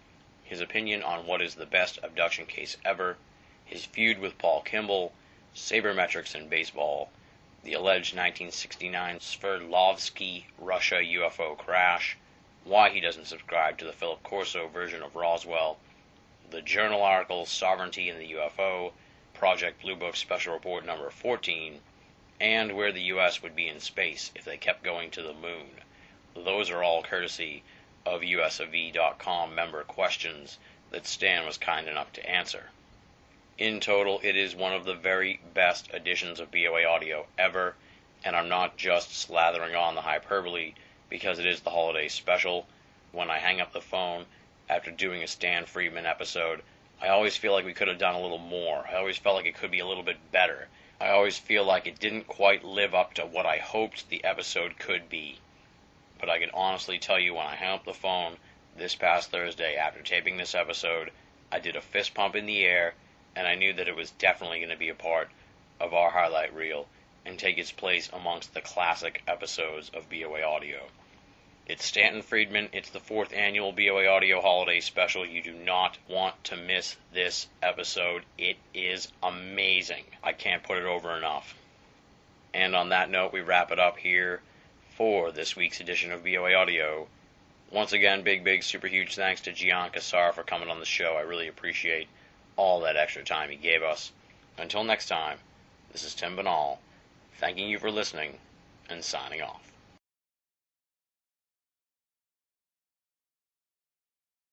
[0.48, 3.18] his opinion on what is the best abduction case ever,
[3.64, 5.12] his feud with Paul Kimball,
[5.52, 7.10] sabermetrics in baseball,
[7.64, 12.16] the alleged 1969 Sverdlovsky Russia UFO crash,
[12.62, 15.78] why he doesn't subscribe to the Philip Corso version of Roswell,
[16.50, 18.92] the journal article Sovereignty and the UFO,
[19.34, 21.80] Project Blue Book Special Report number 14,
[22.40, 23.42] and where the U.S.
[23.42, 25.80] would be in space if they kept going to the moon.
[26.36, 27.64] Those are all courtesy
[28.06, 30.58] of USOV.com member questions
[30.90, 32.70] that Stan was kind enough to answer.
[33.58, 37.74] In total, it is one of the very best editions of BOA Audio ever,
[38.22, 40.74] and I'm not just slathering on the hyperbole
[41.08, 42.68] because it is the holiday special.
[43.10, 44.26] When I hang up the phone
[44.68, 46.62] after doing a Stan Friedman episode,
[47.00, 48.86] I always feel like we could have done a little more.
[48.88, 50.68] I always felt like it could be a little bit better.
[51.00, 54.78] I always feel like it didn't quite live up to what I hoped the episode
[54.78, 55.40] could be.
[56.18, 58.36] But I can honestly tell you when I hung up the phone
[58.76, 61.10] this past Thursday after taping this episode,
[61.50, 62.94] I did a fist pump in the air,
[63.34, 65.30] and I knew that it was definitely going to be a part
[65.80, 66.86] of our highlight reel
[67.24, 70.88] and take its place amongst the classic episodes of BOA Audio.
[71.66, 72.68] It's Stanton Friedman.
[72.72, 75.26] It's the fourth annual BOA Audio Holiday Special.
[75.26, 78.24] You do not want to miss this episode.
[78.38, 80.04] It is amazing.
[80.22, 81.54] I can't put it over enough.
[82.54, 84.40] And on that note, we wrap it up here
[84.96, 87.06] for this week's edition of BOA Audio.
[87.70, 91.16] Once again, big, big, super huge thanks to Gian Quasar for coming on the show.
[91.16, 92.08] I really appreciate
[92.56, 94.10] all that extra time he gave us.
[94.56, 95.38] Until next time,
[95.92, 96.78] this is Tim Binnall,
[97.38, 98.38] thanking you for listening
[98.88, 99.65] and signing off.